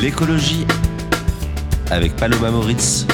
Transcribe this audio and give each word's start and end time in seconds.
L'écologie 0.00 0.64
avec 1.90 2.14
Paloma 2.14 2.52
Moritz. 2.52 3.04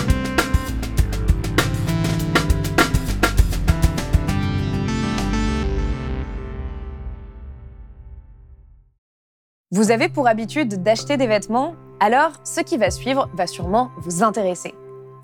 Vous 9.71 9.91
avez 9.91 10.11
pour 10.11 10.29
habitude 10.29 10.83
d'acheter 10.83 11.17
des 11.17 11.27
vêtements 11.27 11.75
Alors, 12.01 12.33
ce 12.45 12.61
qui 12.61 12.77
va 12.77 12.91
suivre 12.91 13.31
va 13.33 13.47
sûrement 13.47 13.91
vous 13.97 14.23
intéresser. 14.23 14.75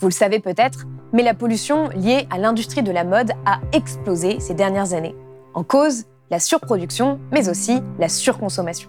Vous 0.00 0.06
le 0.06 0.14
savez 0.14 0.40
peut-être, 0.40 0.86
mais 1.12 1.22
la 1.22 1.34
pollution 1.34 1.90
liée 1.90 2.26
à 2.30 2.38
l'industrie 2.38 2.82
de 2.82 2.90
la 2.90 3.04
mode 3.04 3.32
a 3.44 3.60
explosé 3.72 4.40
ces 4.40 4.54
dernières 4.54 4.94
années. 4.94 5.14
En 5.52 5.62
cause, 5.62 6.04
la 6.30 6.40
surproduction, 6.40 7.20
mais 7.32 7.50
aussi 7.50 7.82
la 7.98 8.08
surconsommation. 8.08 8.88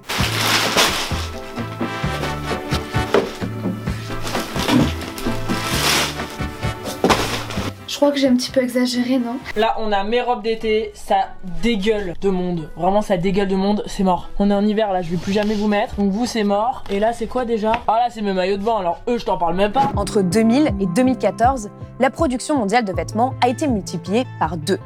Crois 8.01 8.11
que 8.11 8.17
j'ai 8.17 8.29
un 8.29 8.35
petit 8.35 8.49
peu 8.49 8.63
exagéré, 8.63 9.19
non 9.19 9.35
Là, 9.55 9.75
on 9.77 9.91
a 9.91 10.03
mes 10.03 10.23
robes 10.23 10.41
d'été, 10.41 10.91
ça 10.95 11.27
dégueule 11.61 12.15
de 12.19 12.29
monde. 12.29 12.71
Vraiment, 12.75 13.03
ça 13.03 13.15
dégueule 13.15 13.47
de 13.47 13.55
monde, 13.55 13.83
c'est 13.85 14.01
mort. 14.01 14.31
On 14.39 14.49
est 14.49 14.55
en 14.55 14.65
hiver 14.65 14.91
là, 14.91 15.03
je 15.03 15.11
vais 15.11 15.17
plus 15.17 15.33
jamais 15.33 15.53
vous 15.53 15.67
mettre. 15.67 15.97
Donc 15.97 16.11
vous, 16.11 16.25
c'est 16.25 16.43
mort. 16.43 16.83
Et 16.89 16.99
là, 16.99 17.13
c'est 17.13 17.27
quoi 17.27 17.45
déjà? 17.45 17.73
Ah 17.87 17.99
là, 17.99 18.07
c'est 18.09 18.23
mes 18.23 18.33
maillots 18.33 18.57
de 18.57 18.63
bain. 18.63 18.79
Alors 18.79 19.01
eux, 19.07 19.19
je 19.19 19.25
t'en 19.25 19.37
parle 19.37 19.55
même 19.55 19.71
pas. 19.71 19.91
Entre 19.95 20.23
2000 20.23 20.71
et 20.79 20.87
2014, 20.87 21.69
la 21.99 22.09
production 22.09 22.57
mondiale 22.57 22.85
de 22.85 22.91
vêtements 22.91 23.35
a 23.39 23.49
été 23.49 23.67
multipliée 23.67 24.25
par 24.39 24.57
deux. 24.57 24.79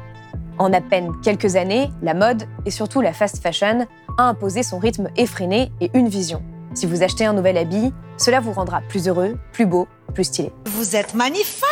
En 0.58 0.70
à 0.74 0.82
peine 0.82 1.10
quelques 1.22 1.56
années, 1.56 1.88
la 2.02 2.12
mode 2.12 2.42
et 2.66 2.70
surtout 2.70 3.00
la 3.00 3.14
fast 3.14 3.42
fashion 3.42 3.86
a 4.18 4.24
imposé 4.24 4.62
son 4.62 4.78
rythme 4.78 5.08
effréné 5.16 5.72
et 5.80 5.90
une 5.94 6.08
vision. 6.08 6.42
Si 6.74 6.84
vous 6.84 7.02
achetez 7.02 7.24
un 7.24 7.32
nouvel 7.32 7.56
habit, 7.56 7.94
cela 8.18 8.40
vous 8.40 8.52
rendra 8.52 8.82
plus 8.82 9.08
heureux, 9.08 9.38
plus 9.54 9.64
beau, 9.64 9.88
plus 10.16 10.24
stylé. 10.24 10.50
Vous 10.64 10.96
êtes 10.96 11.14
magnifiques, 11.14 11.62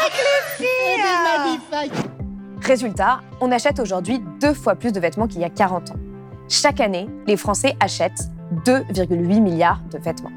les 0.61 0.67
filles 0.67 1.91
Résultat, 2.61 3.21
on 3.41 3.51
achète 3.51 3.81
aujourd'hui 3.81 4.23
deux 4.39 4.53
fois 4.53 4.75
plus 4.75 4.93
de 4.93 5.01
vêtements 5.01 5.27
qu'il 5.27 5.41
y 5.41 5.45
a 5.45 5.51
40 5.51 5.93
ans. 5.93 5.97
Chaque 6.51 6.81
année, 6.81 7.09
les 7.27 7.39
Français 7.39 7.75
achètent 7.81 8.29
2,8 8.67 9.41
milliards 9.41 9.81
de 9.91 9.97
vêtements. 9.97 10.31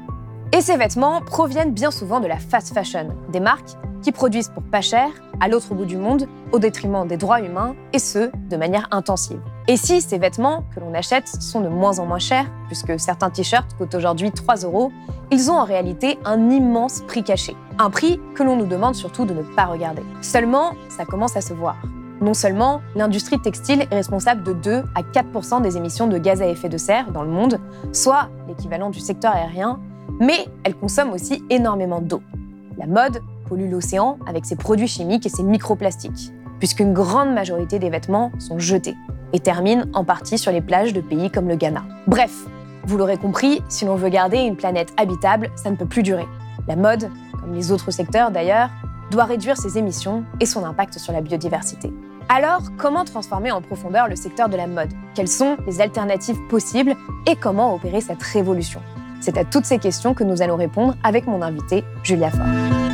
Et 0.52 0.62
ces 0.62 0.78
vêtements 0.78 1.20
proviennent 1.20 1.72
bien 1.72 1.90
souvent 1.90 2.20
de 2.20 2.26
la 2.26 2.38
fast 2.38 2.72
fashion, 2.72 3.08
des 3.30 3.40
marques 3.40 3.76
qui 4.02 4.10
produisent 4.10 4.48
pour 4.48 4.62
pas 4.62 4.80
cher, 4.80 5.10
à 5.40 5.48
l'autre 5.48 5.74
bout 5.74 5.84
du 5.84 5.98
monde, 5.98 6.26
au 6.52 6.58
détriment 6.58 7.06
des 7.06 7.18
droits 7.18 7.42
humains, 7.42 7.76
et 7.92 7.98
ce, 7.98 8.30
de 8.48 8.56
manière 8.56 8.88
intensive. 8.90 9.40
Et 9.70 9.76
si 9.76 10.00
ces 10.00 10.16
vêtements 10.16 10.64
que 10.74 10.80
l'on 10.80 10.94
achète 10.94 11.28
sont 11.28 11.60
de 11.60 11.68
moins 11.68 11.98
en 11.98 12.06
moins 12.06 12.18
chers, 12.18 12.46
puisque 12.68 12.98
certains 12.98 13.28
t-shirts 13.28 13.76
coûtent 13.76 13.94
aujourd'hui 13.94 14.32
3 14.32 14.56
euros, 14.64 14.90
ils 15.30 15.50
ont 15.50 15.58
en 15.58 15.64
réalité 15.64 16.18
un 16.24 16.48
immense 16.48 17.02
prix 17.02 17.22
caché. 17.22 17.54
Un 17.78 17.90
prix 17.90 18.18
que 18.34 18.42
l'on 18.42 18.56
nous 18.56 18.64
demande 18.64 18.94
surtout 18.94 19.26
de 19.26 19.34
ne 19.34 19.42
pas 19.42 19.66
regarder. 19.66 20.02
Seulement, 20.22 20.72
ça 20.88 21.04
commence 21.04 21.36
à 21.36 21.42
se 21.42 21.52
voir. 21.52 21.76
Non 22.22 22.32
seulement 22.32 22.80
l'industrie 22.96 23.38
textile 23.38 23.82
est 23.82 23.94
responsable 23.94 24.42
de 24.42 24.54
2 24.54 24.84
à 24.94 25.02
4% 25.02 25.60
des 25.60 25.76
émissions 25.76 26.06
de 26.06 26.16
gaz 26.16 26.40
à 26.40 26.46
effet 26.46 26.70
de 26.70 26.78
serre 26.78 27.12
dans 27.12 27.22
le 27.22 27.30
monde, 27.30 27.60
soit 27.92 28.30
l'équivalent 28.48 28.88
du 28.88 29.00
secteur 29.00 29.34
aérien, 29.34 29.80
mais 30.18 30.46
elle 30.64 30.76
consomme 30.76 31.12
aussi 31.12 31.44
énormément 31.50 32.00
d'eau. 32.00 32.22
La 32.78 32.86
mode 32.86 33.20
pollue 33.46 33.70
l'océan 33.70 34.18
avec 34.26 34.46
ses 34.46 34.56
produits 34.56 34.88
chimiques 34.88 35.26
et 35.26 35.28
ses 35.28 35.42
microplastiques, 35.42 36.32
puisqu'une 36.58 36.94
grande 36.94 37.34
majorité 37.34 37.78
des 37.78 37.90
vêtements 37.90 38.32
sont 38.38 38.58
jetés 38.58 38.96
et 39.32 39.40
terminent 39.40 39.84
en 39.94 40.04
partie 40.04 40.38
sur 40.38 40.52
les 40.52 40.60
plages 40.60 40.92
de 40.92 41.00
pays 41.00 41.30
comme 41.30 41.48
le 41.48 41.56
Ghana. 41.56 41.84
Bref, 42.06 42.32
vous 42.84 42.96
l'aurez 42.96 43.18
compris, 43.18 43.62
si 43.68 43.84
l'on 43.84 43.96
veut 43.96 44.08
garder 44.08 44.38
une 44.38 44.56
planète 44.56 44.92
habitable, 44.96 45.50
ça 45.56 45.70
ne 45.70 45.76
peut 45.76 45.86
plus 45.86 46.02
durer. 46.02 46.26
La 46.66 46.76
mode, 46.76 47.10
comme 47.40 47.54
les 47.54 47.72
autres 47.72 47.90
secteurs 47.90 48.30
d'ailleurs, 48.30 48.70
doit 49.10 49.24
réduire 49.24 49.56
ses 49.56 49.78
émissions 49.78 50.24
et 50.40 50.46
son 50.46 50.64
impact 50.64 50.98
sur 50.98 51.12
la 51.12 51.20
biodiversité. 51.20 51.92
Alors, 52.28 52.62
comment 52.76 53.04
transformer 53.04 53.50
en 53.50 53.62
profondeur 53.62 54.06
le 54.06 54.16
secteur 54.16 54.48
de 54.48 54.56
la 54.56 54.66
mode? 54.66 54.92
Quelles 55.14 55.28
sont 55.28 55.56
les 55.66 55.80
alternatives 55.80 56.38
possibles 56.48 56.94
et 57.26 57.36
comment 57.36 57.74
opérer 57.74 58.02
cette 58.02 58.22
révolution? 58.22 58.80
C'est 59.20 59.38
à 59.38 59.44
toutes 59.44 59.64
ces 59.64 59.78
questions 59.78 60.14
que 60.14 60.24
nous 60.24 60.42
allons 60.42 60.56
répondre 60.56 60.94
avec 61.02 61.26
mon 61.26 61.42
invité, 61.42 61.84
Julia 62.02 62.30
Faure. 62.30 62.87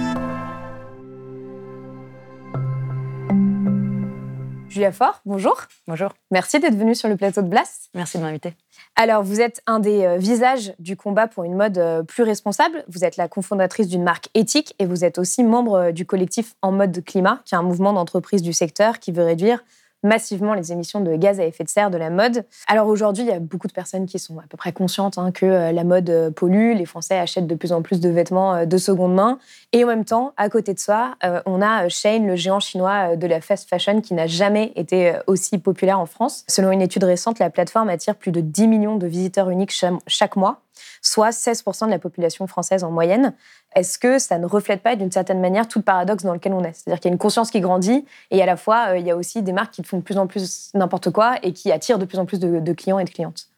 Julia 4.74 4.90
Faure, 4.90 5.20
bonjour. 5.24 5.56
Bonjour. 5.86 6.10
Merci 6.32 6.58
d'être 6.58 6.74
venue 6.74 6.96
sur 6.96 7.08
le 7.08 7.16
plateau 7.16 7.42
de 7.42 7.46
Blast. 7.46 7.90
Merci 7.94 8.18
de 8.18 8.24
m'inviter. 8.24 8.54
Alors, 8.96 9.22
vous 9.22 9.40
êtes 9.40 9.62
un 9.68 9.78
des 9.78 10.02
euh, 10.02 10.16
visages 10.16 10.74
du 10.80 10.96
combat 10.96 11.28
pour 11.28 11.44
une 11.44 11.54
mode 11.54 11.78
euh, 11.78 12.02
plus 12.02 12.24
responsable. 12.24 12.84
Vous 12.88 13.04
êtes 13.04 13.16
la 13.16 13.28
cofondatrice 13.28 13.86
d'une 13.86 14.02
marque 14.02 14.30
éthique 14.34 14.74
et 14.80 14.86
vous 14.86 15.04
êtes 15.04 15.18
aussi 15.18 15.44
membre 15.44 15.74
euh, 15.74 15.92
du 15.92 16.06
collectif 16.06 16.56
En 16.60 16.72
mode 16.72 17.04
climat, 17.04 17.40
qui 17.44 17.54
est 17.54 17.58
un 17.58 17.62
mouvement 17.62 17.92
d'entreprise 17.92 18.42
du 18.42 18.52
secteur 18.52 18.98
qui 18.98 19.12
veut 19.12 19.22
réduire 19.22 19.62
massivement 20.04 20.54
les 20.54 20.70
émissions 20.70 21.00
de 21.00 21.16
gaz 21.16 21.40
à 21.40 21.44
effet 21.44 21.64
de 21.64 21.68
serre 21.68 21.90
de 21.90 21.96
la 21.96 22.10
mode. 22.10 22.44
Alors 22.68 22.86
aujourd'hui, 22.86 23.24
il 23.24 23.28
y 23.28 23.32
a 23.32 23.40
beaucoup 23.40 23.66
de 23.66 23.72
personnes 23.72 24.06
qui 24.06 24.18
sont 24.18 24.38
à 24.38 24.44
peu 24.48 24.56
près 24.56 24.72
conscientes 24.72 25.18
hein, 25.18 25.32
que 25.32 25.46
euh, 25.46 25.72
la 25.72 25.82
mode 25.82 26.10
euh, 26.10 26.30
pollue, 26.30 26.74
les 26.76 26.84
Français 26.84 27.18
achètent 27.18 27.46
de 27.46 27.54
plus 27.54 27.72
en 27.72 27.82
plus 27.82 28.00
de 28.00 28.08
vêtements 28.10 28.54
euh, 28.54 28.64
de 28.66 28.76
seconde 28.76 29.14
main. 29.14 29.38
Et 29.72 29.82
en 29.82 29.88
même 29.88 30.04
temps, 30.04 30.32
à 30.36 30.48
côté 30.48 30.74
de 30.74 30.78
ça, 30.78 31.14
on 31.46 31.62
a 31.62 31.88
Shein, 31.88 32.26
le 32.26 32.36
géant 32.36 32.60
chinois 32.60 33.16
de 33.16 33.26
la 33.26 33.40
fast 33.40 33.68
fashion, 33.68 34.00
qui 34.00 34.14
n'a 34.14 34.26
jamais 34.26 34.72
été 34.76 35.14
aussi 35.26 35.58
populaire 35.58 35.98
en 35.98 36.06
France. 36.06 36.44
Selon 36.46 36.70
une 36.70 36.82
étude 36.82 37.02
récente, 37.02 37.38
la 37.38 37.50
plateforme 37.50 37.88
attire 37.88 38.14
plus 38.14 38.30
de 38.30 38.40
10 38.40 38.68
millions 38.68 38.96
de 38.96 39.06
visiteurs 39.06 39.50
uniques 39.50 39.72
chaque 40.06 40.36
mois 40.36 40.60
soit 41.02 41.30
16% 41.30 41.86
de 41.86 41.90
la 41.90 41.98
population 41.98 42.46
française 42.46 42.84
en 42.84 42.90
moyenne. 42.90 43.34
Est-ce 43.74 43.98
que 43.98 44.18
ça 44.18 44.38
ne 44.38 44.46
reflète 44.46 44.82
pas 44.82 44.94
d'une 44.96 45.10
certaine 45.10 45.40
manière 45.40 45.66
tout 45.66 45.80
le 45.80 45.84
paradoxe 45.84 46.22
dans 46.22 46.32
lequel 46.32 46.52
on 46.52 46.62
est? 46.62 46.72
C'est-à-dire 46.74 47.00
qu'il 47.00 47.08
y 47.08 47.12
a 47.12 47.14
une 47.14 47.18
conscience 47.18 47.50
qui 47.50 47.60
grandit 47.60 48.04
et 48.30 48.42
à 48.42 48.46
la 48.46 48.56
fois, 48.56 48.90
euh, 48.90 48.98
il 48.98 49.06
y 49.06 49.10
a 49.10 49.16
aussi 49.16 49.42
des 49.42 49.52
marques 49.52 49.72
qui 49.72 49.82
font 49.82 49.98
de 49.98 50.02
plus 50.02 50.18
en 50.18 50.26
plus 50.26 50.70
n'importe 50.74 51.10
quoi 51.10 51.36
et 51.42 51.52
qui 51.52 51.72
attirent 51.72 51.98
de 51.98 52.04
plus 52.04 52.18
en 52.18 52.26
plus 52.26 52.38
de, 52.38 52.72
clients 52.72 52.98
et 52.98 53.04
de 53.04 53.10
clientes. 53.10 53.48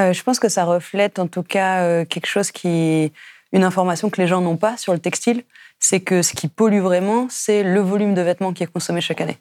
Euh, 0.00 0.12
je 0.12 0.22
pense 0.22 0.38
que 0.38 0.48
ça 0.48 0.64
reflète 0.64 1.18
en 1.18 1.26
tout 1.26 1.42
cas 1.42 1.82
euh, 1.82 2.04
quelque 2.04 2.26
chose 2.26 2.50
qui. 2.50 3.12
une 3.52 3.64
information 3.64 4.10
que 4.10 4.20
les 4.20 4.26
gens 4.26 4.42
n'ont 4.42 4.58
pas 4.58 4.76
sur 4.76 4.92
le 4.92 4.98
textile, 4.98 5.42
c'est 5.78 6.00
que 6.00 6.20
ce 6.22 6.34
qui 6.34 6.48
pollue 6.48 6.80
vraiment, 6.80 7.26
c'est 7.30 7.62
le 7.62 7.80
volume 7.80 8.14
de 8.14 8.20
vêtements 8.20 8.52
qui 8.52 8.62
est 8.62 8.66
consommé 8.66 9.00
chaque 9.00 9.20
année. 9.20 9.38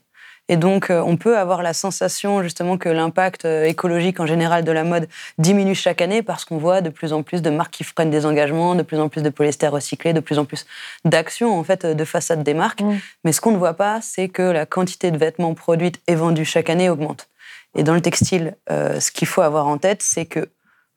Et 0.47 0.57
donc, 0.57 0.91
euh, 0.91 1.01
on 1.01 1.17
peut 1.17 1.37
avoir 1.37 1.63
la 1.63 1.73
sensation 1.73 2.43
justement 2.43 2.77
que 2.77 2.87
l'impact 2.87 3.45
euh, 3.45 3.63
écologique 3.63 4.19
en 4.19 4.27
général 4.27 4.63
de 4.63 4.71
la 4.71 4.83
mode 4.83 5.07
diminue 5.39 5.73
chaque 5.73 6.01
année 6.01 6.21
parce 6.21 6.45
qu'on 6.45 6.57
voit 6.57 6.81
de 6.81 6.89
plus 6.89 7.13
en 7.13 7.23
plus 7.23 7.41
de 7.41 7.49
marques 7.49 7.73
qui 7.73 7.83
prennent 7.83 8.11
des 8.11 8.27
engagements, 8.27 8.75
de 8.75 8.83
plus 8.83 8.99
en 8.99 9.09
plus 9.09 9.23
de 9.23 9.29
polyester 9.29 9.67
recyclé, 9.67 10.13
de 10.13 10.19
plus 10.19 10.37
en 10.37 10.45
plus 10.45 10.67
d'actions 11.03 11.57
en 11.57 11.63
fait 11.63 11.85
de 11.85 12.05
façade 12.05 12.43
des 12.43 12.53
marques. 12.53 12.83
Mais 13.23 13.31
ce 13.31 13.41
qu'on 13.41 13.51
ne 13.51 13.57
voit 13.57 13.73
pas, 13.73 14.01
c'est 14.01 14.29
que 14.29 14.43
la 14.43 14.67
quantité 14.67 15.09
de 15.09 15.17
vêtements 15.17 15.55
produits 15.55 15.93
et 16.07 16.13
vendus 16.13 16.45
chaque 16.45 16.69
année 16.69 16.89
augmente. 16.89 17.27
Et 17.75 17.83
dans 17.83 17.93
le 17.93 18.01
textile, 18.01 18.55
euh, 18.71 18.99
ce 18.99 19.11
qu'il 19.11 19.27
faut 19.27 19.41
avoir 19.41 19.67
en 19.67 19.77
tête, 19.77 20.01
c'est 20.01 20.25
que, 20.25 20.49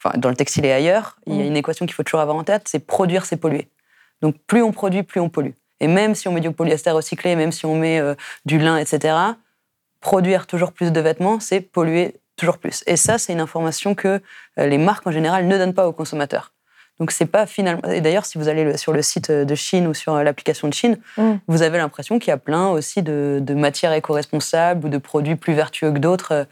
enfin, 0.02 0.16
dans 0.18 0.28
le 0.28 0.36
textile 0.36 0.64
et 0.64 0.72
ailleurs, 0.72 1.18
il 1.26 1.34
y 1.34 1.42
a 1.42 1.44
une 1.44 1.56
équation 1.56 1.86
qu'il 1.86 1.94
faut 1.94 2.04
toujours 2.04 2.20
avoir 2.20 2.36
en 2.36 2.44
tête, 2.44 2.62
c'est 2.66 2.78
produire, 2.78 3.26
c'est 3.26 3.36
polluer. 3.36 3.68
Donc, 4.22 4.36
plus 4.46 4.62
on 4.62 4.72
produit, 4.72 5.02
plus 5.02 5.20
on 5.20 5.28
pollue. 5.28 5.52
Et 5.80 5.88
même 5.88 6.14
si 6.14 6.28
on 6.28 6.32
met 6.32 6.40
du 6.40 6.50
polyester 6.50 6.90
recyclé, 6.90 7.36
même 7.36 7.52
si 7.52 7.66
on 7.66 7.74
met 7.74 8.00
euh, 8.00 8.14
du 8.46 8.58
lin, 8.58 8.76
etc., 8.76 9.14
produire 10.00 10.46
toujours 10.46 10.72
plus 10.72 10.92
de 10.92 11.00
vêtements, 11.00 11.40
c'est 11.40 11.60
polluer 11.60 12.16
toujours 12.36 12.58
plus. 12.58 12.84
Et 12.86 12.96
ça, 12.96 13.18
c'est 13.18 13.32
une 13.32 13.40
information 13.40 13.94
que 13.94 14.20
euh, 14.58 14.66
les 14.66 14.78
marques 14.78 15.06
en 15.06 15.10
général 15.10 15.46
ne 15.46 15.58
donnent 15.58 15.74
pas 15.74 15.88
aux 15.88 15.92
consommateurs. 15.92 16.52
Donc 17.00 17.12
c'est 17.12 17.26
pas 17.26 17.46
finalement. 17.46 17.82
Et 17.90 18.00
d'ailleurs, 18.00 18.26
si 18.26 18.38
vous 18.38 18.48
allez 18.48 18.76
sur 18.76 18.92
le 18.92 19.02
site 19.02 19.30
de 19.30 19.54
Chine 19.54 19.86
ou 19.86 19.94
sur 19.94 20.14
euh, 20.14 20.22
l'application 20.24 20.66
de 20.66 20.74
Chine, 20.74 20.98
mm. 21.16 21.34
vous 21.46 21.62
avez 21.62 21.78
l'impression 21.78 22.18
qu'il 22.18 22.30
y 22.30 22.32
a 22.32 22.38
plein 22.38 22.68
aussi 22.68 23.02
de, 23.02 23.42
matières 23.54 23.92
éco-responsables 23.92 24.86
ou 24.86 24.88
de 24.88 24.98
produits 24.98 25.36
plus 25.36 25.54
vertueux 25.54 25.92
que 25.92 25.98
d'autres 25.98 26.46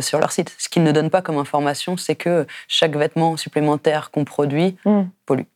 sur 0.00 0.18
leur 0.18 0.32
site. 0.32 0.54
Ce 0.58 0.68
qu'ils 0.68 0.82
ne 0.82 0.92
donnent 0.92 1.10
pas 1.10 1.22
comme 1.22 1.38
information, 1.38 1.96
c'est 1.96 2.14
que 2.14 2.46
chaque 2.68 2.96
vêtement 2.96 3.36
supplémentaire 3.36 4.10
qu'on 4.10 4.24
produit 4.24 4.76
mm. 4.84 5.02
pollue. 5.26 5.51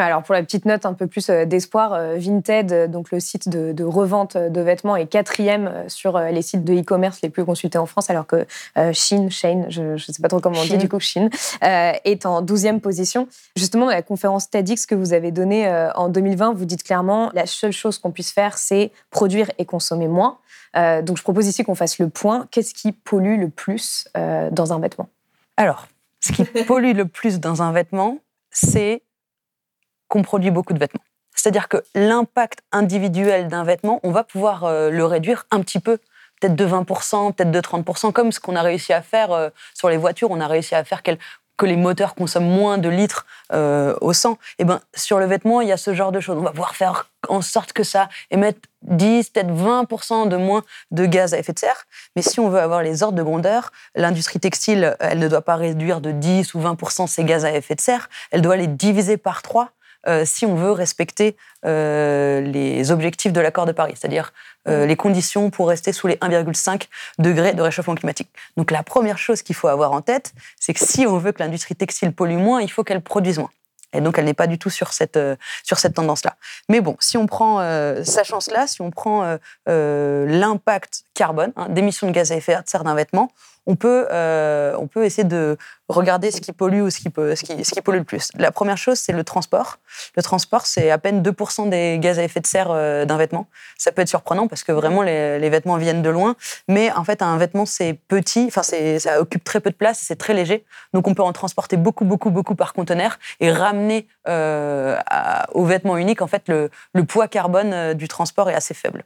Alors 0.00 0.22
pour 0.22 0.34
la 0.34 0.42
petite 0.42 0.64
note 0.64 0.84
un 0.86 0.92
peu 0.92 1.06
plus 1.06 1.28
euh, 1.30 1.44
d'espoir, 1.44 1.92
euh, 1.92 2.16
Vinted, 2.18 2.72
euh, 2.72 2.86
donc 2.86 3.10
le 3.10 3.20
site 3.20 3.48
de, 3.48 3.72
de 3.72 3.84
revente 3.84 4.36
de 4.36 4.60
vêtements, 4.60 4.96
est 4.96 5.06
quatrième 5.06 5.84
sur 5.88 6.18
les 6.18 6.42
sites 6.42 6.64
de 6.64 6.74
e-commerce 6.74 7.20
les 7.22 7.30
plus 7.30 7.44
consultés 7.44 7.78
en 7.78 7.86
France, 7.86 8.10
alors 8.10 8.26
que 8.26 8.46
Shein, 8.92 9.28
Shane, 9.30 9.66
je 9.70 9.82
ne 9.82 9.98
sais 9.98 10.20
pas 10.22 10.28
trop 10.28 10.40
comment 10.40 10.58
on 10.58 10.62
dit 10.62 10.68
Shein. 10.70 10.76
du 10.76 10.88
coup, 10.88 11.00
Shein, 11.00 11.28
euh, 11.62 11.92
est 12.04 12.26
en 12.26 12.42
12e 12.42 12.80
position. 12.80 13.28
Justement, 13.56 13.86
la 13.86 14.02
conférence 14.02 14.50
TEDx 14.50 14.86
que 14.86 14.94
vous 14.94 15.12
avez 15.12 15.30
donnée 15.30 15.68
en 15.94 16.08
2020, 16.08 16.54
vous 16.54 16.64
dites 16.64 16.82
clairement 16.82 17.30
la 17.34 17.46
seule 17.46 17.72
chose 17.72 17.98
qu'on 17.98 18.10
puisse 18.10 18.32
faire, 18.32 18.58
c'est 18.58 18.92
produire 19.10 19.50
et 19.58 19.64
consommer 19.64 20.08
moins. 20.08 20.38
Euh, 20.76 21.02
donc 21.02 21.16
je 21.16 21.22
propose 21.22 21.46
ici 21.46 21.64
qu'on 21.64 21.74
fasse 21.74 21.98
le 21.98 22.08
point. 22.08 22.46
Qu'est-ce 22.50 22.74
qui 22.74 22.92
pollue 22.92 23.38
le 23.38 23.48
plus 23.48 24.08
euh, 24.16 24.50
dans 24.50 24.72
un 24.72 24.78
vêtement? 24.78 25.08
Alors, 25.56 25.88
ce 26.20 26.32
qui 26.32 26.44
pollue 26.64 26.94
le 26.94 27.06
plus 27.06 27.40
dans 27.40 27.62
un 27.62 27.72
vêtement, 27.72 28.18
c'est 28.50 29.02
qu'on 30.08 30.22
produit 30.22 30.50
beaucoup 30.50 30.72
de 30.72 30.78
vêtements. 30.78 31.02
C'est-à-dire 31.36 31.68
que 31.68 31.76
l'impact 31.94 32.60
individuel 32.72 33.48
d'un 33.48 33.62
vêtement, 33.62 34.00
on 34.02 34.10
va 34.10 34.24
pouvoir 34.24 34.64
euh, 34.64 34.90
le 34.90 35.04
réduire 35.04 35.46
un 35.50 35.60
petit 35.60 35.78
peu, 35.78 35.98
peut-être 36.40 36.56
de 36.56 36.66
20%, 36.66 37.34
peut-être 37.34 37.50
de 37.50 37.60
30%, 37.60 38.12
comme 38.12 38.32
ce 38.32 38.40
qu'on 38.40 38.56
a 38.56 38.62
réussi 38.62 38.92
à 38.92 39.02
faire 39.02 39.30
euh, 39.32 39.50
sur 39.74 39.88
les 39.88 39.96
voitures. 39.96 40.30
On 40.30 40.40
a 40.40 40.48
réussi 40.48 40.74
à 40.74 40.82
faire 40.82 41.02
que 41.02 41.66
les 41.66 41.76
moteurs 41.76 42.14
consomment 42.14 42.48
moins 42.48 42.78
de 42.78 42.88
litres 42.88 43.26
euh, 43.52 43.94
au 44.00 44.12
100. 44.12 44.38
Et 44.58 44.64
ben, 44.64 44.80
sur 44.94 45.18
le 45.18 45.26
vêtement, 45.26 45.60
il 45.60 45.68
y 45.68 45.72
a 45.72 45.76
ce 45.76 45.94
genre 45.94 46.10
de 46.10 46.20
choses. 46.20 46.36
On 46.38 46.42
va 46.42 46.50
pouvoir 46.50 46.74
faire 46.74 47.10
en 47.28 47.42
sorte 47.42 47.72
que 47.72 47.82
ça 47.82 48.08
émette 48.30 48.58
10, 48.82 49.30
peut-être 49.30 49.50
20% 49.50 50.28
de 50.28 50.36
moins 50.36 50.62
de 50.90 51.06
gaz 51.06 51.34
à 51.34 51.38
effet 51.38 51.52
de 51.52 51.58
serre. 51.58 51.84
Mais 52.14 52.22
si 52.22 52.40
on 52.40 52.48
veut 52.48 52.60
avoir 52.60 52.82
les 52.82 53.02
ordres 53.02 53.16
de 53.16 53.22
grandeur, 53.22 53.72
l'industrie 53.94 54.40
textile, 54.40 54.96
elle 55.00 55.18
ne 55.18 55.28
doit 55.28 55.42
pas 55.42 55.56
réduire 55.56 56.00
de 56.00 56.12
10 56.12 56.54
ou 56.54 56.60
20% 56.60 57.06
ses 57.06 57.24
gaz 57.24 57.44
à 57.44 57.52
effet 57.52 57.74
de 57.74 57.80
serre, 57.80 58.08
elle 58.30 58.42
doit 58.42 58.56
les 58.56 58.66
diviser 58.66 59.16
par 59.16 59.42
3 59.42 59.70
si 60.24 60.46
on 60.46 60.54
veut 60.54 60.70
respecter 60.70 61.36
euh, 61.66 62.40
les 62.40 62.92
objectifs 62.92 63.32
de 63.32 63.40
l'accord 63.40 63.66
de 63.66 63.72
Paris, 63.72 63.94
c'est-à-dire 63.96 64.32
euh, 64.68 64.86
les 64.86 64.94
conditions 64.94 65.50
pour 65.50 65.68
rester 65.68 65.92
sous 65.92 66.06
les 66.06 66.14
1,5 66.16 66.86
degrés 67.18 67.54
de 67.54 67.62
réchauffement 67.62 67.96
climatique. 67.96 68.28
Donc 68.56 68.70
la 68.70 68.84
première 68.84 69.18
chose 69.18 69.42
qu'il 69.42 69.56
faut 69.56 69.66
avoir 69.66 69.90
en 69.90 70.00
tête, 70.00 70.32
c'est 70.60 70.74
que 70.74 70.84
si 70.84 71.06
on 71.06 71.18
veut 71.18 71.32
que 71.32 71.42
l'industrie 71.42 71.74
textile 71.74 72.12
pollue 72.12 72.36
moins, 72.36 72.62
il 72.62 72.70
faut 72.70 72.84
qu'elle 72.84 73.00
produise 73.00 73.38
moins. 73.38 73.50
Et 73.92 74.00
donc, 74.00 74.18
elle 74.18 74.26
n'est 74.26 74.34
pas 74.34 74.46
du 74.46 74.58
tout 74.58 74.70
sur 74.70 74.92
cette, 74.92 75.16
euh, 75.16 75.36
sur 75.62 75.78
cette 75.78 75.94
tendance-là. 75.94 76.36
Mais 76.68 76.80
bon, 76.80 76.96
si 77.00 77.16
on 77.16 77.26
prend, 77.26 77.60
euh, 77.60 78.04
sachant 78.04 78.40
cela, 78.40 78.66
si 78.66 78.82
on 78.82 78.90
prend 78.90 79.24
euh, 79.24 79.36
euh, 79.68 80.26
l'impact 80.26 81.04
carbone 81.14 81.52
hein, 81.56 81.68
d'émissions 81.68 82.06
de 82.06 82.12
gaz 82.12 82.32
à 82.32 82.36
effet 82.36 82.54
de 82.54 82.68
serre 82.68 82.84
d'un 82.84 82.94
vêtement, 82.94 83.30
on 83.66 83.76
peut, 83.76 84.06
euh, 84.12 84.74
on 84.78 84.86
peut 84.86 85.04
essayer 85.04 85.24
de 85.26 85.56
regarder 85.88 86.30
ce 86.30 86.40
qui 86.40 86.52
pollue 86.52 86.82
ou 86.82 86.90
ce 86.90 86.98
qui, 86.98 87.10
ce 87.14 87.42
qui, 87.44 87.64
ce 87.64 87.70
qui 87.72 87.80
pollue 87.80 87.98
le 87.98 88.04
plus. 88.04 88.30
La 88.36 88.50
première 88.50 88.78
chose, 88.78 88.98
c'est 88.98 89.12
le 89.12 89.24
transport. 89.24 89.78
Le 90.16 90.22
transport, 90.22 90.66
c'est 90.66 90.90
à 90.90 90.98
peine 90.98 91.22
2% 91.22 91.68
des 91.68 91.98
gaz 92.00 92.18
à 92.18 92.22
effet 92.24 92.40
de 92.40 92.46
serre 92.46 92.70
euh, 92.70 93.04
d'un 93.04 93.16
vêtement. 93.16 93.48
Ça 93.78 93.92
peut 93.92 94.02
être 94.02 94.08
surprenant 94.08 94.48
parce 94.48 94.62
que 94.64 94.72
vraiment, 94.72 95.02
les, 95.02 95.38
les 95.38 95.50
vêtements 95.50 95.76
viennent 95.76 96.02
de 96.02 96.10
loin. 96.10 96.36
Mais 96.68 96.90
en 96.92 97.04
fait, 97.04 97.22
un 97.22 97.36
vêtement, 97.38 97.66
c'est 97.66 97.98
petit, 98.08 98.44
enfin, 98.48 98.62
ça 98.62 99.20
occupe 99.20 99.44
très 99.44 99.60
peu 99.60 99.70
de 99.70 99.76
place, 99.76 99.98
c'est 100.00 100.16
très 100.16 100.34
léger. 100.34 100.64
Donc, 100.92 101.06
on 101.08 101.14
peut 101.14 101.22
en 101.22 101.32
transporter 101.32 101.76
beaucoup, 101.76 102.04
beaucoup, 102.04 102.30
beaucoup 102.30 102.54
par 102.54 102.72
conteneur 102.72 103.18
et 103.40 103.50
ramener 103.52 104.06
euh, 104.28 104.96
à- 105.06 105.46
au 105.54 105.64
vêtement 105.64 105.96
unique, 105.96 106.22
en 106.22 106.26
fait, 106.26 106.48
le, 106.48 106.70
le 106.94 107.04
poids 107.04 107.28
carbone 107.28 107.72
euh, 107.72 107.94
du 107.94 108.08
transport 108.08 108.50
est 108.50 108.54
assez 108.54 108.74
faible. 108.74 109.04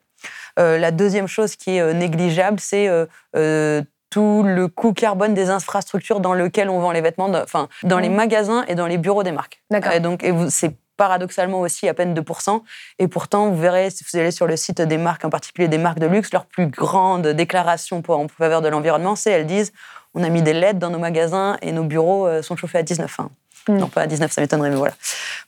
Euh, 0.59 0.79
la 0.79 0.91
deuxième 0.91 1.27
chose 1.29 1.57
qui 1.57 1.77
est 1.77 1.81
euh, 1.81 1.93
négligeable, 1.93 2.59
c'est 2.61 2.89
euh, 2.89 3.83
tout 4.11 4.43
le 4.45 4.69
coût 4.69 4.93
carbone 4.93 5.35
des 5.35 5.51
infrastructures 5.51 6.21
dans 6.21 6.35
lesquelles 6.35 6.69
on 6.69 6.81
vend 6.81 6.91
les 6.91 7.01
vêtements, 7.01 7.31
enfin, 7.33 7.69
dans 7.85 7.99
les 7.99 8.09
Mhm. 8.09 8.17
magasins 8.17 8.65
et 8.69 8.75
dans 8.75 8.87
les 8.87 8.99
bureaux 8.99 9.23
des 9.23 9.33
marques. 9.33 9.63
D'accord. 9.71 9.93
Et 9.93 10.01
donc, 10.01 10.25
et 10.25 10.35
c'est 10.51 10.75
paradoxalement 10.97 11.61
aussi 11.61 11.89
à 11.89 11.95
peine 11.95 12.13
2%. 12.13 12.63
Et 12.99 13.09
pourtant, 13.09 13.49
vous 13.49 13.61
verrez, 13.61 13.89
si 13.89 14.05
vous 14.05 14.19
allez 14.19 14.33
sur 14.33 14.47
le 14.47 14.57
site 14.57 14.83
des 14.83 14.99
marques, 14.99 15.25
en 15.25 15.31
particulier 15.31 15.67
des 15.69 15.79
marques 15.79 15.99
de 15.99 16.07
luxe, 16.07 16.31
leur 16.33 16.45
plus 16.45 16.67
grande 16.67 17.27
déclaration 17.29 18.03
en 18.09 18.29
faveur 18.29 18.61
de 18.61 18.69
l'environnement, 18.69 19.17
c'est 19.17 19.31
elles 19.31 19.47
disent 19.47 19.73
on 20.15 20.23
a 20.25 20.29
mis 20.29 20.43
des 20.43 20.53
LED 20.53 20.79
dans 20.79 20.91
nos 20.91 20.99
magasins 20.99 21.57
et 21.63 21.73
nos 21.73 21.85
bureaux 21.85 22.27
euh, 22.27 22.43
sont 22.43 22.57
chauffés 22.57 22.79
à 22.79 22.83
19. 22.83 23.21
Hein. 23.21 23.31
Mm. 23.69 23.77
Non, 23.77 23.89
pas 23.89 24.03
à 24.03 24.07
19, 24.07 24.31
ça 24.33 24.41
m'étonnerait, 24.41 24.71
mais 24.71 24.77
voilà. 24.77 24.95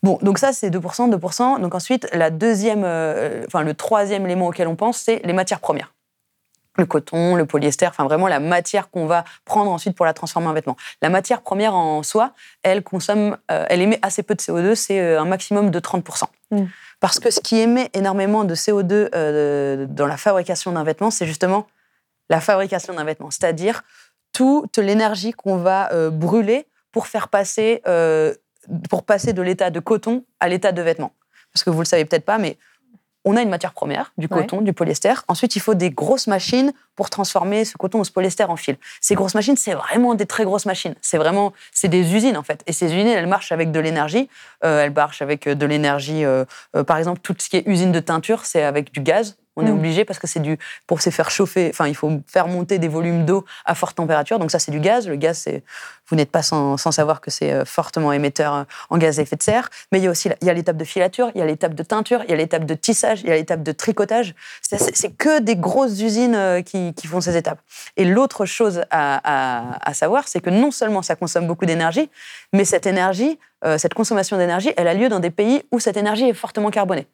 Bon, 0.02 0.18
donc 0.22 0.38
ça, 0.38 0.52
c'est 0.52 0.70
2%, 0.70 1.10
2%. 1.10 1.60
Donc 1.60 1.74
ensuite, 1.74 2.08
la 2.14 2.30
deuxième, 2.30 2.82
euh, 2.84 3.42
enfin, 3.46 3.62
le 3.62 3.74
troisième 3.74 4.24
élément 4.24 4.46
auquel 4.46 4.68
on 4.68 4.76
pense, 4.76 4.98
c'est 4.98 5.20
les 5.24 5.32
matières 5.32 5.60
premières 5.60 5.92
le 6.78 6.86
coton, 6.86 7.34
le 7.34 7.44
polyester, 7.44 7.86
enfin 7.86 8.04
vraiment 8.04 8.28
la 8.28 8.40
matière 8.40 8.90
qu'on 8.90 9.06
va 9.06 9.24
prendre 9.44 9.70
ensuite 9.70 9.94
pour 9.94 10.06
la 10.06 10.14
transformer 10.14 10.48
en 10.48 10.52
vêtement. 10.52 10.76
La 11.02 11.10
matière 11.10 11.42
première 11.42 11.74
en 11.74 12.02
soi, 12.02 12.32
elle 12.62 12.82
consomme, 12.82 13.36
euh, 13.50 13.66
elle 13.68 13.82
émet 13.82 13.98
assez 14.02 14.22
peu 14.22 14.34
de 14.34 14.40
CO2, 14.40 14.74
c'est 14.74 15.00
euh, 15.00 15.20
un 15.20 15.24
maximum 15.24 15.70
de 15.70 15.80
30%. 15.80 16.24
Mm. 16.50 16.64
Parce 17.00 17.18
que 17.18 17.30
ce 17.30 17.40
qui 17.40 17.58
émet 17.58 17.90
énormément 17.94 18.44
de 18.44 18.54
CO2 18.54 19.10
euh, 19.14 19.86
dans 19.88 20.06
la 20.06 20.16
fabrication 20.16 20.72
d'un 20.72 20.84
vêtement, 20.84 21.10
c'est 21.10 21.26
justement 21.26 21.66
la 22.30 22.40
fabrication 22.40 22.94
d'un 22.94 23.04
vêtement, 23.04 23.30
c'est-à-dire 23.30 23.82
toute 24.32 24.78
l'énergie 24.78 25.32
qu'on 25.32 25.56
va 25.56 25.92
euh, 25.92 26.10
brûler 26.10 26.66
pour 26.90 27.06
faire 27.06 27.28
passer, 27.28 27.82
pour 28.90 29.04
passer 29.04 29.32
de 29.32 29.40
l'état 29.40 29.70
de 29.70 29.80
coton 29.80 30.26
à 30.40 30.48
l'état 30.48 30.72
de 30.72 30.82
vêtement. 30.82 31.14
Parce 31.52 31.64
que 31.64 31.70
vous 31.70 31.78
le 31.78 31.86
savez 31.86 32.04
peut-être 32.04 32.26
pas, 32.26 32.36
mais 32.36 32.58
on 33.24 33.36
a 33.36 33.42
une 33.42 33.48
matière 33.50 33.72
première, 33.72 34.12
du 34.18 34.26
Ouais. 34.30 34.40
coton, 34.42 34.60
du 34.62 34.72
polyester. 34.72 35.14
Ensuite, 35.28 35.54
il 35.56 35.60
faut 35.60 35.74
des 35.74 35.90
grosses 35.90 36.26
machines 36.26 36.72
pour 36.96 37.08
transformer 37.08 37.64
ce 37.64 37.76
coton 37.76 38.00
ou 38.00 38.04
ce 38.04 38.10
polyester 38.10 38.44
en 38.44 38.56
fil. 38.56 38.76
Ces 39.00 39.14
grosses 39.14 39.34
machines, 39.34 39.56
c'est 39.56 39.74
vraiment 39.74 40.14
des 40.14 40.26
très 40.26 40.44
grosses 40.44 40.66
machines. 40.66 40.94
C'est 41.00 41.18
vraiment, 41.18 41.52
c'est 41.72 41.88
des 41.88 42.14
usines 42.14 42.36
en 42.36 42.42
fait. 42.42 42.62
Et 42.66 42.72
ces 42.72 42.86
usines, 42.86 43.06
elles 43.06 43.26
marchent 43.26 43.52
avec 43.52 43.70
de 43.70 43.80
l'énergie. 43.80 44.28
Euh, 44.64 44.84
elles 44.84 44.92
marchent 44.92 45.22
avec 45.22 45.46
euh, 45.46 45.54
de 45.54 45.66
l'énergie. 45.66 46.24
euh, 46.24 46.44
euh, 46.76 46.84
par 46.84 46.96
exemple, 46.98 47.20
tout 47.22 47.34
ce 47.38 47.48
qui 47.48 47.56
est 47.58 47.66
usine 47.66 47.92
de 47.92 48.00
teinture, 48.00 48.44
c'est 48.44 48.62
avec 48.62 48.92
du 48.92 49.00
gaz. 49.00 49.36
On 49.56 49.66
est 49.66 49.70
Mm. 49.70 49.74
obligé 49.78 50.04
parce 50.04 50.18
que 50.18 50.26
c'est 50.26 50.40
du 50.40 50.58
pour 50.86 51.02
se 51.02 51.10
faire 51.10 51.30
chauffer. 51.30 51.68
Enfin, 51.72 51.86
il 51.86 51.94
faut 51.94 52.10
faire 52.26 52.48
monter 52.48 52.78
des 52.78 52.88
volumes 52.88 53.26
d'eau 53.26 53.44
à 53.64 53.74
forte 53.74 53.96
température. 53.96 54.38
Donc 54.38 54.50
ça, 54.50 54.58
c'est 54.58 54.70
du 54.72 54.80
gaz. 54.80 55.06
Le 55.08 55.16
gaz, 55.16 55.38
c'est 55.38 55.62
vous 56.08 56.16
n'êtes 56.16 56.30
pas 56.30 56.42
sans, 56.42 56.76
sans 56.76 56.90
savoir 56.92 57.20
que 57.20 57.30
c'est 57.30 57.52
euh, 57.52 57.64
fortement 57.64 58.12
émetteur 58.12 58.54
euh, 58.54 58.64
en 58.90 58.98
gaz 58.98 59.18
à 59.18 59.22
effet 59.22 59.36
de 59.36 59.42
serre. 59.42 59.68
Mais 59.92 59.98
il 59.98 60.04
y 60.04 60.06
a 60.06 60.10
aussi 60.10 60.28
il 60.40 60.46
y 60.46 60.50
a 60.50 60.54
l'étape 60.54 60.76
de 60.76 60.84
filature, 60.84 61.30
il 61.34 61.38
y 61.38 61.42
a 61.42 61.46
l'étape 61.46 61.74
de 61.74 61.82
teinture, 61.82 62.22
il 62.24 62.30
y 62.30 62.32
a 62.34 62.36
l'étape 62.36 62.64
de 62.64 62.74
tissage, 62.74 63.20
il 63.22 63.28
y 63.28 63.32
a 63.32 63.36
l'étape 63.36 63.62
de 63.62 63.72
tricotage. 63.72 64.34
C'est 64.62 65.16
que 65.16 65.40
des 65.40 65.56
grosses 65.56 66.00
usines 66.00 66.34
euh, 66.34 66.62
qui, 66.62 66.94
qui 66.94 67.06
font 67.06 67.20
ces 67.20 67.36
étapes. 67.36 67.60
Et 67.96 68.04
l'autre 68.04 68.46
chose 68.46 68.82
à, 68.90 69.20
à- 69.22 69.78
à 69.90 69.94
savoir, 69.94 70.28
c'est 70.28 70.40
que 70.40 70.50
non 70.50 70.70
seulement 70.70 71.02
ça 71.02 71.14
consomme 71.16 71.46
beaucoup 71.46 71.66
d'énergie, 71.66 72.10
mais 72.52 72.64
cette 72.64 72.86
énergie, 72.86 73.38
cette 73.78 73.94
consommation 73.94 74.36
d'énergie, 74.38 74.72
elle 74.76 74.88
a 74.88 74.94
lieu 74.94 75.08
dans 75.08 75.20
des 75.20 75.30
pays 75.30 75.62
où 75.70 75.78
cette 75.78 75.96
énergie 75.96 76.28
est 76.28 76.34
fortement 76.34 76.70
carbonée. 76.70 77.06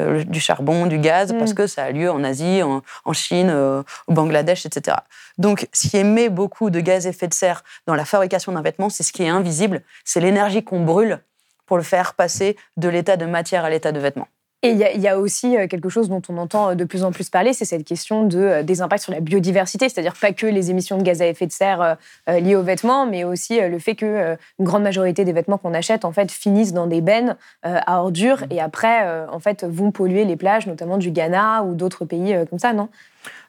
Euh, 0.00 0.24
du 0.24 0.40
charbon, 0.40 0.86
du 0.86 0.98
gaz, 0.98 1.32
Mm. 1.32 1.38
parce 1.38 1.54
que 1.54 1.66
ça 1.66 1.84
a 1.84 1.90
lieu 1.90 2.10
en 2.10 2.24
Asie, 2.24 2.62
en, 2.62 2.82
en 3.04 3.12
Chine, 3.12 3.50
euh, 3.50 3.82
au 4.06 4.12
Bangladesh, 4.12 4.66
etc. 4.66 4.96
Donc, 5.38 5.68
ce 5.72 5.88
qui 5.88 5.96
émet 5.96 6.28
beaucoup 6.28 6.70
de 6.70 6.80
gaz 6.80 7.06
à 7.06 7.10
effet 7.10 7.28
de 7.28 7.34
serre 7.34 7.62
dans 7.86 7.94
la 7.94 8.04
fabrication 8.04 8.52
d'un 8.52 8.62
vêtement, 8.62 8.88
c'est 8.90 9.02
ce 9.02 9.12
qui 9.12 9.22
est 9.22 9.28
invisible, 9.28 9.82
c'est 10.04 10.20
l'énergie 10.20 10.64
qu'on 10.64 10.80
brûle 10.84 11.20
pour 11.66 11.76
le 11.76 11.82
faire 11.82 12.14
passer 12.14 12.56
de 12.76 12.88
l'état 12.88 13.16
de 13.16 13.26
matière 13.26 13.64
à 13.64 13.70
l'état 13.70 13.92
de 13.92 14.00
vêtement. 14.00 14.26
Et 14.62 14.72
il 14.72 14.76
y, 14.76 14.84
a- 14.84 14.92
il 14.92 15.00
y 15.00 15.08
a 15.08 15.18
aussi 15.18 15.56
euh, 15.56 15.66
quelque 15.66 15.88
chose 15.88 16.10
dont 16.10 16.20
on 16.28 16.36
entend 16.36 16.70
euh, 16.70 16.74
de 16.74 16.84
plus 16.84 17.02
en 17.02 17.12
plus 17.12 17.30
parler, 17.30 17.54
c'est 17.54 17.64
cette 17.64 17.84
question 17.84 18.24
de, 18.26 18.38
euh, 18.38 18.62
des 18.62 18.82
impacts 18.82 19.04
sur 19.04 19.12
la 19.12 19.20
biodiversité, 19.20 19.88
c'est-à-dire 19.88 20.12
pas 20.20 20.32
que 20.34 20.44
les 20.46 20.70
émissions 20.70 20.98
de 20.98 21.02
gaz 21.02 21.22
à 21.22 21.26
effet 21.26 21.46
de 21.46 21.52
serre 21.52 21.96
euh, 22.28 22.40
liées 22.40 22.56
aux 22.56 22.62
vêtements, 22.62 23.06
mais 23.06 23.24
aussi 23.24 23.58
le 23.58 23.78
fait 23.78 23.94
que 23.94 24.04
euh, 24.04 24.36
une 24.58 24.66
grande 24.66 24.82
majorité 24.82 25.24
des 25.24 25.32
vêtements 25.32 25.56
qu'on 25.56 25.72
achète 25.72 26.04
en 26.04 26.12
fait 26.12 26.30
finissent 26.30 26.74
dans 26.74 26.86
des 26.86 27.00
bennes 27.00 27.36
euh, 27.64 27.78
à 27.86 28.00
ordures. 28.02 28.44
Et 28.50 28.60
après 28.60 29.26
en 29.28 29.40
fait 29.40 29.64
vont 29.64 29.92
polluer 29.92 30.24
les 30.26 30.36
plages, 30.36 30.66
notamment 30.66 30.98
du 30.98 31.10
Ghana 31.10 31.62
ou 31.64 31.74
d'autres 31.74 32.04
pays 32.04 32.36
comme 32.50 32.58
ça, 32.58 32.72
non? 32.74 32.88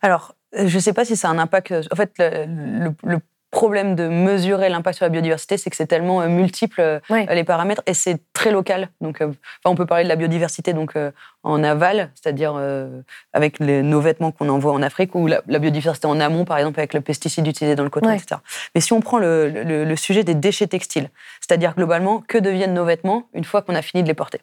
Alors, 0.02 0.36
je 0.54 0.76
ne 0.76 0.82
sais 0.82 0.94
pas 0.94 1.06
si 1.06 1.16
ça 1.16 1.28
a 1.30 1.32
un 1.32 1.40
impact. 1.40 1.74
En 1.92 1.96
fait, 1.96 2.12
le, 2.20 2.46
le- 2.86 2.94
le 3.04 3.20
problème 3.52 3.96
de 3.96 4.08
mesurer 4.08 4.70
l'impact 4.70 4.98
sur 4.98 5.06
la 5.06 5.10
biodiversité, 5.10 5.58
c'est 5.58 5.70
que 5.70 5.76
c'est 5.76 5.86
tellement 5.86 6.22
euh, 6.22 6.28
multiple 6.30 6.80
euh, 6.82 7.00
Ouais. 7.10 7.28
les 7.36 7.44
paramètres 7.44 7.84
et 7.86 7.94
c'est 7.94 8.18
très 8.34 8.50
local. 8.52 8.90
Donc, 9.02 9.22
euh, 9.22 9.28
enfin, 9.28 9.38
on 9.66 9.76
peut 9.76 9.86
parler 9.86 10.04
de 10.06 10.10
la 10.10 10.16
biodiversité 10.16 10.74
donc 10.74 10.96
euh, 10.96 11.12
en 11.44 11.64
aval, 11.64 12.10
c'est-à-dire 12.16 12.54
euh, 12.58 13.02
avec 13.34 13.60
les- 13.60 13.82
nos 13.84 14.00
vêtements 14.02 14.32
qu'on 14.32 14.48
envoie 14.50 14.72
en 14.72 14.82
Afrique, 14.82 15.14
ou 15.16 15.28
la, 15.28 15.42
la 15.48 15.60
biodiversité 15.60 16.08
en 16.08 16.20
amont, 16.20 16.46
par 16.46 16.58
exemple 16.58 16.80
avec 16.80 16.94
le 16.94 17.02
pesticide 17.02 17.46
utilisé 17.46 17.76
dans 17.76 17.84
le 17.84 17.90
coton, 17.90 18.10
etc. 18.12 18.40
Mais 18.74 18.82
si 18.82 18.94
on 18.94 19.02
prend 19.02 19.20
le, 19.20 19.50
le- 19.50 19.84
le 19.86 19.96
sujet 19.96 20.24
des 20.24 20.34
déchets 20.36 20.68
textiles, 20.68 21.10
c'est-à-dire 21.42 21.76
globalement 21.76 22.24
que 22.28 22.38
deviennent 22.38 22.74
nos 22.74 22.86
vêtements 22.86 23.28
une 23.34 23.44
fois 23.44 23.62
qu'on 23.62 23.76
a 23.76 23.82
fini 23.82 24.02
de 24.04 24.08
les 24.08 24.14
porter? 24.14 24.40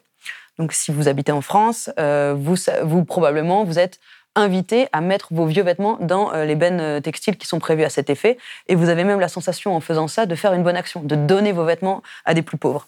Donc, 0.59 0.73
si 0.73 0.91
vous 0.91 1.07
habitez 1.07 1.31
en 1.31 1.39
France, 1.41 1.89
euh, 1.99 2.35
vous, 2.37 2.55
vous 2.83 3.05
probablement 3.05 3.63
vous 3.63 3.79
êtes 3.79 3.99
invité 4.39 4.87
à 4.91 5.01
mettre 5.01 5.27
vos 5.31 5.45
vieux 5.45 5.63
vêtements 5.63 5.97
dans 6.01 6.33
euh, 6.33 6.45
les 6.45 6.55
bennes 6.55 6.79
euh, 6.79 6.99
textiles 6.99 7.37
qui 7.37 7.47
sont 7.47 7.59
prévues 7.59 7.83
à 7.83 7.89
cet 7.89 8.09
effet. 8.09 8.37
Et 8.67 8.75
vous 8.75 8.89
avez 8.89 9.03
même 9.03 9.19
la 9.19 9.27
sensation, 9.27 9.75
en 9.75 9.81
faisant 9.81 10.07
ça, 10.07 10.25
de 10.25 10.35
faire 10.35 10.53
une 10.53 10.63
bonne 10.63 10.77
action, 10.77 11.01
de 11.01 11.15
donner 11.15 11.51
vos 11.51 11.65
vêtements 11.65 12.01
à 12.25 12.33
des 12.33 12.41
plus 12.41 12.57
pauvres. 12.57 12.87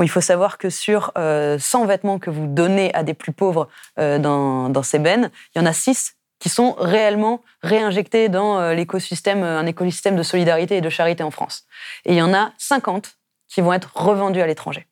Il 0.00 0.10
faut 0.10 0.20
savoir 0.20 0.58
que 0.58 0.70
sur 0.70 1.12
euh, 1.18 1.58
100 1.58 1.86
vêtements 1.86 2.18
que 2.18 2.30
vous 2.30 2.46
donnez 2.46 2.92
à 2.94 3.02
des 3.02 3.14
plus 3.14 3.32
pauvres 3.32 3.68
euh, 3.98 4.18
dans, 4.18 4.82
ces 4.82 4.98
bennes, 4.98 5.30
il 5.54 5.58
y 5.58 5.62
en 5.62 5.66
a 5.66 5.72
6 5.72 6.16
qui 6.42 6.48
sont 6.48 6.72
réellement 6.72 7.40
réinjectés 7.62 8.28
dans 8.28 8.58
euh, 8.58 8.74
l'écosystème, 8.74 9.44
euh, 9.44 9.60
un 9.60 9.66
écosystème 9.66 10.16
de 10.16 10.24
solidarité 10.24 10.76
et 10.76 10.80
de 10.80 10.90
charité 10.90 11.22
en 11.22 11.30
France. 11.30 11.66
Et 12.04 12.14
il 12.14 12.18
y 12.18 12.22
en 12.22 12.34
a 12.34 12.52
50 12.58 13.16
qui 13.46 13.60
vont 13.60 13.72
être 13.72 13.92
revendus 13.94 14.40
à 14.40 14.46
l'étranger. 14.48 14.88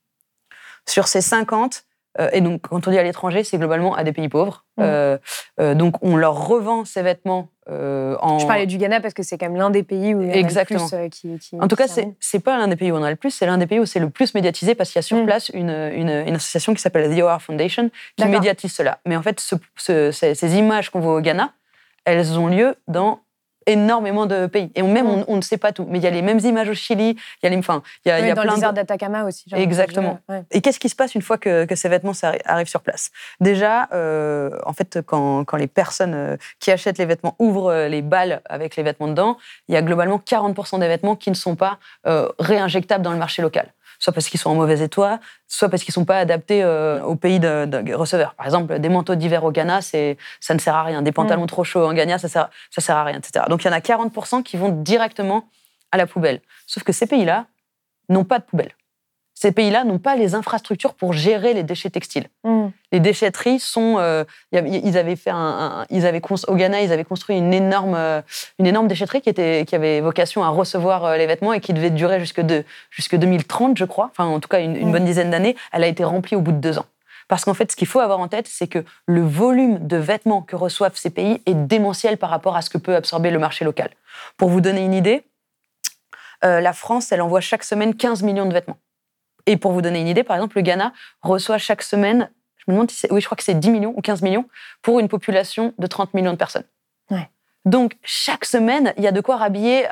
Sur 0.87 1.09
ces 1.09 1.21
50, 1.21 1.75
euh, 1.75 1.90
et 2.33 2.41
donc 2.41 2.63
quand 2.63 2.87
on 2.87 2.91
dit 2.91 2.99
à 2.99 3.03
l'étranger, 3.03 3.45
c'est 3.45 3.57
globalement 3.59 3.95
à 3.95 4.03
des 4.05 4.13
pays 4.13 4.29
pauvres. 4.29 4.65
Mhm. 4.79 4.85
Euh, 4.87 5.19
euh, 5.61 5.75
donc 5.75 5.97
on 6.03 6.17
leur 6.17 6.47
revend 6.49 6.85
ces 6.85 7.03
vêtements 7.03 7.49
euh, 7.69 8.17
en. 8.21 8.39
Je 8.41 8.47
parlais 8.47 8.67
du 8.67 8.79
Ghana 8.79 9.01
parce 9.01 9.15
que 9.15 9.23
c'est 9.23 9.39
quand 9.39 9.47
même 9.47 9.57
l'un 9.57 9.71
des 9.71 9.83
pays 9.85 10.15
où 10.15 10.23
il 10.23 10.27
y 10.27 10.31
en 10.31 10.33
a 10.33 10.35
le 10.35 10.41
Exactement. 10.41 10.87
plus 10.89 10.97
euh, 10.97 11.09
qui, 11.09 11.39
qui- 11.39 11.57
En 11.61 11.69
tout 11.69 11.77
qui 11.77 11.83
cas, 11.85 12.03
c'est 12.19 12.41
pas 12.41 12.59
l'un 12.59 12.67
des 12.69 12.77
pays 12.77 12.91
où 12.91 12.97
on 12.97 12.99
en 12.99 13.05
a 13.05 13.11
le 13.11 13.17
plus, 13.17 13.31
c'est 13.31 13.47
l'un 13.47 13.59
des 13.59 13.67
pays 13.67 13.79
où 13.79 13.87
c'est 13.87 14.01
le 14.01 14.11
plus 14.11 14.35
médiatisé 14.35 14.75
parce 14.75 14.91
qu'il 14.91 14.99
y 14.99 15.01
a 15.01 15.03
sur 15.03 15.17
Mm. 15.19 15.27
place 15.27 15.51
une, 15.51 15.71
une, 15.71 16.09
une 16.11 16.35
association 16.35 16.75
qui 16.75 16.81
s'appelle 16.83 17.15
The 17.17 17.21
OR 17.23 17.41
Foundation 17.43 17.91
qui 18.17 18.25
médiatise 18.27 18.73
cela. 18.73 18.99
Mais 19.07 19.17
en 19.17 19.23
fait, 19.23 19.39
ce- 19.39 19.55
ce- 19.77 20.11
ces, 20.11 20.35
ces 20.35 20.57
images 20.57 20.91
qu'on 20.91 21.01
voit 21.01 21.15
au 21.15 21.21
Ghana, 21.21 21.53
elles 22.05 22.39
ont 22.39 22.49
lieu 22.49 22.75
dans 22.89 23.21
énormément 23.67 24.27
de 24.27 24.47
pays. 24.47 24.71
Et 24.75 24.83
on- 24.83 24.89
même, 24.93 25.09
on, 25.09 25.25
on 25.29 25.37
ne 25.37 25.41
sait 25.43 25.59
pas 25.59 25.73
tout. 25.73 25.87
Mais 25.89 25.99
il 25.99 26.05
y 26.05 26.07
a 26.07 26.11
les 26.11 26.23
mêmes 26.23 26.39
images 26.41 26.69
au 26.69 26.75
Chili, 26.75 27.11
il 27.11 27.17
y 27.43 27.47
a 27.47 27.51
les, 27.51 27.57
enfin, 27.57 27.83
il 28.05 28.09
y 28.09 28.13
a, 28.13 28.19
il 28.19 28.23
Oui, 28.23 28.29
y 28.29 28.31
a 28.31 28.35
dans 28.35 28.43
le 28.43 28.47
plein 28.49 28.55
désert 28.57 28.73
d'Atacama 28.73 29.25
aussi. 29.25 29.45
Exactement. 29.53 30.19
ouais. 30.29 30.43
Et 30.51 30.61
qu'est-ce 30.61 30.81
qui 30.81 30.89
se 30.89 30.97
passe 30.97 31.15
une 31.15 31.23
fois 31.23 31.39
que, 31.39 31.65
que 31.65 31.75
ces 31.75 31.89
vêtements 31.89 32.13
arrivent 32.47 32.69
sur 32.69 32.81
place? 32.81 33.11
Déjà, 33.41 33.89
euh, 33.93 34.51
en 34.67 34.73
fait, 34.73 35.01
quand, 35.07 35.45
quand 35.45 35.57
les 35.57 35.67
personnes 35.69 36.15
euh, 36.15 36.37
qui 36.59 36.71
achètent 36.71 36.99
les 36.99 37.07
vêtements 37.07 37.37
ouvrent 37.39 37.71
euh, 37.73 37.89
les 37.89 38.03
balles 38.03 38.41
avec 38.49 38.77
les 38.77 38.83
vêtements 38.83 39.09
dedans, 39.09 39.37
il 39.69 39.75
y 39.75 39.77
a 39.77 39.83
globalement 39.83 40.19
40% 40.19 40.79
des 40.81 40.89
vêtements 40.89 41.17
qui 41.17 41.31
ne 41.31 41.35
sont 41.37 41.57
pas 41.57 41.79
euh, 42.07 42.29
réinjectables 42.39 43.03
dans 43.05 43.13
le 43.13 43.19
marché 43.19 43.43
local. 43.43 43.73
Soit 44.01 44.13
parce 44.13 44.29
qu'ils 44.29 44.41
sont 44.41 44.51
en 44.51 44.55
mauvais 44.57 44.81
état, 44.81 45.21
soit 45.47 45.69
parce 45.69 45.85
qu'ils 45.85 45.93
ne 45.93 45.95
sont 45.95 46.05
pas 46.05 46.19
adaptés 46.19 46.65
euh, 46.65 47.01
au 47.03 47.15
pays 47.15 47.39
de, 47.39 47.67
de 47.67 47.95
receveur. 47.95 48.35
Par 48.35 48.47
exemple, 48.47 48.81
des 48.81 48.89
manteaux 48.89 49.15
d'hiver 49.15 49.45
au 49.45 49.53
Ghana, 49.53 49.81
ça 49.83 50.55
ne 50.55 50.59
sert 50.59 50.75
à 50.75 50.83
rien. 50.83 51.03
Des 51.03 51.13
pantalons 51.13 51.47
trop 51.47 51.63
chauds 51.63 51.87
en 51.87 51.93
Ghana, 51.93 52.19
ça 52.19 52.27
ne 52.27 52.33
sert, 52.33 52.51
ça 52.71 52.81
sert 52.81 52.97
à 52.97 53.05
rien, 53.05 53.19
etc. 53.19 53.45
Donc 53.49 53.63
il 53.63 53.69
y 53.69 53.71
en 53.71 53.75
a 53.75 53.79
40% 53.79 54.43
qui 54.43 54.57
vont 54.57 54.71
directement 54.71 55.49
à 55.93 55.99
la 55.99 56.07
poubelle. 56.07 56.41
Sauf 56.67 56.83
que 56.83 56.93
ces 56.93 57.07
pays-là 57.07 57.47
n'ont 58.09 58.25
pas 58.25 58.39
de 58.39 58.45
poubelle. 58.45 58.73
Ces 59.43 59.53
pays-là 59.53 59.85
n'ont 59.85 59.99
pas 59.99 60.17
les 60.17 60.35
infrastructures 60.35 60.93
pour 60.93 61.15
gérer 61.15 61.55
les 61.55 61.63
déchets 61.63 61.89
textiles. 61.89 62.27
Mm. 62.45 62.67
Les 62.93 63.01
déchetteries 63.01 63.59
sont. 63.59 63.97
euh, 63.99 64.25
ils 64.53 64.99
avaient 64.99 65.17
fait 65.17 65.31
un, 65.31 65.37
un- 65.81 65.87
ils 65.89 66.05
avaient 66.05 66.21
au 66.47 66.55
Ghana, 66.57 66.83
ils 66.83 66.93
avaient 66.93 67.05
construit 67.07 67.39
une 67.39 67.55
énorme, 67.55 67.95
euh, 67.95 68.21
une 68.59 68.67
énorme 68.67 68.87
déchetterie 68.87 69.23
qui 69.23 69.31
était, 69.31 69.65
qui 69.67 69.75
avait 69.75 70.03
vocation 70.03 70.45
à 70.45 70.51
recevoir 70.51 71.07
euh, 71.07 71.17
les 71.17 71.27
vêtements 71.27 71.55
et 71.55 71.61
qui 71.61 71.73
devait 71.73 71.89
durer 71.89 72.21
jusque 72.21 72.43
de, 72.43 72.65
jusque 72.91 73.17
2030, 73.17 73.79
je 73.79 73.87
crois. 73.87 74.11
Enfin, 74.11 74.27
en 74.27 74.41
tout 74.41 74.49
cas, 74.51 74.61
une, 74.61 74.77
une 74.77 74.89
Mm. 74.91 74.93
bonne 74.93 75.05
dizaine 75.07 75.31
d'années. 75.31 75.57
Elle 75.73 75.85
a 75.85 75.87
été 75.87 76.05
remplie 76.05 76.37
au 76.37 76.43
bout 76.43 76.53
de 76.53 76.59
deux 76.59 76.79
ans. 76.79 76.85
Parce 77.27 77.47
qu'en 77.47 77.55
fait, 77.55 77.71
ce 77.73 77.77
qu'il 77.77 77.87
faut 77.89 78.01
avoir 78.01 78.21
en 78.21 78.29
tête, 78.29 78.47
c'est 78.47 78.67
que 78.67 78.85
le 79.07 79.23
volume 79.23 79.79
de 79.87 79.97
vêtements 79.97 80.43
que 80.43 80.55
reçoivent 80.55 80.97
ces 80.97 81.09
pays 81.09 81.41
est 81.47 81.55
démentiel 81.55 82.19
par 82.19 82.29
rapport 82.29 82.57
à 82.57 82.61
ce 82.61 82.69
que 82.69 82.77
peut 82.77 82.95
absorber 82.95 83.31
le 83.31 83.39
marché 83.39 83.65
local. 83.65 83.89
Pour 84.37 84.51
vous 84.51 84.61
donner 84.61 84.85
une 84.85 84.93
idée, 84.93 85.23
euh, 86.45 86.61
la 86.61 86.75
France, 86.75 87.11
elle 87.13 87.23
envoie 87.23 87.41
chaque 87.41 87.65
semaine 87.65 87.95
15 87.95 88.23
millions 88.23 88.45
de 88.47 88.53
vêtements. 88.53 88.77
Et 89.47 89.57
pour 89.57 89.73
vous 89.73 89.83
donner 89.83 90.01
une 90.01 90.09
idée, 90.09 90.23
par 90.25 90.37
exemple, 90.37 90.57
le 90.57 90.63
Ghana 90.63 90.93
reçoit 91.23 91.59
chaque 91.59 91.83
semaine, 91.83 92.31
je 92.59 92.65
me 92.71 92.75
demande 92.77 92.91
si 92.91 92.97
c'est, 92.99 93.13
oui, 93.13 93.21
je 93.21 93.27
crois 93.27 93.37
que 93.37 93.43
c'est 93.43 93.59
10 93.59 93.71
millions 93.71 93.95
ou 93.97 94.01
15 94.01 94.23
millions 94.23 94.45
pour 94.83 95.01
une 95.01 95.09
population 95.09 95.73
de 95.79 95.87
30 95.87 96.15
millions 96.15 96.33
de 96.33 96.37
personnes. 96.37 96.65
Ouais. 97.11 97.29
Donc, 97.67 97.97
chaque 98.03 98.45
semaine, 98.47 98.95
il 98.97 99.05
y 99.05 99.07
a 99.07 99.13
de 99.13 99.21
quoi 99.21 99.37
rhabiller 99.37 99.87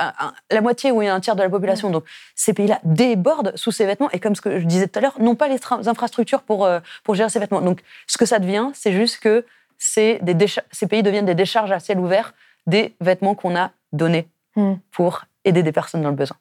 la 0.51 0.61
moitié 0.63 0.91
ou 0.91 1.01
un 1.03 1.21
tiers 1.21 1.37
de 1.37 1.43
la 1.43 1.51
population. 1.51 1.91
Donc, 1.91 2.05
ces 2.35 2.55
pays-là 2.55 2.81
débordent 2.83 3.53
sous 3.57 3.73
ces 3.73 3.85
vêtements 3.85 4.11
et, 4.11 4.21
comme 4.21 4.35
ce 4.35 4.41
que 4.41 4.59
je 4.59 4.65
disais 4.65 4.89
tout 4.89 4.99
à 4.99 5.03
l'heure, 5.03 5.21
n'ont 5.21 5.35
pas 5.35 5.49
les 5.49 5.59
infrastructures 5.87 6.43
pour, 6.43 6.65
euh, 6.65 6.81
pour 7.05 7.15
gérer 7.15 7.29
ces 7.29 7.39
vêtements. 7.39 7.61
Donc, 7.61 7.83
ce 8.07 8.17
que 8.17 8.25
ça 8.25 8.39
devient, 8.39 8.71
c'est 8.73 8.93
juste 8.93 9.19
que 9.19 9.45
c'est 9.77 10.19
des 10.23 10.35
décha- 10.35 10.63
ces 10.73 10.87
pays 10.87 11.03
deviennent 11.03 11.27
des 11.27 11.35
décharges 11.35 11.71
à 11.71 11.79
ciel 11.79 11.99
ouvert 12.01 12.33
des 12.67 12.95
vêtements 13.01 13.35
qu'on 13.35 13.55
a 13.57 13.71
donnés 13.93 14.29
Mm. 14.57 14.75
pour 14.91 15.25
aider 15.45 15.63
des 15.63 15.71
personnes 15.73 16.03
dans 16.03 16.09
le 16.09 16.17
besoin. 16.17 16.37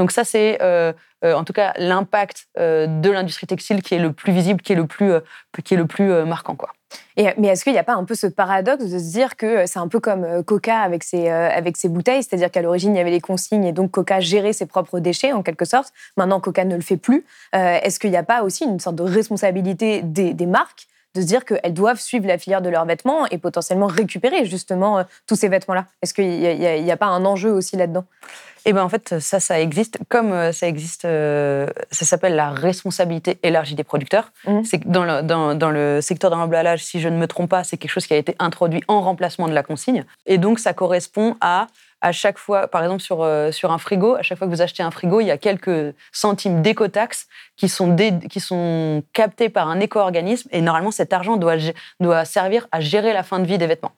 Donc 0.00 0.12
ça, 0.12 0.24
c'est 0.24 0.56
euh, 0.62 0.94
euh, 1.26 1.34
en 1.34 1.44
tout 1.44 1.52
cas 1.52 1.74
l'impact 1.76 2.46
euh, 2.58 2.86
de 2.86 3.10
l'industrie 3.10 3.46
textile 3.46 3.82
qui 3.82 3.94
est 3.94 3.98
le 3.98 4.14
plus 4.14 4.32
visible, 4.32 4.62
qui 4.62 4.72
est 4.72 4.76
le 4.76 4.86
plus, 4.86 5.12
qui 5.62 5.74
est 5.74 5.76
le 5.76 5.86
plus 5.86 6.24
marquant. 6.24 6.54
Quoi. 6.54 6.70
Mais 7.18 7.48
est-ce 7.48 7.64
qu'il 7.64 7.74
n'y 7.74 7.78
a 7.78 7.84
pas 7.84 7.96
un 7.96 8.04
peu 8.04 8.14
ce 8.14 8.26
paradoxe 8.26 8.86
de 8.86 8.98
se 8.98 9.12
dire 9.12 9.36
que 9.36 9.66
c'est 9.66 9.78
un 9.78 9.88
peu 9.88 10.00
comme 10.00 10.42
Coca 10.42 10.78
avec 10.78 11.04
ses, 11.04 11.28
avec 11.28 11.76
ses 11.76 11.90
bouteilles, 11.90 12.22
c'est-à-dire 12.22 12.50
qu'à 12.50 12.62
l'origine, 12.62 12.94
il 12.94 12.96
y 12.96 13.00
avait 13.00 13.10
les 13.10 13.20
consignes 13.20 13.64
et 13.64 13.72
donc 13.72 13.90
Coca 13.90 14.20
gérait 14.20 14.54
ses 14.54 14.64
propres 14.64 15.00
déchets 15.00 15.32
en 15.32 15.42
quelque 15.42 15.66
sorte. 15.66 15.92
Maintenant, 16.16 16.40
Coca 16.40 16.64
ne 16.64 16.76
le 16.76 16.80
fait 16.80 16.96
plus. 16.96 17.26
Est-ce 17.52 18.00
qu'il 18.00 18.10
n'y 18.10 18.16
a 18.16 18.22
pas 18.22 18.42
aussi 18.42 18.64
une 18.64 18.80
sorte 18.80 18.96
de 18.96 19.02
responsabilité 19.02 20.00
des, 20.00 20.32
des 20.32 20.46
marques 20.46 20.86
de 21.14 21.20
se 21.20 21.26
dire 21.26 21.44
qu'elles 21.44 21.74
doivent 21.74 22.00
suivre 22.00 22.26
la 22.26 22.38
filière 22.38 22.62
de 22.62 22.68
leurs 22.68 22.84
vêtements 22.84 23.26
et 23.26 23.38
potentiellement 23.38 23.86
récupérer 23.86 24.44
justement 24.44 24.98
euh, 24.98 25.02
tous 25.26 25.36
ces 25.36 25.48
vêtements-là 25.48 25.86
Est-ce 26.02 26.14
qu'il 26.14 26.28
n'y 26.28 26.92
a, 26.92 26.96
pas 26.96 27.06
un 27.06 27.24
enjeu 27.24 27.50
aussi 27.50 27.76
là-dedans? 27.76 28.04
Et 28.66 28.72
ben 28.72 28.82
en 28.82 28.88
fait, 28.88 29.18
ça, 29.20 29.40
ça 29.40 29.58
existe. 29.58 29.98
Comme 30.08 30.32
euh, 30.32 30.52
ça 30.52 30.68
existe, 30.68 31.06
euh, 31.06 31.66
ça 31.90 32.04
s'appelle 32.04 32.34
la 32.34 32.50
responsabilité 32.50 33.38
élargie 33.42 33.74
des 33.74 33.84
producteurs. 33.84 34.32
Mhm. 34.46 34.64
C'est 34.64 34.80
que 34.80 34.88
dans 34.88 35.04
le, 35.04 35.22
dans, 35.22 35.54
dans 35.54 35.70
le 35.70 36.00
secteur 36.02 36.30
de 36.30 36.36
l'emballage, 36.36 36.84
si 36.84 37.00
je 37.00 37.08
ne 37.08 37.16
me 37.16 37.26
trompe 37.26 37.50
pas, 37.50 37.64
c'est 37.64 37.78
quelque 37.78 37.90
chose 37.90 38.06
qui 38.06 38.12
a 38.12 38.18
été 38.18 38.36
introduit 38.38 38.82
en 38.86 39.00
remplacement 39.00 39.48
de 39.48 39.54
la 39.54 39.62
consigne. 39.62 40.04
Et 40.26 40.38
donc, 40.38 40.58
ça 40.58 40.74
correspond 40.74 41.36
à 41.40 41.68
à 42.00 42.12
chaque 42.12 42.38
fois, 42.38 42.68
par 42.68 42.82
exemple 42.82 43.02
sur, 43.02 43.22
euh, 43.22 43.52
sur 43.52 43.72
un 43.72 43.78
frigo, 43.78 44.14
à 44.14 44.22
chaque 44.22 44.38
fois 44.38 44.46
que 44.46 44.52
vous 44.52 44.62
achetez 44.62 44.82
un 44.82 44.90
frigo, 44.90 45.20
il 45.20 45.26
y 45.26 45.30
a 45.30 45.38
quelques 45.38 45.94
centimes 46.12 46.62
d'écotaxes 46.62 47.26
qui 47.56 47.68
sont, 47.68 47.88
dé- 47.88 48.18
qui 48.30 48.40
sont 48.40 49.02
captés 49.12 49.48
par 49.48 49.68
un 49.68 49.80
éco-organisme 49.80 50.48
et 50.52 50.60
normalement 50.60 50.90
cet 50.90 51.12
argent 51.12 51.36
doit, 51.36 51.56
doit 52.00 52.24
servir 52.24 52.66
à 52.72 52.80
gérer 52.80 53.12
la 53.12 53.22
fin 53.22 53.38
de 53.38 53.44
vie 53.46 53.58
des 53.58 53.66
vêtements. 53.66 53.92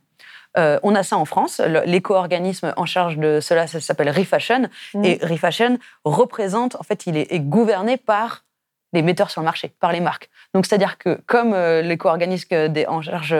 Euh, 0.58 0.78
on 0.82 0.94
a 0.94 1.02
ça 1.02 1.16
en 1.16 1.24
France. 1.24 1.62
L'éco-organisme 1.86 2.74
en 2.76 2.84
charge 2.84 3.16
de 3.16 3.40
cela, 3.40 3.66
ça 3.66 3.80
s'appelle 3.80 4.10
Refashion. 4.10 4.68
Mhm. 4.94 5.04
Et 5.04 5.18
Refashion 5.22 5.78
représente, 6.04 6.76
en 6.76 6.82
fait, 6.82 7.06
il 7.06 7.16
est, 7.16 7.32
est 7.32 7.40
gouverné 7.40 7.96
par 7.96 8.44
les 8.92 9.02
metteurs 9.02 9.30
sur 9.30 9.40
le 9.40 9.46
marché, 9.46 9.72
par 9.80 9.92
les 9.92 10.00
marques. 10.00 10.28
Donc, 10.54 10.66
c'est-à-dire 10.66 10.98
que 10.98 11.20
comme 11.26 11.54
euh, 11.54 11.80
l'éco-organisme 11.82 12.54
en 12.88 13.00
charge 13.02 13.34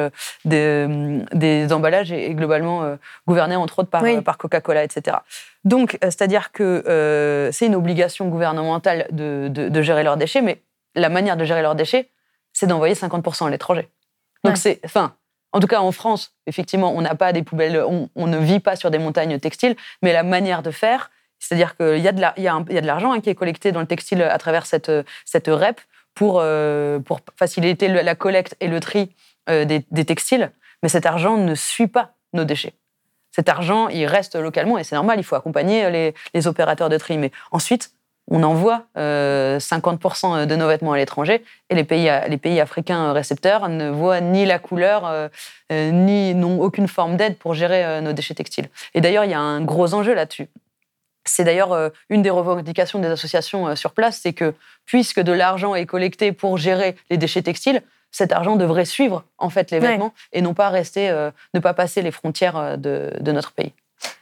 des, 0.45 0.87
des 1.33 1.73
emballages 1.73 2.11
est, 2.13 2.31
est 2.31 2.35
globalement 2.35 2.83
euh, 2.83 2.97
gouverné, 3.27 3.57
entre 3.57 3.81
autres, 3.81 3.91
par, 3.91 4.03
Oui. 4.03 4.17
euh, 4.17 4.21
par 4.23 4.39
Coca-Cola, 4.39 4.83
etc. 4.85 5.19
Donc, 5.65 5.95
euh, 5.95 5.99
c'est-à-dire 6.07 6.53
que 6.53 6.63
euh, 6.89 7.53
c'est 7.53 7.67
une 7.67 7.75
obligation 7.75 8.29
gouvernementale 8.29 9.07
de, 9.11 9.49
de- 9.49 9.69
de 9.69 9.83
gérer 9.83 10.03
leurs 10.03 10.17
déchets, 10.17 10.43
mais 10.43 10.63
la 10.95 11.09
manière 11.09 11.37
de 11.37 11.45
gérer 11.45 11.63
leurs 11.63 11.75
déchets, 11.75 12.09
c'est 12.53 12.67
d'envoyer 12.67 12.95
50% 12.95 13.47
à 13.47 13.51
l'étranger. 13.51 13.89
Donc, 14.45 14.55
Ouais. 14.55 14.59
c'est... 14.59 14.81
Enfin, 14.85 15.15
en 15.53 15.61
tout 15.61 15.67
cas, 15.67 15.81
en 15.81 15.93
France, 15.93 16.35
effectivement, 16.47 16.95
on 16.97 17.03
n'a 17.03 17.15
pas 17.15 17.33
des 17.35 17.43
poubelles, 17.43 17.85
on, 17.87 18.09
on 18.17 18.27
ne 18.27 18.39
vit 18.39 18.61
pas 18.61 18.75
sur 18.75 18.91
des 18.91 18.99
montagnes 18.99 19.39
textiles, 19.39 19.77
mais 20.01 20.13
la 20.15 20.23
manière 20.23 20.63
de 20.63 20.71
faire, 20.71 21.11
c'est-à-dire 21.43 21.77
qu'il 21.77 21.99
y 21.99 22.07
a 22.07 22.13
de 22.13 22.87
l'argent 22.87 23.13
hein, 23.13 23.21
qui 23.21 23.29
est 23.29 23.35
collecté 23.35 23.73
dans 23.73 23.81
le 23.81 23.87
textile 23.87 24.23
à 24.23 24.39
travers 24.39 24.65
cette, 24.65 24.89
REP 25.49 25.81
pour, 26.15 26.39
euh, 26.41 27.01
faciliter 27.37 27.89
la 27.89 28.15
collecte 28.15 28.57
et 28.61 28.69
le 28.69 28.79
tri 28.79 29.11
euh, 29.51 29.65
des, 29.65 30.05
textiles, 30.05 30.53
mais 30.85 30.89
cet 30.89 31.05
argent 31.05 31.37
ne 31.37 31.57
suit 31.57 31.89
pas 31.89 32.13
nos 32.33 32.45
déchets. 32.45 32.75
Cet 33.33 33.49
argent, 33.49 33.89
il 33.89 34.07
reste 34.07 34.37
localement 34.37 34.79
et 34.79 34.85
c'est 34.85 34.95
normal, 34.95 35.19
il 35.19 35.25
faut 35.25 35.35
accompagner 35.35 36.15
les, 36.35 36.47
opérateurs 36.47 36.89
de 36.89 36.97
tri. 36.97 37.19
Mais 37.19 37.33
ensuite, 37.51 37.91
on 38.31 38.45
envoie 38.45 38.85
euh, 38.97 39.59
50% 39.59 40.47
de 40.47 40.57
nos 40.57 40.69
vêtements 40.69 40.93
à 40.93 40.97
l'étranger 40.97 41.43
et 41.71 41.75
les 41.75 41.85
pays, 41.85 42.61
africains 42.61 43.13
récepteurs 43.13 43.69
ne 43.69 43.91
voient 43.91 44.21
ni 44.21 44.47
la 44.47 44.61
couleur, 44.61 45.07
euh, 45.07 45.29
euh, 45.73 45.91
ni 45.91 46.35
n'ont 46.35 46.61
aucune 46.61 46.87
forme 46.87 47.17
d'aide 47.17 47.37
pour 47.37 47.55
gérer 47.55 47.85
euh, 47.85 48.01
nos 48.01 48.13
déchets 48.13 48.35
textiles. 48.35 48.69
Et 48.95 49.01
d'ailleurs, 49.01 49.25
il 49.25 49.31
y 49.31 49.35
a 49.35 49.41
un 49.41 49.61
gros 49.61 49.95
enjeu 49.95 50.15
là-dessus. 50.15 50.49
C'est 51.25 51.45
d'ailleurs 51.45 51.73
euh, 51.73 51.89
une 52.09 52.23
des 52.23 52.31
revendications 52.31 52.99
des 52.99 53.09
associations 53.09 53.69
euh, 53.69 53.75
sur 53.77 53.93
place, 53.93 54.21
c'est 54.23 54.33
que 54.33 54.55
puisque 54.85 55.21
de 55.21 55.33
l'argent 55.33 55.75
est 55.75 55.87
collecté 55.87 56.33
pour 56.33 56.59
gérer 56.59 56.97
les 57.11 57.17
déchets 57.17 57.43
textiles, 57.43 57.83
cet 58.11 58.33
argent 58.33 58.57
devrait 58.57 58.85
suivre 58.85 59.25
en 59.39 59.49
fait 59.49 59.71
les 59.71 59.79
Ouais. 59.79 59.89
vêtements 59.93 60.13
et 60.33 60.43
non 60.43 60.53
pas 60.55 60.69
rester, 60.69 61.09
euh, 61.09 61.31
ne 61.55 61.61
pas 61.61 61.75
passer 61.75 62.03
les 62.03 62.11
frontières 62.11 62.77
de, 62.77 63.11
de 63.21 63.33
notre 63.33 63.53
pays. 63.53 63.73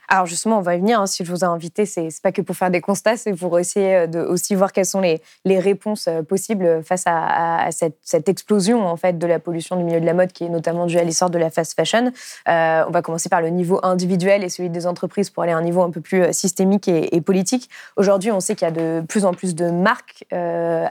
Alors 0.07 0.25
justement, 0.25 0.57
on 0.57 0.61
va 0.61 0.75
y 0.75 0.79
venir. 0.79 0.99
hein. 0.99 1.07
Si 1.07 1.23
je 1.23 1.31
vous 1.31 1.39
ai 1.41 1.47
invité, 1.47 1.85
c'est 1.85 2.09
pas 2.21 2.31
que 2.31 2.41
pour 2.41 2.55
faire 2.55 2.69
des 2.69 2.81
constats, 2.81 3.15
c'est 3.15 3.33
pour 3.33 3.57
essayer 3.59 3.95
euh, 3.95 4.07
de 4.07 4.19
aussi 4.19 4.55
voir 4.55 4.73
quelles 4.73 4.85
sont 4.85 4.99
les, 4.99 5.21
réponses 5.45 6.07
euh, 6.07 6.21
possibles 6.21 6.83
face 6.83 7.03
à, 7.05 7.69
cette, 7.71 8.27
explosion 8.27 8.85
en 8.85 8.97
fait 8.97 9.17
de 9.17 9.27
la 9.27 9.39
pollution 9.39 9.75
du 9.75 9.83
milieu 9.83 10.01
de 10.01 10.05
la 10.05 10.13
mode, 10.13 10.31
qui 10.31 10.43
est 10.43 10.49
notamment 10.49 10.85
due 10.85 10.97
à 10.97 11.03
l'essor 11.03 11.29
de 11.29 11.37
la 11.37 11.49
fast 11.49 11.75
fashion. 11.75 12.11
Euh, 12.47 12.83
on 12.87 12.91
va 12.91 13.01
commencer 13.01 13.29
par 13.29 13.41
le 13.41 13.49
niveau 13.49 13.79
individuel 13.83 14.43
et 14.43 14.49
celui 14.49 14.69
des 14.69 14.87
entreprises 14.87 15.29
pour 15.29 15.43
aller 15.43 15.51
à 15.51 15.57
un 15.57 15.61
niveau 15.61 15.81
un 15.81 15.91
peu 15.91 16.01
plus 16.01 16.23
euh, 16.23 16.31
systémique 16.31 16.87
et, 16.87 17.21
politique. 17.21 17.69
Aujourd'hui, 17.97 18.31
on 18.31 18.39
sait 18.39 18.55
qu'il 18.55 18.67
y 18.67 18.71
a 18.71 18.73
de 18.73 19.05
plus 19.07 19.25
en 19.25 19.33
plus 19.33 19.55
de 19.55 19.69
marques 19.69 20.25
euh, 20.33 20.87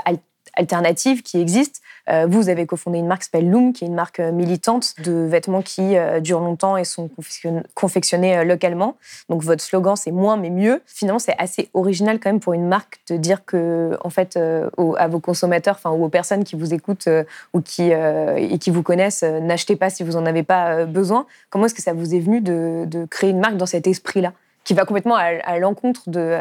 alternatives 0.54 1.22
qui 1.22 1.40
existent. 1.40 1.80
Euh, 2.08 2.26
vous 2.28 2.48
avez 2.48 2.66
cofondé 2.66 2.98
une 2.98 3.06
marque 3.06 3.22
qui 3.22 3.26
s'appelle 3.26 3.50
Loom, 3.50 3.72
qui 3.72 3.84
est 3.84 3.86
une 3.86 3.94
marque 3.94 4.20
euh, 4.20 4.32
militante 4.32 4.94
de 5.04 5.12
vêtements 5.12 5.62
qui 5.62 5.96
euh, 5.96 6.20
durent 6.20 6.40
longtemps 6.40 6.76
et 6.76 6.84
sont 6.84 7.08
confection- 7.08 7.62
confectionnés 7.74 8.44
localement. 8.44 8.96
Donc 9.28 9.42
votre 9.42 9.62
slogan 9.62 9.96
c'est 9.96 10.10
moins 10.10 10.36
mais 10.36 10.50
mieux. 10.50 10.82
Finalement 10.86 11.18
c'est 11.18 11.36
assez 11.38 11.68
original 11.74 12.18
quand 12.18 12.30
même 12.30 12.40
pour 12.40 12.54
une 12.54 12.66
marque 12.66 13.00
de 13.08 13.16
dire 13.16 13.44
que 13.44 13.96
en 14.02 14.10
fait 14.10 14.36
à 14.36 15.08
vos 15.08 15.20
consommateurs, 15.20 15.76
enfin 15.76 15.90
ou 15.90 16.04
aux 16.04 16.08
personnes 16.08 16.44
qui 16.44 16.56
vous 16.56 16.74
écoutent 16.74 17.08
ou 17.52 17.60
qui 17.60 17.90
et 17.90 18.58
qui 18.58 18.70
vous 18.70 18.82
connaissent, 18.82 19.22
n'achetez 19.22 19.76
pas 19.76 19.90
si 19.90 20.02
vous 20.02 20.16
en 20.16 20.26
avez 20.26 20.42
pas 20.42 20.84
besoin. 20.84 21.26
Comment 21.50 21.66
est-ce 21.66 21.74
que 21.74 21.82
ça 21.82 21.92
vous 21.92 22.14
est 22.14 22.20
venu 22.20 22.40
de, 22.40 23.06
créer 23.10 23.30
une 23.30 23.40
marque 23.40 23.56
dans 23.56 23.66
cet 23.66 23.86
esprit-là 23.86 24.32
qui 24.64 24.74
va 24.74 24.84
complètement 24.84 25.16
à, 25.16 25.58
l'encontre 25.58 26.08
de, 26.10 26.36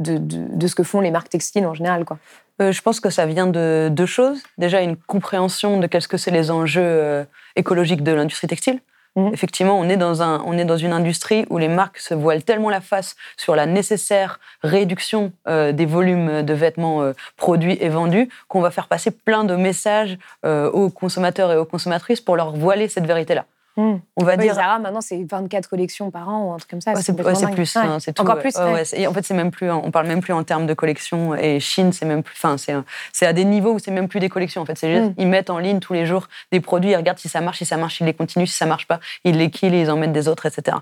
de, 0.00 0.16
de- 0.18 0.46
de 0.56 0.66
ce 0.66 0.74
que 0.74 0.82
font 0.82 1.00
les 1.00 1.10
marques 1.10 1.28
textiles 1.30 1.66
en 1.66 1.74
général 1.74 2.04
quoi. 2.04 2.18
Euh, 2.60 2.72
je 2.72 2.82
pense 2.82 2.98
que 2.98 3.10
ça 3.10 3.24
vient 3.24 3.46
de 3.46 3.88
deux 3.90 4.06
choses. 4.06 4.42
Déjà, 4.58 4.80
une 4.82 4.96
compréhension 4.96 5.78
de 5.78 5.86
qu'est-ce 5.86 6.08
que 6.08 6.16
c'est 6.16 6.32
les 6.32 6.50
enjeux 6.50 6.82
euh, 6.84 7.24
écologiques 7.54 8.02
de 8.02 8.10
l'industrie 8.10 8.48
textile. 8.48 8.80
Mhm. 9.14 9.30
Effectivement, 9.32 9.78
on 9.78 9.88
est, 9.88 9.96
dans 9.96 10.22
un, 10.22 10.42
on 10.44 10.58
est 10.58 10.64
dans 10.64 10.76
une 10.76 10.92
industrie 10.92 11.46
où 11.50 11.58
les 11.58 11.68
marques 11.68 11.98
se 11.98 12.14
voilent 12.14 12.42
tellement 12.42 12.68
la 12.68 12.80
face 12.80 13.14
sur 13.36 13.54
la 13.54 13.66
nécessaire 13.66 14.40
réduction 14.64 15.30
euh, 15.46 15.70
des 15.70 15.86
volumes 15.86 16.42
de 16.42 16.52
vêtements 16.52 17.02
euh, 17.02 17.12
produits 17.36 17.78
et 17.80 17.88
vendus 17.88 18.28
qu'on 18.48 18.60
va 18.60 18.72
faire 18.72 18.88
passer 18.88 19.12
plein 19.12 19.44
de 19.44 19.54
messages 19.54 20.18
euh, 20.44 20.68
aux 20.70 20.90
consommateurs 20.90 21.52
et 21.52 21.56
aux 21.56 21.64
consommatrices 21.64 22.20
pour 22.20 22.36
leur 22.36 22.50
voiler 22.50 22.88
cette 22.88 23.06
vérité-là. 23.06 23.44
Hmm. 23.78 23.98
On 24.16 24.24
va 24.24 24.36
dire 24.36 24.56
Zara, 24.56 24.80
maintenant, 24.80 25.00
c'est 25.00 25.22
24 25.22 25.68
collections 25.68 26.10
par 26.10 26.28
an 26.28 26.46
ou 26.46 26.52
un 26.52 26.56
truc 26.56 26.68
comme 26.68 26.80
ça. 26.80 26.94
Ouais, 26.94 27.00
c'est 27.00 27.12
ouais, 27.12 27.52
plus, 27.52 27.76
hein, 27.76 27.98
c'est. 28.00 28.18
Encore 28.18 28.40
plus, 28.40 28.56
et 28.92 29.06
en 29.06 29.12
fait, 29.12 29.24
c'est 29.24 29.34
même 29.34 29.52
plus, 29.52 29.70
on 29.70 29.92
parle 29.92 30.08
même 30.08 30.20
plus 30.20 30.32
en 30.32 30.42
termes 30.42 30.66
de 30.66 30.74
collection. 30.74 31.36
Et 31.36 31.60
Chine, 31.60 31.92
c'est 31.92 32.04
même 32.04 32.24
plus, 32.24 32.34
enfin, 32.36 32.56
c'est, 33.12 33.24
à 33.24 33.32
des 33.32 33.44
niveaux 33.44 33.74
où 33.74 33.78
c'est 33.78 33.92
même 33.92 34.08
plus 34.08 34.18
des 34.18 34.28
collections. 34.28 34.62
En 34.62 34.66
fait, 34.66 34.76
c'est 34.76 34.92
juste, 34.92 35.10
Mm. 35.10 35.14
ils 35.18 35.28
mettent 35.28 35.48
en 35.48 35.58
ligne 35.58 35.78
tous 35.78 35.92
les 35.92 36.06
jours 36.06 36.26
des 36.50 36.58
produits, 36.58 36.90
ils 36.90 36.96
regardent 36.96 37.20
si 37.20 37.28
ça 37.28 37.40
marche, 37.40 37.58
si 37.58 37.66
ça 37.66 37.76
marche, 37.76 38.00
ils 38.00 38.06
les 38.06 38.14
continuent, 38.14 38.46
si 38.46 38.56
ça 38.56 38.66
marche 38.66 38.88
pas, 38.88 38.98
ils 39.22 39.38
les 39.38 39.48
killent 39.48 39.76
et 39.76 39.82
ils 39.82 39.90
en 39.92 39.96
mettent 39.96 40.12
des 40.12 40.26
autres, 40.26 40.46
etc. 40.46 40.76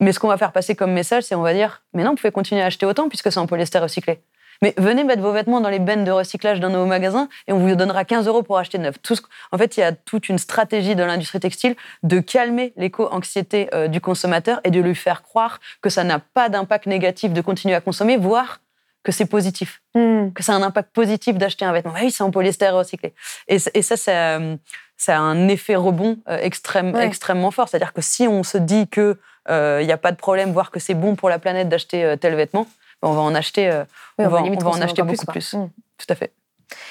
Mais 0.00 0.12
ce 0.12 0.18
qu'on 0.18 0.28
va 0.28 0.38
faire 0.38 0.52
passer 0.52 0.74
comme 0.74 0.92
message, 0.92 1.24
c'est 1.24 1.34
on 1.34 1.42
va 1.42 1.52
dire, 1.52 1.82
mais 1.92 2.02
non, 2.02 2.10
vous 2.10 2.16
pouvez 2.16 2.32
continuer 2.32 2.62
à 2.62 2.66
acheter 2.66 2.86
autant 2.86 3.10
puisque 3.10 3.30
c'est 3.30 3.38
en 3.40 3.46
polyester 3.46 3.78
recyclé. 3.78 4.20
Mais 4.62 4.72
venez 4.78 5.04
mettre 5.04 5.20
vos 5.22 5.32
vêtements 5.32 5.60
dans 5.60 5.68
les 5.68 5.78
bennes 5.80 6.04
de 6.04 6.10
recyclage 6.10 6.60
dans 6.60 6.70
nos 6.70 6.86
magasins 6.86 7.28
et 7.48 7.52
on 7.52 7.58
vous 7.58 7.74
donnera 7.74 8.04
15 8.04 8.26
euros 8.28 8.42
pour 8.42 8.56
acheter 8.58 8.78
neuf. 8.78 8.94
Tout 9.02 9.16
ce- 9.16 9.22
en 9.50 9.58
fait, 9.58 9.76
il 9.76 9.80
y 9.80 9.82
a 9.82 9.92
toute 9.92 10.28
une 10.28 10.38
stratégie 10.38 10.94
de 10.94 11.02
l'industrie 11.02 11.40
textile 11.40 11.74
de 12.04 12.20
calmer 12.20 12.72
l'éco-anxiété 12.76 13.68
euh, 13.74 13.88
du 13.88 14.00
consommateur 14.00 14.60
et 14.64 14.70
de 14.70 14.80
lui 14.80 14.94
faire 14.94 15.22
croire 15.22 15.60
que 15.82 15.90
ça 15.90 16.04
n'a 16.04 16.18
pas 16.20 16.48
d'impact 16.48 16.86
négatif 16.86 17.32
de 17.32 17.40
continuer 17.40 17.74
à 17.74 17.80
consommer, 17.80 18.16
voire 18.16 18.60
que 19.04 19.10
c'est 19.10 19.26
positif, 19.26 19.82
Hmm. 19.96 20.30
que 20.32 20.44
ça 20.44 20.52
a 20.52 20.56
un 20.56 20.62
impact 20.62 20.90
positif 20.92 21.36
d'acheter 21.36 21.64
un 21.64 21.72
vêtement. 21.72 21.92
Ah 21.96 22.00
oui, 22.04 22.12
c'est 22.12 22.22
en 22.22 22.30
polyester 22.30 22.68
recyclé. 22.68 23.12
Et, 23.48 23.58
ça, 23.58 23.96
ça, 23.96 24.12
euh, 24.38 24.56
ça 24.96 25.16
a 25.16 25.20
un 25.20 25.48
effet 25.48 25.74
rebond 25.74 26.18
euh, 26.28 26.38
extrême, 26.38 26.94
Ouais. 26.94 27.04
extrêmement 27.04 27.50
fort. 27.50 27.68
C'est-à-dire 27.68 27.92
que 27.92 28.00
si 28.00 28.28
on 28.28 28.44
se 28.44 28.58
dit 28.58 28.86
que 28.86 29.18
euh, 29.50 29.78
il 29.82 29.86
n'y 29.86 29.92
a 29.92 29.96
pas 29.96 30.12
de 30.12 30.16
problème, 30.16 30.52
voire 30.52 30.70
que 30.70 30.78
c'est 30.78 30.94
bon 30.94 31.16
pour 31.16 31.28
la 31.28 31.40
planète 31.40 31.68
d'acheter 31.68 32.14
tel 32.20 32.36
vêtement, 32.36 32.68
on 33.02 33.12
va 33.12 33.20
en 33.20 33.34
acheter, 33.34 33.68
euh, 33.68 33.84
Oui, 34.18 34.24
on 34.26 34.28
va, 34.28 34.40
limite 34.42 34.62
on 34.62 34.70
va 34.70 34.76
en 34.78 34.80
acheter 34.80 35.02
beaucoup 35.02 35.26
plus. 35.26 35.52
Hmm. 35.54 35.68
Tout 35.98 36.06
à 36.08 36.14
fait. 36.14 36.32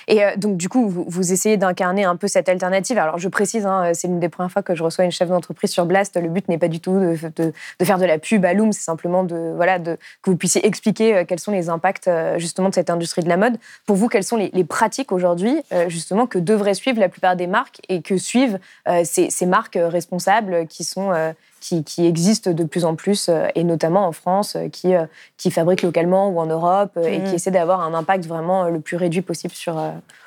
Et 0.07 0.23
euh, 0.23 0.35
donc, 0.37 0.57
du 0.57 0.69
coup, 0.69 0.87
vous, 0.87 1.05
vous 1.07 1.33
essayez 1.33 1.57
d'incarner 1.57 2.03
un 2.03 2.15
peu 2.15 2.27
cette 2.27 2.47
alternative. 2.49 2.99
Alors, 2.99 3.17
je 3.17 3.27
précise, 3.27 3.65
hein, 3.65 3.93
c'est 3.95 4.07
l'une 4.07 4.19
des 4.19 4.29
premières 4.29 4.51
fois 4.51 4.61
que 4.61 4.75
je 4.75 4.83
reçois 4.83 5.05
une 5.05 5.11
chef 5.11 5.27
d'entreprise 5.29 5.71
sur 5.71 5.87
Blast. 5.87 6.15
Le 6.21 6.29
but 6.29 6.47
n'est 6.49 6.59
pas 6.59 6.67
du 6.67 6.79
tout 6.79 6.99
de, 6.99 7.17
de- 7.35 7.51
de 7.79 7.85
faire 7.85 7.97
de 7.97 8.05
la 8.05 8.19
pub 8.19 8.45
à 8.45 8.53
Loom, 8.53 8.73
c'est 8.73 8.83
simplement 8.83 9.23
de, 9.23 9.53
voilà, 9.55 9.79
de, 9.79 9.97
que 10.21 10.29
vous 10.29 10.37
puissiez 10.37 10.63
expliquer 10.67 11.15
euh, 11.17 11.25
quels 11.25 11.39
sont 11.39 11.51
les 11.51 11.69
impacts 11.69 12.07
euh, 12.07 12.37
justement 12.37 12.69
de 12.69 12.75
cette 12.75 12.91
industrie 12.91 13.23
de 13.23 13.29
la 13.29 13.37
mode. 13.37 13.57
Pour 13.87 13.95
vous, 13.95 14.07
quelles 14.07 14.23
sont 14.23 14.37
les, 14.37 14.51
les 14.53 14.63
pratiques 14.63 15.11
aujourd'hui, 15.11 15.59
euh, 15.73 15.89
justement, 15.89 16.27
que 16.27 16.37
devraient 16.37 16.75
suivre 16.75 16.99
la 16.99 17.09
plupart 17.09 17.35
des 17.35 17.47
marques 17.47 17.81
et 17.89 18.03
que 18.03 18.17
suivent 18.17 18.59
euh, 18.87 19.01
ces, 19.03 19.31
ces 19.31 19.47
marques 19.47 19.77
euh, 19.77 19.89
responsables 19.89 20.67
qui 20.67 20.83
sont. 20.83 21.11
euh, 21.11 21.33
qui, 21.61 21.83
qui 21.85 22.05
existent 22.05 22.51
de 22.51 22.63
plus 22.65 22.83
en 22.83 22.95
plus, 22.95 23.29
euh, 23.29 23.47
et 23.55 23.63
notamment 23.63 24.05
en 24.05 24.11
France, 24.11 24.57
euh, 24.57 24.67
qui, 24.67 24.93
euh, 24.93 25.05
qui 25.37 25.49
fabriquent 25.51 25.83
localement 25.83 26.27
ou 26.29 26.39
en 26.41 26.45
Europe, 26.47 26.97
et 27.01 27.19
Mhm. 27.19 27.29
qui 27.29 27.35
essaient 27.35 27.51
d'avoir 27.51 27.79
un 27.81 27.93
impact 27.93 28.25
vraiment 28.25 28.65
le 28.65 28.81
plus 28.81 28.97
réduit 28.97 29.21
possible 29.21 29.53
sur, 29.53 29.81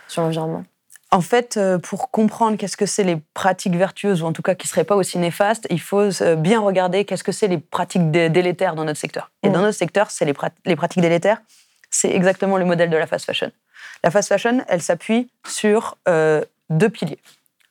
sur 0.09 0.23
l'environnement. 0.23 0.65
En 1.11 1.21
fait, 1.21 1.61
pour 1.83 2.11
comprendre 2.11 2.57
qu'est-ce 2.57 2.77
que 2.77 2.87
c'est 2.87 3.05
les 3.05 3.19
pratiques 3.35 3.77
vertueuses, 3.77 4.23
ou 4.23 4.27
en 4.27 4.33
tout 4.33 4.43
cas 4.43 4.55
qui 4.57 4.67
ne 4.67 4.71
seraient 4.71 4.85
pas 4.85 4.97
aussi 4.97 5.19
néfastes, 5.19 5.67
il 5.71 5.81
faut 5.81 6.09
bien 6.39 6.61
regarder 6.61 7.05
qu'est-ce 7.05 7.23
que 7.23 7.31
c'est 7.31 7.47
les 7.47 7.59
pratiques 7.59 8.11
dé- 8.11 8.31
délétères 8.31 8.75
dans 8.75 8.85
notre 8.85 8.99
secteur. 8.99 9.31
Et 9.45 9.49
Mm. 9.49 9.53
dans 9.53 9.61
notre 9.61 9.79
secteur, 9.79 10.11
c'est 10.11 10.25
les, 10.25 10.33
prat- 10.33 10.51
les 10.65 10.75
pratiques 10.75 11.03
délétères, 11.03 11.41
c'est 11.91 12.11
exactement 12.11 12.57
le 12.57 12.65
modèle 12.65 12.91
de 12.91 12.97
la 12.97 13.07
fast 13.07 13.27
fashion. 13.27 13.53
La 14.03 14.11
fast 14.11 14.29
fashion, 14.29 14.65
elle 14.67 14.83
s'appuie 14.83 15.31
sur 15.47 15.97
euh, 16.09 16.45
deux 16.69 16.89
piliers. 16.89 17.19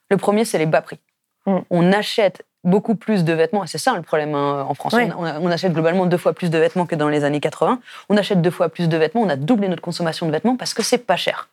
Le 0.09 0.15
premier, 0.17 0.45
c'est 0.45 0.57
les 0.57 0.65
bas 0.65 0.81
prix. 0.81 0.99
Mm. 1.45 1.57
On 1.69 1.91
achète 1.91 2.45
beaucoup 2.63 2.95
plus 2.95 3.23
de 3.23 3.33
vêtements, 3.33 3.63
et 3.63 3.67
c'est 3.67 3.77
ça 3.77 3.95
le 3.95 4.01
problème 4.01 4.35
hein, 4.35 4.65
en 4.67 4.73
France. 4.73 4.95
On 5.17 5.51
achète 5.51 5.73
globalement 5.73 6.05
deux 6.05 6.17
fois 6.17 6.33
plus 6.33 6.49
de 6.49 6.57
vêtements 6.57 6.85
que 6.85 6.95
dans 6.95 7.09
les 7.09 7.23
années 7.23 7.39
80. 7.39 7.79
On 8.09 8.17
achète 8.17 8.41
deux 8.41 8.51
fois 8.51 8.69
plus 8.69 8.89
de 8.89 8.97
vêtements, 8.97 9.21
on 9.21 9.29
a 9.29 9.35
doublé 9.35 9.67
notre 9.67 9.81
consommation 9.81 10.25
de 10.25 10.31
vêtements 10.31 10.55
parce 10.55 10.73
que 10.73 10.83
c'est 10.83 10.99
pas 10.99 11.17
cher. 11.17 11.49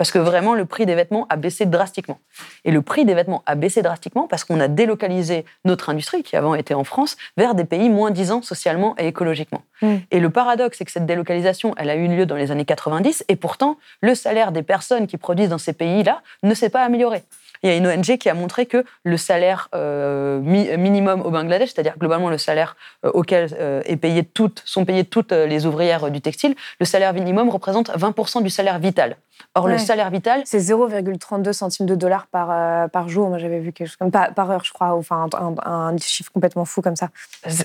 Parce 0.00 0.12
que 0.12 0.18
vraiment, 0.18 0.54
le 0.54 0.64
prix 0.64 0.86
des 0.86 0.94
vêtements 0.94 1.26
a 1.28 1.36
baissé 1.36 1.66
drastiquement. 1.66 2.20
Et 2.64 2.70
le 2.70 2.80
prix 2.80 3.04
des 3.04 3.12
vêtements 3.12 3.42
a 3.44 3.54
baissé 3.54 3.82
drastiquement 3.82 4.26
parce 4.26 4.44
qu'on 4.44 4.58
a 4.58 4.66
délocalisé 4.66 5.44
notre 5.66 5.90
industrie, 5.90 6.22
qui 6.22 6.36
avant 6.36 6.54
était 6.54 6.72
en 6.72 6.84
France, 6.84 7.18
vers 7.36 7.54
des 7.54 7.66
pays 7.66 7.90
moins 7.90 8.10
disants 8.10 8.40
socialement 8.40 8.94
et 8.98 9.06
écologiquement. 9.06 9.60
Mm. 9.82 9.96
Et 10.10 10.20
le 10.20 10.30
paradoxe, 10.30 10.78
c'est 10.78 10.86
que 10.86 10.90
cette 10.90 11.04
délocalisation, 11.04 11.74
elle 11.76 11.90
a 11.90 11.96
eu 11.96 12.08
lieu 12.08 12.24
dans 12.24 12.36
les 12.36 12.50
années 12.50 12.64
90, 12.64 13.26
et 13.28 13.36
pourtant, 13.36 13.76
le 14.00 14.14
salaire 14.14 14.52
des 14.52 14.62
personnes 14.62 15.06
qui 15.06 15.18
produisent 15.18 15.50
dans 15.50 15.58
ces 15.58 15.74
pays-là 15.74 16.22
ne 16.44 16.54
s'est 16.54 16.70
pas 16.70 16.82
amélioré. 16.82 17.22
Il 17.62 17.68
y 17.70 17.72
a 17.72 17.76
une 17.76 17.86
ONG 17.86 18.16
qui 18.16 18.28
a 18.30 18.34
montré 18.34 18.66
que 18.66 18.84
le 19.04 19.16
salaire 19.16 19.68
euh, 19.74 20.40
mi- 20.40 20.74
minimum 20.78 21.20
au 21.22 21.30
Bangladesh, 21.30 21.70
c'est-à-dire 21.74 21.98
globalement 21.98 22.30
le 22.30 22.38
salaire 22.38 22.76
euh, 23.04 23.10
auquel 23.12 23.50
euh, 23.58 23.82
est 23.84 23.96
payé 23.96 24.24
toutes, 24.24 24.62
sont 24.64 24.84
payées 24.84 25.04
toutes 25.04 25.32
les 25.32 25.66
ouvrières 25.66 26.10
du 26.10 26.20
textile, 26.20 26.54
le 26.78 26.86
salaire 26.86 27.12
minimum 27.12 27.48
représente 27.50 27.90
20% 27.90 28.42
du 28.42 28.50
salaire 28.50 28.78
vital. 28.78 29.16
Or, 29.54 29.68
le 29.68 29.78
salaire 29.78 30.10
vital, 30.10 30.42
C'est 30.44 30.58
0,32 30.58 31.52
centimes 31.52 31.86
de 31.86 31.94
dollars 31.94 32.26
par, 32.28 32.88
par 32.90 33.08
jour. 33.08 33.28
Moi, 33.30 33.38
j'avais 33.38 33.58
vu 33.58 33.72
quelque 33.72 33.88
chose 33.88 33.96
comme 33.96 34.10
par, 34.10 34.32
par 34.34 34.50
heure, 34.50 34.64
je 34.64 34.72
crois. 34.72 34.94
Enfin, 34.94 35.28
un, 35.32 35.54
un- 35.64 35.88
un 35.92 35.96
chiffre 35.98 36.30
complètement 36.30 36.64
fou 36.64 36.82
comme 36.82 36.96
ça. 36.96 37.08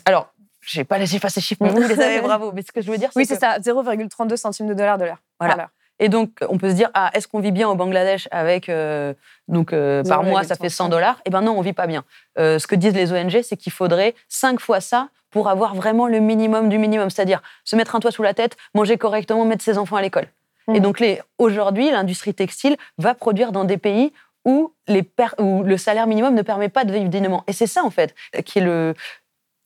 alors, 0.06 0.30
j'ai 0.62 0.84
pas 0.84 0.98
les 0.98 1.06
chiffres 1.06 1.26
à 1.26 1.30
ces 1.30 1.42
chiffres, 1.42 1.62
mais 1.64 1.70
vous 1.70 1.82
les 1.82 2.00
avez, 2.00 2.22
bravo. 2.24 2.52
Mais 2.54 2.64
ce 2.64 2.72
que 2.72 2.82
je 2.82 2.90
veux 2.90 2.98
dire, 2.98 3.10
c'est 3.14 3.20
Oui, 3.20 3.28
que- 3.28 3.34
c'est 3.36 3.40
ça. 3.40 3.60
0,32 3.60 4.36
centimes 4.36 4.68
de 4.68 4.74
dollars 4.74 4.98
de 4.98 5.06
l'heure. 5.06 5.20
Voilà. 5.40 5.70
Et 6.00 6.10
donc, 6.10 6.32
on 6.50 6.58
peut 6.58 6.70
se 6.70 6.76
dire, 6.76 6.90
ah, 6.94 7.10
est-ce 7.14 7.28
qu'on 7.28 7.40
vit 7.40 7.52
bien 7.52 7.70
au 7.70 7.76
Bangladesh 7.76 8.28
avec, 8.32 8.68
euh, 8.70 9.14
donc, 9.48 9.72
euh, 9.72 10.04
par 10.10 10.24
mois, 10.32 10.42
ça 10.44 10.56
fait 10.56 10.70
100 10.70 10.90
dollars? 10.90 11.20
Eh 11.26 11.30
ben 11.30 11.42
non, 11.42 11.58
on 11.58 11.62
vit 11.62 11.74
pas 11.74 11.88
bien. 11.88 12.04
Euh, 12.38 12.60
ce 12.60 12.68
que 12.68 12.76
disent 12.76 12.94
les 12.96 13.14
ONG, 13.14 13.42
c'est 13.44 13.56
qu'il 13.58 13.72
faudrait 13.72 14.14
cinq 14.28 14.60
fois 14.60 14.82
ça 14.82 15.08
pour 15.32 15.48
avoir 15.50 15.74
vraiment 15.76 16.08
le 16.08 16.20
minimum 16.20 16.70
du 16.70 16.78
minimum, 16.78 17.10
c'est-à-dire 17.10 17.42
se 17.64 17.76
mettre 17.76 17.96
un 17.96 18.00
toit 18.00 18.12
sous 18.12 18.24
la 18.24 18.34
tête, 18.34 18.58
manger 18.74 18.98
correctement, 18.98 19.46
mettre 19.46 19.64
ses 19.64 19.78
enfants 19.78 19.96
à 19.98 20.02
l'école. 20.02 20.28
Et 20.74 20.80
donc, 20.80 21.00
les- 21.00 21.22
aujourd'hui, 21.38 21.92
l'industrie 21.92 22.34
textile 22.34 22.76
va 22.98 23.14
produire 23.14 23.52
dans 23.52 23.66
des 23.66 23.78
pays 23.78 24.12
où, 24.46 24.74
les 24.88 25.04
où 25.40 25.64
le 25.64 25.78
salaire 25.78 26.08
minimum 26.08 26.34
ne 26.36 26.42
permet 26.42 26.70
pas 26.70 26.84
de 26.86 26.92
vivre 26.92 27.08
dignement. 27.10 27.44
Et 27.48 27.54
c'est 27.54 27.68
ça, 27.68 27.84
en 27.84 27.90
fait, 27.90 28.16
qui 28.46 28.60
est 28.60 28.62
le 28.64 28.94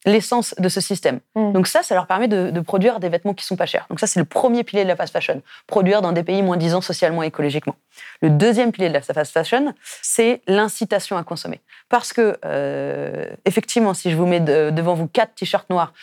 l'essence 0.05 0.55
de 0.57 0.69
ce 0.69 0.79
système. 0.81 1.19
Mm. 1.35 1.51
Donc 1.53 1.67
ça, 1.67 1.83
ça 1.83 1.93
leur 1.95 2.07
permet 2.07 2.27
de, 2.27 2.51
de 2.51 2.59
produire 2.61 2.99
des 2.99 3.09
vêtements 3.09 3.33
qui 3.33 3.43
sont 3.45 3.55
pas 3.57 3.65
chers. 3.65 3.85
Donc 3.89 3.99
ça, 3.99 4.07
c'est 4.07 4.19
le 4.19 4.25
premier 4.25 4.63
pilier 4.63 4.83
de 4.83 4.87
la 4.87 4.95
fast 4.95 5.11
fashion, 5.11 5.41
produire 5.67 6.01
dans 6.01 6.11
des 6.13 6.23
pays 6.23 6.41
moins 6.41 6.57
disants 6.57 6.81
socialement 6.81 7.21
et 7.23 7.27
écologiquement. 7.27 7.75
Le 8.21 8.29
deuxième 8.29 8.71
pilier 8.71 8.87
de 8.89 8.93
la 8.93 9.01
fast 9.01 9.31
fashion, 9.33 9.73
c'est 10.01 10.41
l'incitation 10.47 11.17
à 11.17 11.23
consommer. 11.23 11.59
Parce 11.89 12.13
que, 12.13 12.37
euh, 12.45 13.25
effectivement, 13.45 13.93
si 13.93 14.09
je 14.11 14.15
vous 14.15 14.25
mets 14.25 14.39
de- 14.39 14.69
devant 14.69 14.93
vous 14.93 15.07
quatre 15.07 15.35
t-shirts 15.35 15.69
noirs 15.69 15.93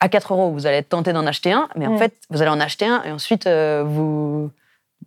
à 0.00 0.08
4 0.08 0.32
euros, 0.32 0.50
vous 0.52 0.66
allez 0.66 0.76
être 0.78 0.88
tenté 0.88 1.12
d'en 1.12 1.26
acheter 1.26 1.52
un, 1.52 1.68
mais 1.76 1.86
en 1.86 1.94
Mm. 1.94 1.98
fait, 1.98 2.14
vous 2.30 2.40
allez 2.42 2.50
en 2.50 2.60
acheter 2.60 2.86
un 2.86 3.02
et 3.04 3.12
ensuite, 3.12 3.46
euh, 3.46 3.82
vous... 3.86 4.50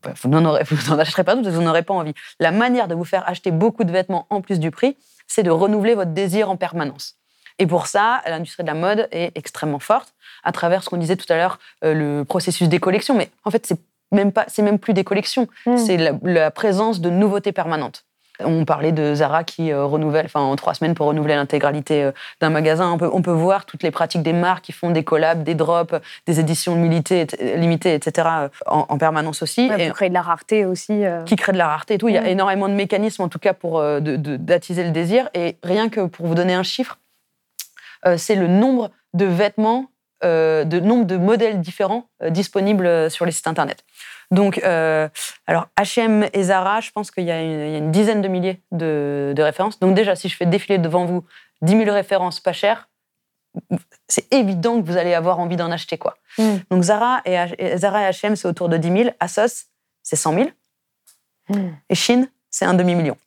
bah, 0.04 0.14
Vous 0.22 0.30
n'en 0.30 0.54
achèterez 1.00 1.24
pas 1.24 1.36
d'autres, 1.36 1.50
vous 1.50 1.62
n'en 1.62 1.70
aurez 1.72 1.84
pas 1.84 1.94
envie. 1.94 2.14
La 2.40 2.52
manière 2.52 2.88
de 2.88 2.96
vous 2.96 3.06
faire 3.06 3.28
acheter 3.28 3.52
beaucoup 3.52 3.84
de 3.84 3.92
vêtements 3.92 4.26
en 4.30 4.42
plus 4.42 4.60
du 4.60 4.70
prix, 4.72 4.98
c'est 5.28 5.44
de 5.44 5.50
renouveler 5.52 5.96
votre 5.96 6.12
désir 6.12 6.50
en 6.50 6.58
permanence. 6.58 7.18
Et 7.62 7.68
pour 7.68 7.86
ça, 7.86 8.22
l'industrie 8.28 8.64
de 8.64 8.68
la 8.68 8.74
mode 8.74 9.08
est 9.12 9.32
extrêmement 9.38 9.80
forte 9.80 10.14
à 10.44 10.52
travers 10.52 10.84
ce 10.84 10.90
qu'on 10.90 10.98
disait 10.98 11.16
tout 11.16 11.32
à 11.32 11.36
l'heure, 11.38 11.60
euh, 11.84 11.94
le 11.94 12.26
processus 12.26 12.68
des 12.68 12.80
collections. 12.80 13.16
Mais 13.16 13.30
en 13.46 13.52
fait, 13.52 13.66
c'est 13.68 13.80
même 14.12 14.32
pas, 14.32 14.46
c'est 14.48 14.64
même 14.64 14.80
plus 14.80 14.94
des 14.94 15.04
collections, 15.04 15.48
Mm. 15.68 15.78
c'est 15.78 15.98
la, 15.98 16.12
la 16.24 16.50
présence 16.52 17.00
de 17.02 17.10
nouveautés 17.12 17.52
permanentes. 17.52 18.04
On 18.44 18.66
parlait 18.66 18.92
de 18.92 19.14
Zara 19.14 19.44
qui 19.44 19.72
euh, 19.72 19.86
renouvelle, 19.86 20.26
enfin 20.26 20.40
en 20.40 20.56
trois 20.56 20.74
semaines 20.74 20.96
pour 20.96 21.06
renouveler 21.06 21.36
l'intégralité 21.36 22.04
euh, 22.06 22.12
d'un 22.40 22.50
magasin. 22.50 22.92
On 22.92 22.98
peut, 22.98 23.10
on 23.14 23.22
peut 23.22 23.30
voir 23.32 23.66
toutes 23.68 23.84
les 23.84 23.92
pratiques 23.92 24.24
des 24.24 24.34
marques 24.34 24.64
qui 24.66 24.72
font 24.72 24.90
des 24.90 25.04
collabs, 25.04 25.44
des 25.44 25.54
drops, 25.54 25.94
des 26.26 26.40
éditions 26.40 26.74
limitées, 26.82 27.28
et- 27.38 27.58
limitées 27.58 27.94
etc. 27.94 28.28
en, 28.66 28.86
en 28.90 28.98
permanence 28.98 29.44
aussi. 29.44 29.70
Ouais, 29.70 29.84
Et- 29.84 29.88
pour 29.90 29.98
créer 29.98 30.10
de 30.10 30.16
la 30.16 30.24
rareté 30.24 30.66
aussi. 30.66 31.04
qui 31.28 31.36
crée 31.36 31.52
de 31.52 31.60
la 31.60 31.68
rareté 31.68 31.94
et 31.94 31.98
tout. 32.00 32.08
Il 32.10 32.16
y 32.16 32.18
a 32.18 32.22
Mm. 32.24 32.28
énormément 32.28 32.68
de 32.68 32.74
mécanismes, 32.74 33.22
en 33.22 33.30
tout 33.30 33.38
cas, 33.38 33.54
pour 33.54 33.80
d'attiser 34.02 34.84
le 34.84 34.90
désir. 34.92 35.30
Et 35.36 35.58
rien 35.64 35.90
que 35.90 36.08
pour 36.08 36.26
vous 36.26 36.34
donner 36.36 36.56
un 36.56 36.64
chiffre, 36.64 36.98
c'est 38.18 38.36
le 38.36 38.48
nombre 38.48 38.92
de 39.14 39.26
vêtements, 39.26 39.88
euh, 40.24 40.64
de 40.64 40.80
nombre 40.80 41.06
de 41.06 41.18
modèles 41.18 41.62
différents 41.62 42.08
euh, 42.24 42.30
disponibles 42.30 42.86
euh, 42.86 43.10
sur 43.10 43.26
les 43.26 43.32
sites 43.32 43.48
internet. 43.48 43.84
Donc, 44.30 44.62
euh, 44.64 45.10
alors 45.48 45.68
H&M 45.78 46.28
et 46.32 46.44
Zara, 46.44 46.80
je 46.80 46.92
pense 46.92 47.12
qu'il 47.12 47.26
y, 47.26 47.32
a 47.32 47.42
une- 47.42 47.50
il 47.68 47.72
y 47.72 47.76
a 47.76 47.78
une 47.80 47.92
dizaine 47.92 48.22
de 48.22 48.28
milliers 48.28 48.62
de, 48.72 49.34
de 49.36 49.44
références. 49.44 49.80
Donc 49.80 49.94
déjà, 49.96 50.16
si 50.16 50.30
je 50.30 50.36
fais 50.38 50.46
défiler 50.46 50.78
devant 50.78 51.06
vous 51.06 51.26
10 51.64 51.78
000 51.78 51.92
références 51.92 52.40
pas 52.40 52.54
chères, 52.54 52.88
c'est 54.08 54.32
évident 54.34 54.82
que 54.82 54.86
vous 54.88 54.96
allez 54.98 55.14
avoir 55.14 55.40
envie 55.40 55.58
d'en 55.58 55.72
acheter 55.72 55.98
quoi. 55.98 56.16
Mm. 56.38 56.56
Donc 56.70 56.84
Zara 56.84 57.22
et, 57.26 57.78
Zara 57.78 58.04
et 58.08 58.12
H&M, 58.12 58.36
c'est 58.38 58.48
autour 58.48 58.70
de 58.70 58.78
10 58.78 58.92
000. 59.04 59.10
Asos, 59.20 59.66
c'est 60.04 60.16
100 60.16 60.34
000. 60.36 60.50
Mm. 61.50 61.56
Et 61.90 61.96
Chine, 61.96 62.30
c'est 62.50 62.66
un 62.66 62.74
demi-million. 62.74 63.18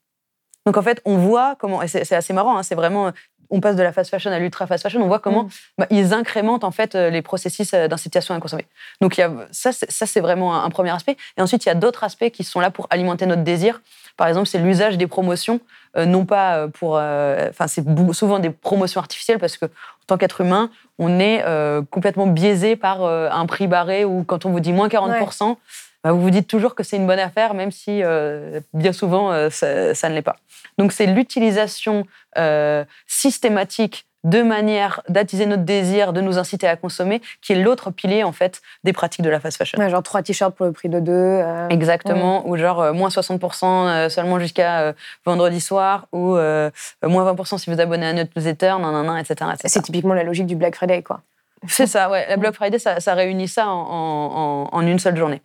Donc 0.64 0.78
en 0.78 0.82
fait, 0.82 1.02
on 1.04 1.18
voit 1.18 1.56
comment, 1.56 1.82
et 1.82 1.88
c'est 1.88 2.04
c'est 2.06 2.16
assez 2.16 2.32
marrant, 2.32 2.56
hein, 2.56 2.62
c'est 2.62 2.74
vraiment, 2.74 3.12
on 3.54 3.60
passe 3.60 3.76
de 3.76 3.82
la 3.82 3.92
fast 3.92 4.10
fashion 4.10 4.30
à 4.32 4.38
l'ultra 4.38 4.66
fast 4.66 4.82
fashion, 4.82 5.00
on 5.02 5.06
voit 5.06 5.18
comment 5.20 5.44
Mm. 5.44 5.48
bah, 5.78 5.86
ils 5.90 6.12
incrémentent 6.12 6.64
en 6.64 6.70
fait 6.70 6.94
euh, 6.94 7.10
les 7.10 7.22
processus 7.22 7.72
euh, 7.74 7.88
d'incitation 7.88 8.34
à 8.34 8.40
consommer. 8.40 8.66
Donc 9.00 9.16
il 9.16 9.20
y 9.20 9.24
a, 9.24 9.30
ça, 9.52 9.70
c'est, 9.72 10.20
vraiment 10.20 10.54
un, 10.54 10.64
un 10.64 10.70
premier 10.70 10.90
aspect. 10.90 11.16
Et 11.36 11.42
ensuite, 11.42 11.64
il 11.64 11.68
y 11.68 11.72
a 11.72 11.74
d'autres 11.74 12.04
aspects 12.04 12.30
qui 12.30 12.44
sont 12.44 12.60
là 12.60 12.70
pour 12.70 12.86
alimenter 12.90 13.26
notre 13.26 13.42
désir. 13.42 13.80
Par 14.16 14.28
exemple, 14.28 14.46
c'est 14.48 14.58
l'usage 14.58 14.96
des 14.96 15.06
promotions, 15.08 15.60
euh, 15.96 16.06
non 16.06 16.24
pas 16.24 16.68
pour. 16.68 16.96
euh, 16.96 17.48
Enfin, 17.50 17.66
c'est 17.66 17.84
souvent 18.12 18.38
des 18.38 18.50
promotions 18.50 19.00
artificielles 19.00 19.38
parce 19.40 19.56
que, 19.56 19.66
en 19.66 20.06
tant 20.06 20.16
qu'être 20.18 20.40
humain, 20.40 20.70
on 20.98 21.18
est 21.18 21.42
euh, 21.44 21.82
complètement 21.90 22.26
biaisé 22.28 22.76
par 22.76 23.02
un 23.04 23.46
prix 23.46 23.66
barré 23.66 24.04
ou 24.04 24.22
quand 24.24 24.46
on 24.46 24.50
vous 24.50 24.60
dit 24.60 24.72
moins 24.72 24.88
40%, 24.88 25.56
bah, 26.04 26.12
vous 26.12 26.20
vous 26.20 26.30
dites 26.30 26.46
toujours 26.46 26.74
que 26.74 26.82
c'est 26.84 26.96
une 26.96 27.06
bonne 27.06 27.18
affaire, 27.18 27.54
même 27.54 27.72
si 27.72 28.02
euh, 28.04 28.60
bien 28.74 28.92
souvent 28.92 29.32
euh, 29.32 29.48
ça, 29.50 29.94
ça 29.94 30.08
ne 30.08 30.14
l'est 30.14 30.22
pas. 30.22 30.36
Donc, 30.78 30.92
c'est 30.92 31.06
l'utilisation 31.06 32.04
euh, 32.38 32.84
systématique 33.06 34.06
de 34.22 34.42
manière 34.42 35.02
d'attiser 35.10 35.44
notre 35.44 35.64
désir, 35.64 36.14
de 36.14 36.20
nous 36.22 36.38
inciter 36.38 36.66
à 36.66 36.76
consommer, 36.76 37.20
qui 37.42 37.52
est 37.52 37.56
l'autre 37.62 37.90
pilier 37.90 38.22
en 38.24 38.32
fait 38.32 38.62
des 38.82 38.94
pratiques 38.94 39.20
de 39.20 39.28
la 39.28 39.38
fast 39.38 39.58
fashion. 39.58 39.78
Ouais, 39.78 39.90
genre 39.90 40.02
trois 40.02 40.22
t-shirts 40.22 40.54
pour 40.54 40.64
le 40.64 40.72
prix 40.72 40.88
de 40.88 40.98
deux. 40.98 41.12
euh, 41.12 41.68
Exactement, 41.68 42.46
ou 42.48 42.56
genre 42.56 42.80
euh, 42.80 42.92
moins 42.94 43.10
60% 43.10 43.64
euh, 43.86 44.08
seulement 44.08 44.38
jusqu'à 44.38 44.80
euh, 44.80 44.92
vendredi 45.26 45.60
soir, 45.60 46.06
ou 46.12 46.36
moins 46.36 47.32
20% 47.34 47.58
si 47.58 47.70
vous 47.70 47.80
abonnez 47.80 48.06
à 48.06 48.12
notre 48.14 48.30
newsletter, 48.34 48.76
nanana, 48.80 49.20
etc. 49.20 49.34
etc. 49.52 49.58
C'est 49.66 49.82
typiquement 49.82 50.14
la 50.14 50.22
logique 50.22 50.46
du 50.46 50.56
Black 50.56 50.74
Friday, 50.76 51.02
quoi. 51.02 51.20
C'est 51.66 51.86
ça, 51.86 52.08
ouais. 52.10 52.26
La 52.28 52.36
Black 52.38 52.54
Friday, 52.54 52.78
ça, 52.78 53.00
ça 53.00 53.12
réunit 53.14 53.48
ça 53.48 53.68
en, 53.68 53.72
en- 53.72 54.68
en- 54.72 54.78
en 54.78 54.86
une 54.86 54.98
seule 54.98 55.16
journée. 55.16 55.42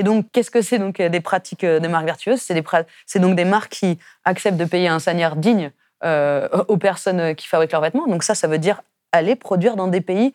Et 0.00 0.02
donc, 0.02 0.26
qu'est-ce 0.32 0.50
que 0.50 0.62
c'est 0.62 0.78
donc 0.78 0.98
euh, 0.98 1.10
des 1.10 1.20
pratiques 1.20 1.62
euh, 1.62 1.78
des 1.78 1.88
marques 1.88 2.06
vertueuses? 2.06 2.40
C'est 2.40 2.54
des 2.54 2.64
donc 3.20 3.36
des 3.36 3.44
marques 3.44 3.72
qui 3.72 3.98
acceptent 4.24 4.56
de 4.56 4.64
payer 4.64 4.88
un 4.88 4.98
salaire 4.98 5.36
digne 5.36 5.72
euh, 6.04 6.48
aux 6.68 6.78
personnes 6.78 7.34
qui 7.34 7.46
fabriquent 7.46 7.72
leurs 7.72 7.82
vêtements. 7.82 8.06
Donc 8.06 8.22
ça, 8.22 8.34
ça 8.34 8.48
veut 8.48 8.56
dire 8.56 8.80
aller 9.12 9.36
produire 9.36 9.76
dans 9.76 9.88
des 9.88 10.00
pays 10.00 10.32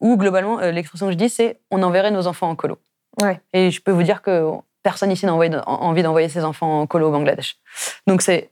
où 0.00 0.16
globalement, 0.16 0.58
l'expression 0.58 1.06
que 1.06 1.12
je 1.12 1.16
dis, 1.16 1.28
c'est 1.28 1.60
on 1.70 1.84
enverrait 1.84 2.10
nos 2.10 2.26
enfants 2.26 2.50
en 2.50 2.56
colo. 2.56 2.76
Ouais. 3.22 3.40
Et 3.52 3.70
je 3.70 3.80
peux 3.80 3.92
vous 3.92 4.02
dire 4.02 4.20
que 4.20 4.50
personne 4.82 5.12
ici 5.12 5.26
n'a 5.26 5.34
envie 5.34 6.02
d'envoyer 6.02 6.28
ses 6.28 6.42
enfants 6.42 6.80
en 6.80 6.86
colo 6.88 7.08
au 7.08 7.12
Bangladesh. 7.12 7.56
Donc 8.08 8.20
c'est 8.20 8.50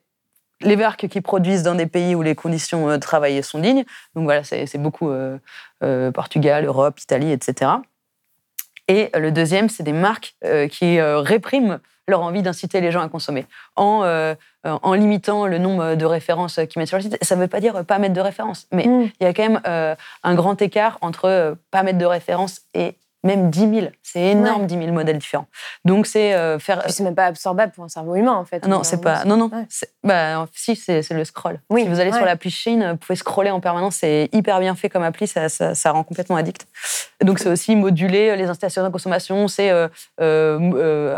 les 0.63 0.77
marques 0.77 1.09
qui 1.09 1.21
produisent 1.21 1.63
dans 1.63 1.75
des 1.75 1.87
pays 1.87 2.15
où 2.15 2.23
les 2.23 2.35
conditions 2.35 2.89
euh, 2.89 2.97
de 2.97 3.01
travail 3.01 3.43
sont 3.43 3.59
dignes. 3.59 3.85
Donc 4.15 4.25
voilà, 4.25 4.45
c'est 4.45 4.79
beaucoup 4.79 5.11
euh, 5.11 5.39
euh, 5.83 6.11
Portugal, 6.11 6.65
Europe, 6.65 7.01
Italie, 7.01 7.33
etc. 7.33 7.71
Et 8.89 9.11
le 9.15 9.31
deuxième, 9.31 9.69
c'est 9.69 9.83
des 9.83 9.93
marques 9.93 10.35
euh, 10.45 10.69
qui 10.69 11.01
répriment 11.01 11.79
leur 12.09 12.21
envie 12.21 12.43
d'inciter 12.43 12.81
les 12.81 12.91
gens 12.91 13.01
à 13.01 13.09
consommer 13.09 13.47
en, 13.77 14.35
en 14.65 14.93
limitant 14.93 15.47
le 15.47 15.59
nombre 15.59 15.95
de 15.95 16.05
références 16.05 16.59
qu'ils 16.69 16.81
mettent 16.81 16.89
sur 16.89 16.97
le 16.99 17.05
site. 17.05 17.17
Ça 17.23 17.37
ne 17.37 17.41
veut 17.41 17.47
pas 17.47 17.61
dire 17.61 17.85
pas 17.85 18.01
mettre 18.01 18.15
de 18.15 18.21
références, 18.21 18.67
mais 18.73 18.85
Mm. 18.87 19.11
il 19.21 19.25
y 19.25 19.27
a 19.27 19.33
quand 19.33 19.49
même 19.49 19.97
un 20.25 20.35
grand 20.35 20.61
écart 20.61 20.99
entre 21.01 21.57
pas 21.71 21.85
mettre 21.85 21.99
de 21.99 22.05
références 22.05 22.63
et 22.75 22.97
même 23.25 23.51
10 23.51 23.61
000. 23.81 23.87
C'est 24.03 24.21
énorme, 24.21 24.63
Ouais. 24.63 24.67
10 24.67 24.79
000 24.79 24.93
modèles 24.93 25.19
différents. 25.19 25.47
Donc 25.85 26.07
c'est 26.07 26.35
euh, 26.35 26.59
faire... 26.59 26.83
C'est 26.89 27.05
même 27.05 27.15
pas 27.15 27.27
absorbable 27.27 27.73
pour 27.73 27.85
un 27.85 27.89
cerveau 27.89 28.15
humain, 28.17 28.35
en 28.35 28.45
fait. 28.45 28.67
Non, 28.67 28.83
c'est 28.83 29.01
pas. 29.01 29.25
Non, 29.25 29.37
non. 29.37 29.51
Ouais. 29.53 29.67
Bah, 30.05 30.47
si, 30.55 30.77
c'est 30.77 31.09
le 31.11 31.25
scroll. 31.25 31.61
Oui, 31.71 31.83
si 31.83 31.89
vous 31.89 32.01
allez 32.01 32.13
sur 32.13 32.25
l'appli 32.25 32.51
Shein, 32.51 32.93
vous 32.93 32.97
pouvez 32.99 33.17
scroller 33.17 33.51
en 33.51 33.61
permanence. 33.61 33.97
C'est 33.97 34.29
hyper 34.33 34.59
bien 34.61 34.75
fait 34.75 34.89
comme 34.89 35.03
appli. 35.05 35.27
Ça, 35.27 35.49
ça, 35.49 35.75
ça 35.75 35.93
rend 35.93 36.03
complètement 36.05 36.37
addict. 36.37 36.67
Donc, 37.23 37.39
c'est 37.39 37.49
aussi 37.49 37.77
moduler 37.77 38.37
les 38.37 38.47
incitations 38.49 38.83
de 38.83 38.89
consommation. 38.89 39.47
C'est 39.49 39.71
euh, 39.71 39.89
euh, 40.21 40.59
euh, 40.75 41.17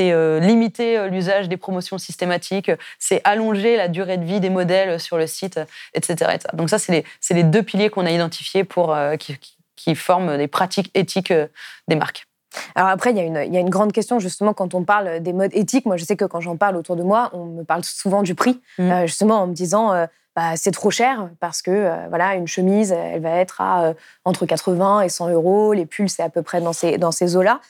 euh, 0.00 0.40
limiter 0.40 0.98
euh, 0.98 1.08
l'usage 1.08 1.48
des 1.48 1.56
promotions 1.56 1.96
systématiques. 1.98 2.70
C'est 2.98 3.20
allonger 3.24 3.76
la 3.76 3.88
durée 3.88 4.18
de 4.18 4.24
vie 4.24 4.40
des 4.40 4.50
modèles 4.50 5.00
sur 5.00 5.16
le 5.16 5.26
site, 5.26 5.58
etc. 5.94 6.12
etc. 6.34 6.48
Donc, 6.52 6.68
ça, 6.70 6.78
c'est 6.78 6.92
les, 6.92 7.04
les 7.34 7.42
deux 7.44 7.62
piliers 7.62 7.88
qu'on 7.88 8.04
a 8.06 8.10
identifiés 8.10 8.64
pour, 8.64 8.94
euh, 8.94 9.16
qui, 9.16 9.36
qui- 9.38 9.56
qui 9.82 9.94
forment 9.94 10.34
les 10.36 10.48
pratiques 10.48 10.90
éthiques 10.94 11.30
euh, 11.30 11.46
des 11.88 11.96
marques. 11.96 12.26
Alors 12.74 12.90
après, 12.90 13.10
il 13.12 13.16
y, 13.16 13.20
a 13.20 13.24
une- 13.24 13.42
il 13.46 13.52
y 13.52 13.56
a 13.56 13.60
une 13.60 13.70
grande 13.70 13.92
question 13.92 14.18
justement 14.18 14.52
quand 14.52 14.74
on 14.74 14.84
parle 14.84 15.20
des 15.20 15.32
modes 15.32 15.54
éthiques. 15.54 15.86
Moi, 15.86 15.96
je 15.96 16.04
sais 16.04 16.16
que 16.16 16.26
quand 16.26 16.40
j'en 16.40 16.56
parle 16.56 16.76
autour 16.76 16.96
de 16.96 17.02
moi, 17.02 17.30
on 17.32 17.46
me 17.46 17.62
parle 17.64 17.82
souvent 17.84 18.22
du 18.22 18.34
prix, 18.34 18.60
Mm. 18.78 18.90
euh, 18.90 19.06
justement 19.06 19.40
en 19.42 19.46
me 19.46 19.54
disant 19.54 19.92
euh, 19.94 20.06
bah, 20.36 20.56
c'est 20.56 20.70
trop 20.70 20.90
cher 20.90 21.30
parce 21.40 21.62
que 21.62 21.70
euh, 21.70 22.06
voilà 22.10 22.34
une 22.34 22.46
chemise, 22.46 22.92
elle 22.92 23.22
va 23.22 23.30
être 23.36 23.60
à 23.62 23.94
entre 24.24 24.44
80 24.46 25.00
et 25.02 25.08
100 25.08 25.30
euros. 25.30 25.72
Les 25.72 25.86
pulls, 25.86 26.08
c'est 26.10 26.22
à 26.22 26.28
peu 26.30 26.42
près 26.42 26.60
dans 26.60 26.72
ces 26.74 26.98
dans 26.98 27.10
ces 27.12 27.36
eaux-là. 27.36 27.60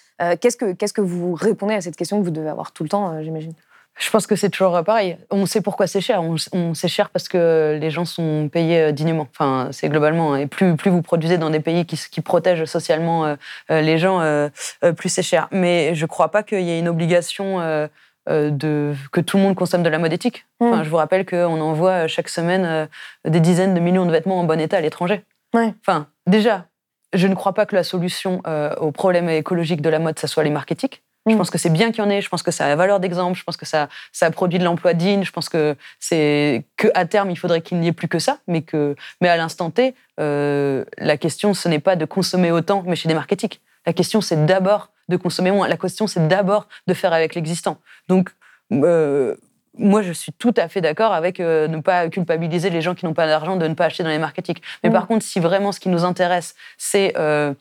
Qu'est-ce 0.40 0.57
que 0.57 0.72
qu'est-ce 0.72 0.92
que 0.92 1.01
vous 1.01 1.35
répondez 1.35 1.75
à 1.75 1.81
cette 1.81 1.96
question 1.96 2.18
que 2.20 2.25
vous 2.25 2.31
devez 2.31 2.48
avoir 2.48 2.70
tout 2.72 2.83
le 2.85 2.88
temps, 2.88 3.20
j'imagine? 3.22 3.55
Je 3.98 4.11
pense 4.11 4.26
que 4.26 4.37
c'est 4.37 4.48
toujours 4.48 4.74
euh, 4.76 4.83
pareil. 4.83 5.16
On 5.31 5.46
sait 5.46 5.61
pourquoi 5.61 5.87
c'est 5.87 6.00
cher. 6.00 6.22
On, 6.22 6.37
on- 6.52 6.74
c'est 6.74 6.88
cher 6.88 7.11
parce 7.11 7.28
que 7.28 7.78
les 7.81 7.90
gens 7.90 8.05
sont 8.05 8.48
payés 8.50 8.81
euh, 8.85 8.92
dignement. 8.92 9.28
Enfin, 9.31 9.68
c'est 9.70 9.88
globalement. 9.88 10.33
hein. 10.35 10.38
Et 10.38 10.46
plus, 10.46 10.76
plus 10.76 10.90
vous 10.90 11.02
produisez 11.02 11.38
dans 11.38 11.50
des 11.50 11.61
pays 11.61 11.85
qui, 11.87 12.20
protègent 12.22 12.64
socialement 12.64 13.26
euh, 13.26 13.37
les 13.68 13.98
gens, 13.98 14.20
euh, 14.22 14.48
plus 14.96 15.09
c'est 15.11 15.22
cher. 15.22 15.48
Mais 15.52 15.94
je 15.94 16.02
ne 16.02 16.07
crois 16.09 16.31
pas 16.31 16.42
qu'il 16.42 16.62
y 16.62 16.70
ait 16.70 16.78
une 16.78 16.88
obligation 16.88 17.61
euh, 17.61 17.87
de, 18.28 18.94
que 19.12 19.20
tout 19.20 19.37
le 19.37 19.42
monde 19.42 19.55
consomme 19.57 19.83
de 19.83 19.88
la 19.90 19.98
mode 19.98 20.12
éthique. 20.12 20.46
Enfin, 20.61 20.78
Mm. 20.81 20.85
Je 20.85 20.88
vous 20.90 20.96
rappelle 20.96 21.26
qu'on 21.26 21.61
envoie 21.61 22.07
chaque 22.07 22.28
semaine 22.28 22.88
des 23.26 23.40
dizaines 23.40 23.74
de 23.74 23.81
millions 23.81 24.07
de 24.07 24.12
vêtements 24.12 24.38
en 24.40 24.44
bon 24.44 24.59
état 24.61 24.78
à 24.78 24.81
l'étranger. 24.81 25.22
Ouais. 25.55 25.74
Enfin, 25.87 26.07
déjà, 26.26 26.66
je 27.12 27.26
ne 27.26 27.35
crois 27.35 27.52
pas 27.52 27.66
que 27.66 27.74
la 27.74 27.83
solution 27.85 28.40
aux 28.81 28.90
problèmes 28.92 29.28
écologiques 29.28 29.83
de 29.83 29.90
la 29.90 29.98
mode, 29.98 30.18
ça 30.18 30.28
soit 30.28 30.44
les 30.44 30.50
marques 30.50 30.72
éthiques. 30.72 31.02
Je 31.26 31.35
Mm. 31.35 31.38
pense 31.38 31.50
que 31.50 31.58
c'est 31.58 31.70
bien 31.70 31.92
qu'il 31.92 32.02
y 32.02 32.06
en 32.06 32.11
ait. 32.11 32.20
Je 32.20 32.28
pense 32.28 32.42
que 32.42 32.50
ça 32.50 32.64
a 32.64 32.68
la 32.68 32.76
valeur 32.76 32.98
d'exemple. 33.00 33.38
Je 33.38 33.44
pense 33.44 33.56
que 33.56 33.66
ça, 33.66 33.88
ça 34.12 34.30
produit 34.30 34.58
de 34.58 34.64
l'emploi 34.64 34.92
digne. 34.94 35.22
Je 35.24 35.30
pense 35.32 35.48
que 35.48 35.76
c'est 36.00 36.64
que 36.76 36.88
à 36.94 37.04
terme, 37.04 37.30
il 37.30 37.37
faudrait 37.37 37.61
qu'il 37.61 37.78
n'y 37.78 37.88
ait 37.88 37.92
plus 37.92 38.08
que 38.08 38.18
ça. 38.18 38.38
Mais 38.48 38.62
que, 38.62 38.96
mais 39.20 39.28
à 39.28 39.37
l'instant 39.37 39.70
T, 39.70 39.94
euh, 40.20 40.85
la 40.98 41.16
question, 41.16 41.54
ce 41.54 41.68
n'est 41.68 41.78
pas 41.78 41.96
de 41.96 42.04
consommer 42.04 42.50
autant, 42.50 42.82
mais 42.87 42.96
chez 42.96 43.08
des 43.08 43.16
éthiques. 43.30 43.61
La 43.87 43.92
question, 43.92 44.20
c'est 44.20 44.46
d'abord 44.46 44.90
de 45.08 45.16
consommer 45.16 45.50
moins. 45.50 45.68
La 45.68 45.76
question, 45.76 46.06
c'est 46.06 46.26
d'abord 46.28 46.68
de 46.87 46.94
faire 46.94 47.12
avec 47.12 47.35
l'existant. 47.35 47.78
Donc, 48.08 48.30
euh, 48.72 49.35
moi, 49.78 50.02
je 50.02 50.12
suis 50.12 50.32
tout 50.32 50.54
à 50.56 50.68
fait 50.68 50.80
d'accord 50.80 51.12
avec 51.12 51.40
euh, 51.40 51.66
ne 51.68 51.80
pas 51.80 52.08
culpabiliser 52.08 52.70
les 52.70 52.82
gens 52.82 52.94
qui 52.94 53.04
n'ont 53.06 53.14
pas 53.14 53.26
d'argent 53.26 53.56
de 53.56 53.66
ne 53.66 53.74
pas 53.74 53.87
acheter 53.87 54.02
dans 54.02 54.11
les 54.11 54.20
éthiques. 54.37 54.62
Mais 54.82 54.90
Mm. 54.90 54.92
par 54.92 55.06
contre, 55.06 55.24
si 55.24 55.40
vraiment 55.40 55.72
ce 55.72 55.80
qui 55.80 55.88
nous 55.88 56.04
intéresse, 56.04 56.54
c'est 56.78 57.14
euh, 57.16 57.54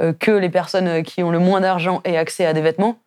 euh, 0.00 0.12
que 0.12 0.30
les 0.30 0.50
personnes 0.50 1.02
qui 1.02 1.22
ont 1.22 1.30
le 1.30 1.38
moins 1.38 1.60
d'argent 1.60 2.00
aient 2.04 2.16
accès 2.16 2.44
à 2.44 2.52
des 2.52 2.60
vêtements, 2.60 2.98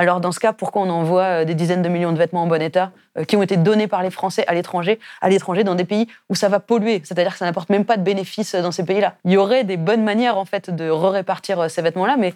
alors 0.00 0.18
dans 0.18 0.32
ce 0.32 0.40
cas, 0.40 0.54
pourquoi 0.54 0.80
on 0.80 0.88
envoie 0.88 1.24
euh, 1.24 1.44
des 1.44 1.54
dizaines 1.54 1.82
de 1.82 1.88
millions 1.90 2.12
de 2.12 2.16
vêtements 2.16 2.44
en 2.44 2.46
bon 2.46 2.62
état 2.62 2.90
euh, 3.18 3.24
qui 3.24 3.36
ont 3.36 3.42
été 3.42 3.58
donnés 3.58 3.86
par 3.86 4.02
les 4.02 4.08
Français 4.08 4.46
à 4.46 4.54
l'étranger, 4.54 4.98
à 5.20 5.28
l'étranger 5.28 5.62
dans 5.62 5.74
des 5.74 5.84
pays 5.84 6.08
où 6.30 6.34
ça 6.34 6.48
va 6.48 6.58
polluer, 6.58 7.02
c'est-à-dire 7.04 7.32
que 7.32 7.38
ça 7.38 7.44
n'apporte 7.44 7.68
même 7.68 7.84
pas 7.84 7.98
de 7.98 8.02
bénéfices 8.02 8.54
euh, 8.54 8.62
dans 8.62 8.72
ces 8.72 8.82
pays-là. 8.82 9.16
Il 9.26 9.32
y 9.32 9.36
aurait 9.36 9.62
des 9.62 9.76
bonnes 9.76 10.02
manières 10.02 10.38
en 10.38 10.46
fait 10.46 10.70
de 10.70 10.88
répartir 10.88 11.70
ces 11.70 11.82
vêtements-là, 11.82 12.16
mais 12.16 12.32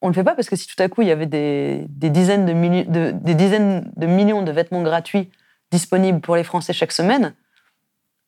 on 0.00 0.06
ne 0.06 0.12
le 0.12 0.14
fait 0.14 0.24
pas 0.24 0.34
parce 0.34 0.48
que 0.48 0.56
si 0.56 0.66
tout 0.66 0.82
à 0.82 0.88
coup 0.88 1.02
il 1.02 1.08
y 1.08 1.10
avait 1.10 1.26
des, 1.26 1.86
dizaines, 1.90 2.46
de, 2.46 3.10
des 3.10 3.34
dizaines 3.34 3.92
de 3.94 4.06
millions 4.06 4.40
de 4.40 4.50
vêtements 4.50 4.80
gratuits 4.80 5.30
disponibles 5.70 6.20
pour 6.20 6.36
les 6.36 6.44
Français 6.44 6.72
chaque 6.72 6.92
semaine, 6.92 7.34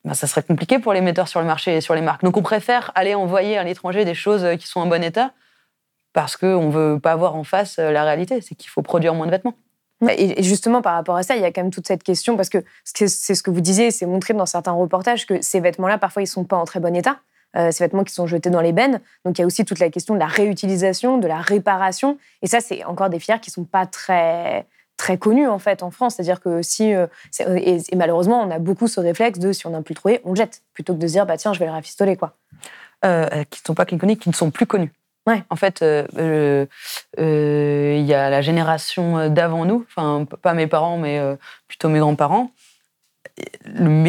ben, 0.04 0.12
ça 0.12 0.26
serait 0.26 0.42
compliqué 0.42 0.78
pour 0.78 0.92
les 0.92 1.00
metteurs 1.00 1.28
sur 1.28 1.40
le 1.40 1.46
marché 1.46 1.76
et 1.76 1.80
sur 1.80 1.94
les 1.94 2.02
marques. 2.02 2.24
Donc 2.24 2.36
on 2.36 2.42
préfère 2.42 2.92
aller 2.94 3.14
envoyer 3.14 3.56
à 3.56 3.64
l'étranger 3.64 4.04
des 4.04 4.14
choses 4.14 4.46
qui 4.58 4.66
sont 4.66 4.80
en 4.80 4.86
bon 4.86 5.02
état 5.02 5.32
parce 6.16 6.38
qu'on 6.38 6.68
ne 6.68 6.72
veut 6.72 6.98
pas 6.98 7.14
voir 7.14 7.36
en 7.36 7.44
face 7.44 7.78
euh, 7.78 7.90
la 7.92 8.02
réalité, 8.02 8.40
c'est 8.40 8.54
qu'il 8.54 8.70
faut 8.70 8.80
produire 8.80 9.12
moins 9.14 9.26
de 9.26 9.32
vêtements. 9.32 9.52
Et 10.08 10.42
justement, 10.42 10.80
par 10.80 10.94
rapport 10.94 11.16
à 11.16 11.22
ça, 11.22 11.36
il 11.36 11.42
y 11.42 11.44
a 11.44 11.52
quand 11.52 11.60
même 11.60 11.70
toute 11.70 11.86
cette 11.86 12.02
question, 12.02 12.36
parce 12.36 12.48
que 12.48 12.64
c'est 12.84 13.06
ce 13.06 13.42
que 13.42 13.50
vous 13.50 13.60
disiez, 13.60 13.90
c'est 13.90 14.06
montré 14.06 14.32
dans 14.32 14.46
certains 14.46 14.72
reportages 14.72 15.26
que 15.26 15.42
ces 15.42 15.60
vêtements-là, 15.60 15.98
parfois, 15.98 16.22
ils 16.22 16.26
sont 16.26 16.44
pas 16.44 16.56
en 16.56 16.64
très 16.64 16.80
bon 16.80 16.96
état. 16.96 17.18
Euh, 17.54 17.70
ces 17.70 17.84
vêtements 17.84 18.02
qui 18.02 18.14
sont 18.14 18.26
jetés 18.26 18.48
dans 18.48 18.62
les 18.62 18.72
bennes. 18.72 19.00
Donc, 19.26 19.36
il 19.36 19.42
y 19.42 19.44
a 19.44 19.46
aussi 19.46 19.66
toute 19.66 19.78
la 19.78 19.90
question 19.90 20.14
de 20.14 20.18
la 20.18 20.26
réutilisation, 20.26 21.18
de 21.18 21.28
la 21.28 21.38
réparation. 21.38 22.16
Et 22.40 22.46
ça, 22.46 22.60
c'est 22.60 22.82
encore 22.84 23.10
des 23.10 23.18
filières 23.18 23.42
qui 23.42 23.50
sont 23.50 23.64
pas 23.64 23.84
très 23.84 24.66
très 24.96 25.18
connues, 25.18 25.48
en 25.48 25.58
fait, 25.58 25.82
en 25.82 25.90
France. 25.90 26.14
C'est-à-dire 26.14 26.40
que 26.40 26.62
si... 26.62 26.94
euh, 26.94 27.06
et, 27.40 27.76
et 27.92 27.96
malheureusement, 27.96 28.40
on 28.40 28.50
a 28.50 28.58
beaucoup 28.58 28.88
ce 28.88 29.00
réflexe 29.00 29.38
de, 29.38 29.52
si 29.52 29.66
on 29.66 29.70
n'a 29.70 29.82
plus 29.82 29.92
le 29.92 29.96
trouvé, 29.96 30.20
on 30.24 30.30
le 30.30 30.36
jette, 30.36 30.62
plutôt 30.72 30.94
que 30.94 30.98
de 30.98 31.06
se 31.06 31.12
dire, 31.12 31.26
bah 31.26 31.36
tiens, 31.36 31.52
je 31.52 31.58
vais 31.58 31.66
le 31.66 31.72
rafistoler, 31.72 32.16
quoi. 32.16 32.36
euh, 33.04 33.44
qui 33.50 33.60
ne 33.62 33.66
sont 33.66 33.74
pas 33.74 33.84
connus, 33.84 34.16
qui 34.16 34.28
ne 34.28 34.34
sont 34.34 34.50
plus 34.50 34.66
connus. 34.66 34.92
Ouais. 35.26 35.42
En 35.50 35.56
fait, 35.56 35.82
euh, 35.82 36.06
euh, 36.18 36.66
euh, 37.18 37.96
il 37.98 38.06
y 38.06 38.14
a 38.14 38.30
la 38.30 38.42
génération 38.42 39.28
d'avant 39.28 39.64
nous, 39.64 39.84
enfin 39.88 40.24
pas 40.42 40.54
mes 40.54 40.68
parents, 40.68 40.98
mais 40.98 41.18
euh, 41.18 41.34
plutôt 41.66 41.88
mes 41.88 41.98
grands-parents, 41.98 42.50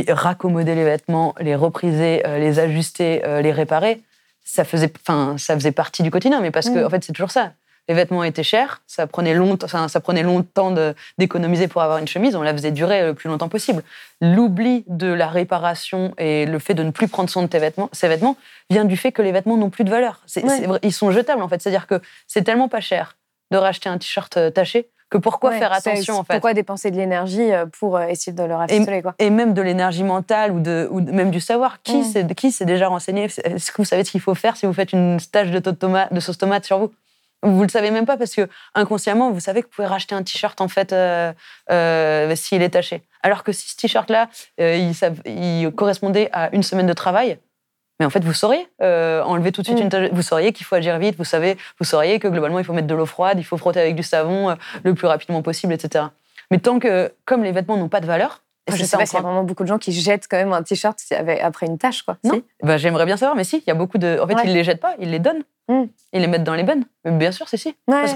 raccommoder 0.10 0.76
les 0.76 0.84
vêtements, 0.84 1.34
les 1.40 1.56
repriser, 1.56 2.22
les 2.38 2.60
ajuster, 2.60 3.22
les 3.42 3.52
réparer, 3.52 4.02
ça 4.44 4.64
faisait, 4.64 4.92
enfin 5.02 5.36
ça 5.38 5.56
faisait 5.56 5.72
partie 5.72 6.04
du 6.04 6.12
quotidien, 6.12 6.40
mais 6.40 6.52
parce 6.52 6.70
que 6.70 6.80
Mm. 6.80 6.86
en 6.86 6.90
fait 6.90 7.04
c'est 7.04 7.14
toujours 7.14 7.32
ça. 7.32 7.54
Les 7.90 7.94
vêtements 7.96 8.24
étaient 8.24 8.44
chers, 8.44 8.82
ça 8.86 9.08
prenait 9.08 9.34
longtemps, 9.34 9.88
ça 9.88 10.00
prenait 10.02 10.24
longtemps 10.24 10.74
d'économiser 11.18 11.68
pour 11.70 11.82
avoir 11.82 12.00
une 12.00 12.08
chemise, 12.08 12.36
on 12.36 12.42
la 12.42 12.52
faisait 12.54 12.72
durer 12.72 13.06
le 13.06 13.14
plus 13.14 13.30
longtemps 13.30 13.48
possible. 13.50 13.82
L'oubli 14.22 14.84
de 14.88 15.08
la 15.08 15.28
réparation 15.28 16.14
et 16.18 16.46
le 16.46 16.60
fait 16.60 16.74
de 16.74 16.84
ne 16.84 16.92
plus 16.92 17.08
prendre 17.08 17.30
soin 17.30 17.44
de 17.44 17.48
tes 17.48 17.60
vêtements, 17.60 17.90
ces 17.94 18.08
vêtements 18.08 18.36
vient 18.70 18.84
du 18.86 18.98
fait 18.98 19.12
que 19.12 19.22
les 19.22 19.32
vêtements 19.32 19.56
n'ont 19.58 19.70
plus 19.70 19.84
de 19.86 19.90
valeur. 19.90 20.22
Ouais. 20.36 20.68
ils 20.84 20.92
sont 20.94 21.12
jetables 21.12 21.42
en 21.42 21.48
fait, 21.48 21.62
c'est-à-dire 21.62 21.88
que 21.88 22.02
c'est 22.28 22.44
tellement 22.44 22.68
pas 22.68 22.82
cher 22.82 23.16
de 23.52 23.58
racheter 23.58 23.88
un 23.88 23.98
t-shirt 23.98 24.36
euh, 24.36 24.50
taché 24.50 24.90
que 25.10 25.18
pourquoi 25.18 25.52
Ouais, 25.52 25.60
faire 25.60 25.72
attention 25.72 26.16
en 26.16 26.24
fait? 26.26 26.34
Pourquoi 26.34 26.54
dépenser 26.54 26.92
de 26.92 26.98
l'énergie 26.98 27.54
euh, 27.54 27.66
pour 27.80 27.96
euh, 27.96 28.08
essayer 28.08 28.34
de 28.34 28.44
le 28.44 28.54
rafistoler 28.56 29.02
quoi? 29.02 29.16
et 29.20 29.30
même 29.30 29.54
de 29.54 29.62
l'énergie 29.62 30.04
mentale 30.04 30.52
ou, 30.52 30.60
de, 30.60 30.86
ou 30.92 31.00
de- 31.00 31.12
même 31.14 31.32
du 31.32 31.40
savoir. 31.40 31.82
Qui 31.82 32.00
Mm. 32.00 32.50
s'est 32.52 32.66
déjà 32.66 32.90
renseigné? 32.90 33.24
Est-ce 33.46 33.72
que 33.72 33.78
vous 33.78 33.86
savez 33.86 34.04
ce 34.04 34.12
qu'il 34.12 34.20
faut 34.20 34.36
faire 34.36 34.58
si 34.58 34.66
vous 34.66 34.74
faites 34.74 34.92
une 34.92 35.18
stage 35.22 35.50
de, 35.52 35.60
taux 35.60 35.72
de, 35.72 35.78
tomate, 35.78 36.12
de 36.12 36.20
sauce 36.20 36.38
tomate 36.38 36.66
sur 36.66 36.80
vous? 36.80 36.92
Vous 37.44 37.62
le 37.62 37.70
savez 37.70 37.92
même 37.92 38.06
pas 38.06 38.18
parce 38.18 38.34
que 38.34 38.48
inconsciemment, 38.74 39.32
vous 39.32 39.40
savez 39.40 39.62
que 39.62 39.68
vous 39.68 39.74
pouvez 39.76 39.88
racheter 39.88 40.16
un 40.16 40.24
t-shirt 40.24 40.60
en 40.60 40.68
fait 40.68 40.92
euh, 40.92 41.32
euh, 41.72 42.36
s'il 42.36 42.62
est 42.62 42.70
taché. 42.70 43.04
Alors 43.22 43.44
que 43.44 43.52
si 43.52 43.70
ce 43.70 43.76
t-shirt-là, 43.76 44.30
euh, 44.60 44.92
il, 45.26 45.72
correspondait 45.72 46.30
à 46.34 46.50
une 46.54 46.64
semaine 46.64 46.88
de 46.88 46.94
travail, 46.94 47.38
mais 48.00 48.06
en 48.06 48.10
fait, 48.10 48.24
vous 48.24 48.34
sauriez 48.34 48.68
euh, 48.82 49.24
enlever 49.24 49.52
tout 49.52 49.62
de 49.62 49.68
suite 49.68 49.80
Mm. 49.80 50.04
une. 50.06 50.10
Vous 50.14 50.22
sauriez 50.22 50.54
qu'il 50.54 50.66
faut 50.66 50.76
agir 50.76 50.98
vite. 51.00 51.16
Vous 51.18 51.24
savez, 51.24 51.58
vous 51.80 51.86
sauriez 51.86 52.20
que 52.20 52.28
globalement, 52.28 52.60
il 52.60 52.66
faut 52.66 52.74
mettre 52.74 52.88
de 52.88 52.96
l'eau 52.96 53.06
froide, 53.06 53.40
il 53.40 53.44
faut 53.44 53.58
frotter 53.58 53.80
avec 53.80 53.96
du 53.96 54.04
savon 54.04 54.52
euh, 54.52 54.56
le 54.84 54.94
plus 54.94 55.08
rapidement 55.08 55.42
possible, 55.42 55.74
etc. 55.74 56.06
Mais 56.52 56.60
tant 56.60 56.80
que, 56.80 57.12
comme 57.26 57.44
les 57.44 57.52
vêtements 57.52 57.78
n'ont 57.78 57.90
pas 57.90 58.00
de 58.02 58.06
valeur, 58.06 58.42
et 58.68 58.76
Je 58.76 58.84
sais 58.84 58.98
pas 58.98 59.06
s'il 59.06 59.16
y 59.16 59.20
a 59.20 59.22
vraiment 59.24 59.44
beaucoup 59.44 59.64
de 59.64 59.68
gens 59.68 59.78
qui 59.78 59.92
jettent 59.92 60.28
quand 60.30 60.38
même 60.38 60.54
un 60.54 60.64
t-shirt 60.64 61.00
après 61.42 61.66
une 61.66 61.78
tâche 61.78 62.04
quoi. 62.04 62.18
Non. 62.24 62.34
Si 62.36 62.44
Bah, 62.64 62.78
J'aimerais 62.78 63.06
bien 63.06 63.18
savoir, 63.18 63.36
mais 63.36 63.44
si, 63.44 63.58
il 63.58 63.64
y 63.68 63.72
a 63.72 63.76
beaucoup 63.76 63.98
de. 63.98 64.20
En 64.22 64.28
fait, 64.28 64.36
Ouais. 64.36 64.42
ils 64.46 64.54
les 64.54 64.64
jettent 64.64 64.82
pas, 64.82 64.96
ils 65.00 65.10
les 65.12 65.20
donnent. 65.20 65.44
Mm. 65.70 65.84
Ils 66.14 66.22
les 66.22 66.28
mettent 66.28 66.44
dans 66.46 66.54
les 66.54 66.64
bennes. 66.64 66.86
Mais 67.04 67.12
bien 67.12 67.32
sûr, 67.32 67.50
c'est 67.50 67.58
si. 67.58 67.70
Ouais. 67.88 68.04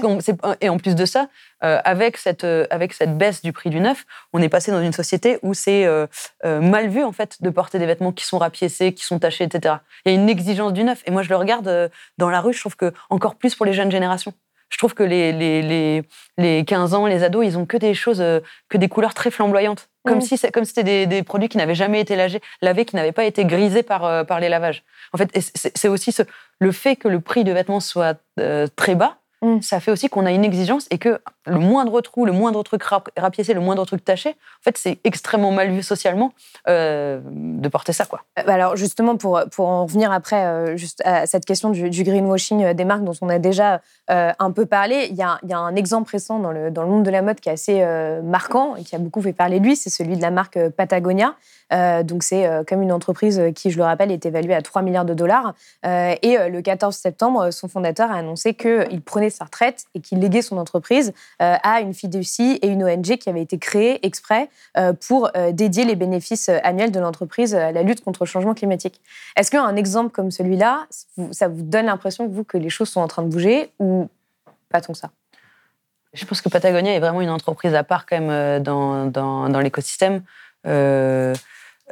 et 0.60 0.68
en 0.70 0.78
plus 0.78 0.94
de 0.94 1.04
ça, 1.04 1.28
euh, 1.64 1.80
avec, 1.84 2.16
cette, 2.16 2.44
euh, 2.44 2.66
avec 2.70 2.94
cette 2.94 3.18
baisse 3.18 3.42
du 3.42 3.52
prix 3.52 3.68
du 3.68 3.78
neuf, 3.80 4.06
on 4.32 4.40
est 4.40 4.48
passé 4.48 4.70
dans 4.72 4.80
une 4.80 4.92
société 4.94 5.38
où 5.42 5.52
c'est 5.52 5.84
euh, 5.84 6.06
mal 6.44 6.88
vu 6.88 7.04
en 7.04 7.12
fait 7.12 7.42
de 7.42 7.50
porter 7.50 7.78
des 7.78 7.84
vêtements 7.86 8.12
qui 8.12 8.24
sont 8.24 8.38
rapiécés, 8.38 8.94
qui 8.94 9.04
sont 9.04 9.18
tachés, 9.18 9.44
etc. 9.44 9.76
Il 10.06 10.12
y 10.12 10.16
a 10.16 10.18
une 10.18 10.28
exigence 10.30 10.72
du 10.72 10.82
neuf. 10.84 11.02
Et 11.06 11.10
moi, 11.10 11.22
je 11.22 11.28
le 11.28 11.36
regarde 11.36 11.90
dans 12.18 12.30
la 12.30 12.40
rue, 12.40 12.52
je 12.54 12.60
trouve 12.60 12.76
que 12.76 12.92
encore 13.10 13.34
plus 13.34 13.54
pour 13.54 13.66
les 13.66 13.74
jeunes 13.74 13.90
générations. 13.90 14.32
Je 14.70 14.78
trouve 14.78 14.94
que 14.94 15.02
les, 15.02 15.32
les, 15.32 15.60
les, 15.60 16.02
les 16.38 16.64
15 16.64 16.94
ans, 16.94 17.04
les 17.06 17.22
ados, 17.22 17.44
ils 17.44 17.58
ont 17.58 17.66
que 17.66 17.76
des 17.76 17.92
choses, 17.92 18.24
que 18.70 18.78
des 18.78 18.88
couleurs 18.88 19.12
très 19.12 19.30
flamboyantes. 19.30 19.90
Comme 20.04 20.18
Mm. 20.18 20.20
si 20.22 20.38
comme 20.52 20.64
c'était 20.64 20.82
des, 20.84 21.06
des 21.06 21.22
produits 21.22 21.48
qui 21.48 21.56
n'avaient 21.58 21.74
jamais 21.76 22.00
été 22.00 22.16
lavés, 22.16 22.40
lavés 22.60 22.84
qui 22.84 22.96
n'avaient 22.96 23.12
pas 23.12 23.24
été 23.24 23.44
grisés 23.44 23.82
par, 23.82 24.04
euh, 24.04 24.24
par 24.24 24.40
les 24.40 24.48
lavages. 24.48 24.82
En 25.12 25.18
fait, 25.18 25.30
c'est 25.74 25.88
aussi 25.88 26.10
ce, 26.12 26.22
le 26.58 26.72
fait 26.72 26.96
que 26.96 27.08
le 27.08 27.20
prix 27.20 27.44
de 27.44 27.52
vêtements 27.52 27.80
soit 27.80 28.18
euh, 28.40 28.66
très 28.74 28.94
bas, 28.94 29.18
Ça 29.60 29.80
fait 29.80 29.90
aussi 29.90 30.08
qu'on 30.08 30.24
a 30.24 30.30
une 30.30 30.44
exigence 30.44 30.86
et 30.90 30.98
que 30.98 31.20
le 31.46 31.58
moindre 31.58 32.00
trou, 32.00 32.24
le 32.24 32.32
moindre 32.32 32.62
truc 32.62 32.82
rap- 32.84 33.10
rapiécé, 33.16 33.54
le 33.54 33.60
moindre 33.60 33.84
truc 33.84 34.04
taché, 34.04 34.30
en 34.30 34.62
fait, 34.62 34.78
c'est 34.78 34.98
extrêmement 35.02 35.50
mal 35.50 35.70
vu 35.72 35.82
socialement 35.82 36.32
euh, 36.68 37.20
de 37.24 37.68
porter 37.68 37.92
ça, 37.92 38.04
quoi. 38.04 38.20
Euh, 38.38 38.42
bah 38.46 38.54
Alors 38.54 38.76
justement, 38.76 39.16
pour, 39.16 39.40
pour 39.50 39.66
en 39.66 39.84
revenir 39.84 40.12
après 40.12 40.44
euh, 40.44 40.76
juste 40.76 41.02
à 41.04 41.26
cette 41.26 41.44
question 41.44 41.70
du, 41.70 41.90
greenwashing 42.04 42.72
des 42.72 42.84
marques 42.84 43.04
dont 43.04 43.14
on 43.20 43.28
a 43.28 43.38
déjà 43.38 43.80
un 44.08 44.50
peu 44.50 44.66
parlé, 44.66 45.06
il 45.10 45.16
y 45.16 45.22
a, 45.22 45.38
y 45.48 45.52
a 45.52 45.58
un 45.58 45.74
exemple 45.74 46.10
récent 46.10 46.38
dans 46.38 46.52
le, 46.52 46.70
dans 46.70 46.82
le 46.82 46.88
monde 46.88 47.02
de 47.02 47.10
la 47.10 47.22
mode 47.22 47.40
qui 47.40 47.48
est 47.48 47.52
assez 47.52 47.84
marquant 48.22 48.76
et 48.76 48.84
qui 48.84 48.94
a 48.94 48.98
beaucoup 48.98 49.22
fait 49.22 49.32
parler 49.32 49.58
de 49.58 49.64
lui, 49.64 49.74
c'est 49.74 49.90
celui 49.90 50.16
de 50.16 50.22
la 50.22 50.30
marque 50.30 50.58
Patagonia. 50.70 51.34
Euh, 51.72 52.02
donc 52.02 52.22
c'est 52.22 52.46
euh, 52.46 52.64
comme 52.64 52.82
une 52.82 52.92
entreprise 52.92 53.38
euh, 53.38 53.50
qui, 53.50 53.70
je 53.70 53.78
le 53.78 53.84
rappelle, 53.84 54.10
est 54.10 54.26
évaluée 54.26 54.54
à 54.54 54.62
3 54.62 54.82
milliards 54.82 55.04
de 55.04 55.14
dollars. 55.14 55.54
Et 55.84 56.36
le 56.48 56.60
14 56.60 56.94
septembre, 56.94 57.50
son 57.50 57.68
fondateur 57.68 58.10
a 58.10 58.16
annoncé 58.16 58.54
qu'il 58.54 59.02
prenait 59.04 59.30
sa 59.30 59.44
retraite 59.44 59.84
et 59.94 60.00
qu'il 60.00 60.20
léguait 60.20 60.42
son 60.42 60.58
entreprise 60.58 61.12
à 61.38 61.80
une 61.80 61.94
fiducie 61.94 62.58
et 62.62 62.68
une 62.68 62.84
ONG 62.84 63.16
qui 63.16 63.28
avait 63.28 63.42
été 63.42 63.58
créée 63.58 64.04
exprès 64.04 64.48
pour 65.06 65.30
dédier 65.52 65.84
les 65.84 65.96
bénéfices 65.96 66.48
annuels 66.48 66.92
de 66.92 67.00
l'entreprise 67.00 67.54
à 67.54 67.72
la 67.72 67.82
lutte 67.82 68.02
contre 68.02 68.24
le 68.24 68.26
changement 68.26 68.54
climatique. 68.54 69.00
Est-ce 69.36 69.50
qu'un 69.50 69.74
exemple 69.76 70.10
comme 70.10 70.30
celui-là, 70.30 70.86
ça 71.32 71.48
vous 71.48 71.62
donne 71.62 71.86
l'impression 71.86 72.28
vous 72.28 72.44
que 72.44 72.58
les 72.58 72.70
choses 72.70 72.88
sont 72.88 73.00
en 73.00 73.08
train 73.08 73.22
de 73.22 73.28
bouger 73.28 73.70
ou 73.78 74.08
pas 74.68 74.80
tant 74.80 74.92
que 74.92 74.98
ça? 74.98 75.10
Je 76.14 76.24
pense 76.24 76.40
que 76.40 76.48
Patagonia 76.48 76.94
est 76.94 77.00
vraiment 77.00 77.22
une 77.22 77.30
entreprise 77.30 77.74
à 77.74 77.84
part 77.84 78.06
quand 78.06 78.20
même 78.20 78.62
dans, 78.62 79.06
dans, 79.06 79.60
l'écosystème. 79.60 80.22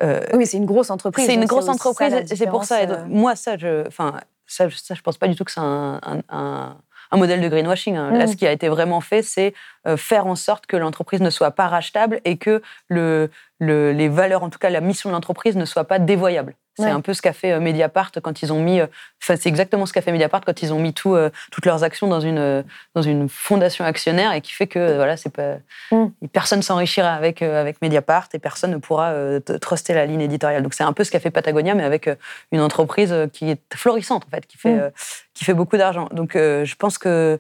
Euh, 0.03 0.21
Oui, 0.33 0.39
mais 0.39 0.47
c'est 0.47 0.57
une 0.57 0.67
grosse 0.67 0.91
entreprise. 0.91 1.27
C'est 1.27 1.35
une 1.35 1.45
grosse 1.47 1.69
entreprise, 1.69 2.15
c'est 2.27 2.47
pour 2.49 2.65
ça. 2.65 2.87
donc, 2.87 2.99
Moi, 3.09 3.37
ça, 3.37 3.57
je, 3.57 3.87
enfin, 3.87 4.15
ça, 4.47 4.67
ça, 4.71 4.95
je 4.95 5.03
pense 5.03 5.19
pas 5.19 5.29
du 5.29 5.37
tout 5.37 5.45
que 5.45 5.51
c'est 5.53 5.61
un, 5.61 6.01
un- 6.03 6.23
un- 6.29 6.77
un 7.13 7.17
modèle 7.17 7.41
de 7.41 7.49
greenwashing. 7.49 7.97
hein. 7.97 8.13
Là, 8.13 8.25
Mm. 8.25 8.29
ce 8.29 8.37
qui 8.37 8.47
a 8.47 8.53
été 8.53 8.69
vraiment 8.69 9.01
fait, 9.01 9.23
c'est 9.23 9.53
euh, 9.87 9.97
faire 9.97 10.27
en 10.27 10.37
sorte 10.37 10.67
que 10.67 10.77
l'entreprise 10.77 11.21
ne 11.21 11.31
soit 11.31 11.51
pas 11.51 11.67
rachetable 11.67 12.21
et 12.25 12.37
que 12.37 12.63
le, 12.89 13.31
le- 13.59 13.93
les 13.93 14.09
valeurs, 14.09 14.43
en 14.45 14.51
tout 14.51 14.59
cas 14.61 14.71
la 14.71 14.81
mission 14.81 15.11
de 15.11 15.15
l'entreprise, 15.15 15.57
ne 15.57 15.65
soit 15.65 15.85
pas 15.85 15.99
dévoyable. 15.99 16.55
C'est 16.77 16.85
Ouais. 16.85 16.91
un 16.91 17.01
peu 17.01 17.13
ce 17.15 17.21
qu'a 17.21 17.33
fait 17.33 17.53
euh, 17.53 17.61
Mediapart 17.61 18.11
quand 18.23 18.43
ils 18.43 18.53
ont 18.53 18.63
mis. 18.63 18.81
euh, 18.81 18.87
Enfin, 19.23 19.37
c'est 19.37 19.49
exactement 19.49 19.85
ce 19.87 19.93
qu'a 19.93 20.01
fait 20.03 20.13
Mediapart 20.13 20.41
quand 20.47 20.63
ils 20.63 20.73
ont 20.73 20.79
mis 20.79 20.95
tout, 20.95 21.15
euh, 21.15 21.29
toutes 21.51 21.67
leurs 21.67 21.83
actions 21.85 22.07
dans 22.07 22.21
une 22.21 22.65
dans 22.95 23.03
une 23.03 23.29
fondation 23.29 23.85
actionnaire 23.85 24.33
et 24.33 24.41
qui 24.41 24.53
fait 24.53 24.67
que 24.67 24.95
voilà, 24.97 25.17
c'est 25.17 25.31
pas 25.33 25.57
Mm. 25.93 26.07
personne 26.33 26.63
s'enrichira 26.63 27.13
avec 27.13 27.43
euh, 27.43 27.61
avec 27.61 27.83
Mediapart 27.83 28.29
et 28.33 28.39
personne 28.39 28.71
ne 28.71 28.77
pourra 28.79 29.11
euh, 29.11 29.41
truster 29.61 29.93
la 29.95 30.07
ligne 30.07 30.21
éditoriale. 30.23 30.63
Donc 30.63 30.75
c'est 30.75 30.85
un 30.85 30.93
peu 30.93 31.05
ce 31.05 31.11
qu'a 31.11 31.21
fait 31.21 31.31
Patagonia, 31.31 31.75
mais 31.75 31.85
avec 31.85 32.09
une 32.53 32.61
entreprise 32.61 33.15
qui 33.33 33.51
est 33.51 33.61
florissante 33.75 34.25
en 34.27 34.31
fait, 34.31 34.47
qui 34.47 34.57
fait 34.57 34.75
Mm. 34.75 34.91
qui 35.35 35.45
fait 35.45 35.55
beaucoup 35.55 35.77
d'argent. 35.77 36.09
Donc 36.13 36.33
je 36.35 36.75
pense 36.77 36.97
que 36.99 37.39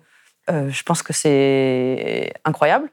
je 0.48 0.82
pense 0.82 1.02
que 1.02 1.12
c'est 1.12 2.32
incroyable. 2.44 2.88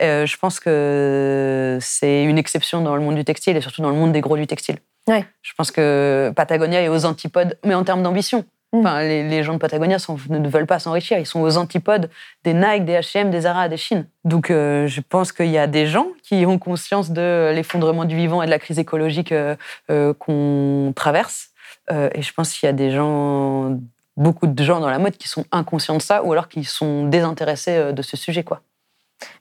Je 0.00 0.36
pense 0.36 0.60
que 0.60 1.78
c'est 1.80 2.22
une 2.24 2.38
exception 2.38 2.82
dans 2.82 2.94
le 2.94 3.02
monde 3.02 3.16
du 3.16 3.24
textile 3.24 3.56
et 3.56 3.60
surtout 3.60 3.82
dans 3.82 3.90
le 3.90 3.96
monde 3.96 4.12
des 4.12 4.20
gros 4.20 4.36
du 4.36 4.46
textile. 4.46 4.76
Ouais. 5.08 5.24
Je 5.42 5.52
pense 5.56 5.70
que 5.70 6.32
Patagonia 6.36 6.82
est 6.82 6.88
aux 6.88 7.04
antipodes, 7.06 7.58
mais 7.64 7.74
en 7.74 7.82
termes 7.84 8.02
d'ambition. 8.02 8.44
Mm. 8.72 8.78
Enfin, 8.80 9.00
les, 9.02 9.26
les 9.26 9.42
gens 9.42 9.54
de 9.54 9.58
Patagonia 9.58 9.98
sont- 9.98 10.18
ne 10.28 10.48
veulent 10.48 10.66
pas 10.66 10.78
s'enrichir. 10.78 11.18
Ils 11.18 11.26
sont 11.26 11.40
aux 11.40 11.56
antipodes 11.56 12.10
des 12.44 12.52
Nike, 12.52 12.84
des 12.84 12.92
H&M, 13.00 13.30
des 13.30 13.40
Zara, 13.42 13.68
des 13.68 13.78
Chine. 13.78 14.06
Donc, 14.24 14.50
euh, 14.50 14.86
je 14.86 15.00
pense 15.00 15.32
qu'il 15.32 15.46
y 15.48 15.56
a 15.58 15.66
des 15.66 15.86
gens 15.86 16.08
qui 16.22 16.44
ont 16.44 16.58
conscience 16.58 17.10
de 17.10 17.50
l'effondrement 17.54 18.04
du 18.04 18.14
vivant 18.14 18.42
et 18.42 18.46
de 18.46 18.50
la 18.50 18.58
crise 18.58 18.78
écologique 18.78 19.32
euh, 19.32 19.56
euh, 19.90 20.12
qu'on 20.14 20.92
traverse. 20.94 21.48
Et 21.90 22.20
je 22.20 22.34
pense 22.34 22.52
qu'il 22.52 22.66
y 22.66 22.70
a 22.70 22.74
des 22.74 22.90
gens, 22.90 23.78
beaucoup 24.14 24.46
de 24.46 24.62
gens 24.62 24.78
dans 24.80 24.90
la 24.90 24.98
mode 24.98 25.16
qui 25.16 25.26
sont 25.26 25.46
inconscients 25.52 25.96
de 25.96 26.02
ça 26.02 26.22
ou 26.22 26.32
alors 26.32 26.48
qui 26.48 26.64
sont 26.64 27.06
désintéressés 27.08 27.94
de 27.94 28.02
ce 28.02 28.14
sujet, 28.14 28.44
quoi. 28.44 28.60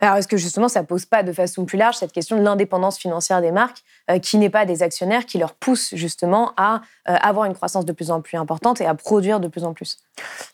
Alors, 0.01 0.15
est-ce 0.15 0.27
que 0.27 0.37
justement, 0.37 0.67
ça 0.67 0.83
pose 0.83 1.05
pas 1.05 1.23
de 1.23 1.31
façon 1.31 1.65
plus 1.65 1.77
large 1.77 1.95
cette 1.95 2.11
question 2.11 2.37
de 2.37 2.43
l'indépendance 2.43 2.97
financière 2.97 3.41
des 3.41 3.51
marques, 3.51 3.83
euh, 4.09 4.19
qui 4.19 4.37
n'est 4.37 4.49
pas 4.49 4.65
des 4.65 4.83
actionnaires, 4.83 5.25
qui 5.25 5.37
leur 5.37 5.53
pousse 5.53 5.93
justement 5.93 6.53
à 6.57 6.81
euh, 7.09 7.15
avoir 7.21 7.45
une 7.45 7.53
croissance 7.53 7.85
de 7.85 7.91
plus 7.91 8.11
en 8.11 8.21
plus 8.21 8.37
importante 8.37 8.81
et 8.81 8.85
à 8.85 8.95
produire 8.95 9.39
de 9.39 9.47
plus 9.47 9.63
en 9.63 9.73
plus? 9.73 9.97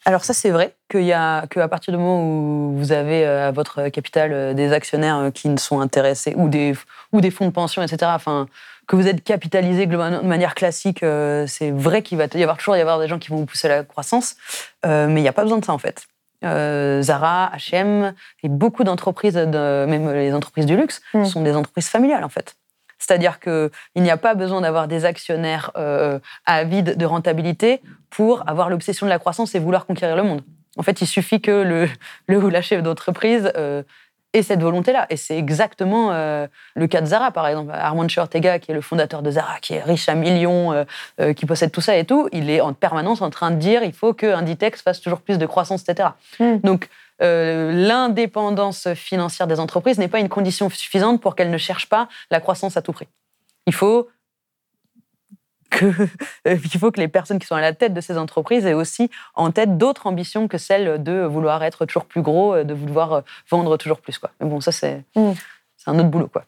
Alors 0.06 0.26
ça, 0.26 0.34
c'est 0.34 0.50
vrai 0.50 0.76
qu'à 0.90 1.48
partir 1.70 1.94
du 1.94 1.98
moment 1.98 2.24
où 2.24 2.78
vous 2.78 2.92
avez 2.92 3.26
euh, 3.26 3.50
à 3.50 3.52
votre 3.52 3.90
capital 3.90 4.56
des 4.56 4.74
actionnaires 4.74 5.32
qui 5.34 5.50
ne 5.50 5.58
sont 5.58 5.80
intéressés 5.80 6.34
ou 6.38 6.50
des 6.50 6.76
ou 7.12 7.22
des 7.22 7.32
fonds 7.32 7.48
de 7.48 7.52
pension, 7.52 7.82
etc. 7.82 8.12
Enfin, 8.16 8.48
que 8.88 8.96
vous 8.96 9.08
êtes 9.08 9.24
capitalisé 9.24 9.86
de 9.86 9.96
manière 9.96 10.56
classique, 10.56 11.00
c'est 11.48 11.72
vrai 11.72 12.02
qu'il 12.02 12.18
va 12.18 12.26
y 12.34 12.44
avoir 12.44 12.58
toujours 12.58 12.76
y 12.76 12.82
avoir 12.82 13.00
des 13.00 13.08
gens 13.08 13.18
qui 13.18 13.30
vont 13.30 13.38
vous 13.38 13.46
pousser 13.46 13.68
à 13.68 13.78
la 13.78 13.84
croissance, 13.84 14.36
mais 14.84 15.08
il 15.08 15.22
n'y 15.22 15.28
a 15.28 15.34
pas 15.34 15.44
besoin 15.44 15.60
de 15.60 15.66
ça 15.66 15.72
en 15.72 15.78
fait. 15.78 16.06
Euh, 16.44 17.02
Zara, 17.02 17.52
H&M 17.56 18.14
et 18.44 18.50
beaucoup 18.50 18.84
d'entreprises, 18.84 19.36
de- 19.36 19.86
même 19.86 20.12
les 20.12 20.34
entreprises 20.34 20.66
du 20.66 20.76
luxe, 20.76 21.02
Mm. 21.14 21.26
sont 21.26 21.42
des 21.42 21.56
entreprises 21.56 21.88
familiales 21.88 22.24
en 22.24 22.30
fait. 22.30 22.56
C'est-à-dire 23.00 23.40
qu'il 23.40 23.70
n'y 23.98 24.10
a 24.12 24.18
pas 24.18 24.34
besoin 24.34 24.62
d'avoir 24.62 24.88
des 24.88 25.04
actionnaires 25.06 25.72
euh, 25.76 26.20
avides 26.46 26.98
de 26.98 27.06
rentabilité 27.06 27.82
pour 28.10 28.48
avoir 28.50 28.70
l'obsession 28.70 29.06
de 29.06 29.10
la 29.10 29.20
croissance 29.20 29.56
et 29.56 29.60
vouloir 29.60 29.86
conquérir 29.86 30.16
le 30.16 30.24
monde. 30.24 30.42
En 30.78 30.84
fait, 30.84 31.02
il 31.02 31.08
suffit 31.08 31.42
que 31.42 31.52
le, 31.52 31.90
le 32.28 32.38
ou 32.38 32.50
la 32.50 32.62
chef 32.62 32.82
d'entreprise 32.82 33.52
euh, 33.58 33.84
ait 34.34 34.44
cette 34.44 34.62
volonté-là. 34.62 35.06
Et 35.10 35.18
c'est 35.18 35.38
exactement 35.38 36.12
euh, 36.12 36.48
le 36.76 36.88
cas 36.88 37.02
de 37.02 37.06
Zara, 37.06 37.32
par 37.32 37.48
exemple. 37.48 37.72
Armand 37.74 38.08
Ortega, 38.18 38.60
qui 38.60 38.72
est 38.72 38.74
le 38.74 38.82
fondateur 38.82 39.22
de 39.22 39.32
Zara, 39.32 39.60
qui 39.62 39.74
est 39.74 39.82
riche 39.82 40.10
à 40.10 40.16
millions, 40.16 40.74
euh, 40.74 40.84
euh, 41.22 41.34
qui 41.34 41.46
possède 41.46 41.72
tout 41.72 41.82
ça 41.82 41.96
et 41.98 42.06
tout, 42.06 42.28
il 42.32 42.50
est 42.50 42.62
en 42.62 42.74
permanence 42.74 43.22
en 43.22 43.30
train 43.30 43.52
de 43.52 43.58
dire 43.58 43.84
il 43.84 43.94
faut 43.94 44.14
que 44.14 44.26
Inditex 44.26 44.82
fasse 44.82 45.02
toujours 45.02 45.22
plus 45.22 45.38
de 45.38 45.46
croissance, 45.46 45.84
etc. 45.88 46.10
Mm. 46.40 46.58
Donc, 46.64 46.90
l'indépendance 47.20 48.94
financière 48.96 49.48
des 49.48 49.62
entreprises 49.62 49.98
n'est 49.98 50.10
pas 50.10 50.20
une 50.20 50.28
condition 50.28 50.70
suffisante 50.70 51.22
pour 51.22 51.38
qu'elles 51.38 51.52
ne 51.52 51.58
cherchent 51.58 51.88
pas 51.88 52.10
la 52.32 52.42
croissance 52.42 52.76
à 52.76 52.82
tout 52.82 52.92
prix. 52.92 53.08
Il 53.66 53.74
faut 53.74 54.10
euh, 56.48 56.58
il 56.74 56.80
faut 56.80 56.92
que 56.92 57.00
les 57.00 57.08
personnes 57.08 57.40
qui 57.40 57.48
sont 57.48 57.56
à 57.56 57.62
la 57.62 57.74
tête 57.74 57.94
de 57.94 58.02
ces 58.02 58.18
entreprises 58.18 58.66
aient 58.66 58.74
aussi 58.74 59.10
en 59.36 59.52
tête 59.52 59.78
d'autres 59.78 60.08
ambitions 60.08 60.48
que 60.48 60.58
celle 60.58 61.02
de 61.02 61.24
vouloir 61.24 61.64
être 61.64 61.86
toujours 61.86 62.06
plus 62.06 62.22
gros, 62.22 62.54
euh, 62.56 62.64
de 62.64 62.74
vouloir 62.74 63.14
euh, 63.14 63.22
vendre 63.50 63.78
toujours 63.78 64.00
plus. 64.00 64.18
Quoi. 64.18 64.32
Mais 64.40 64.48
bon, 64.48 64.62
ça, 64.62 64.72
c'est 64.72 65.04
Mm. 65.16 65.32
c'est 65.78 65.90
un 65.90 66.00
autre 66.00 66.10
boulot. 66.10 66.28
Quoi. 66.28 66.44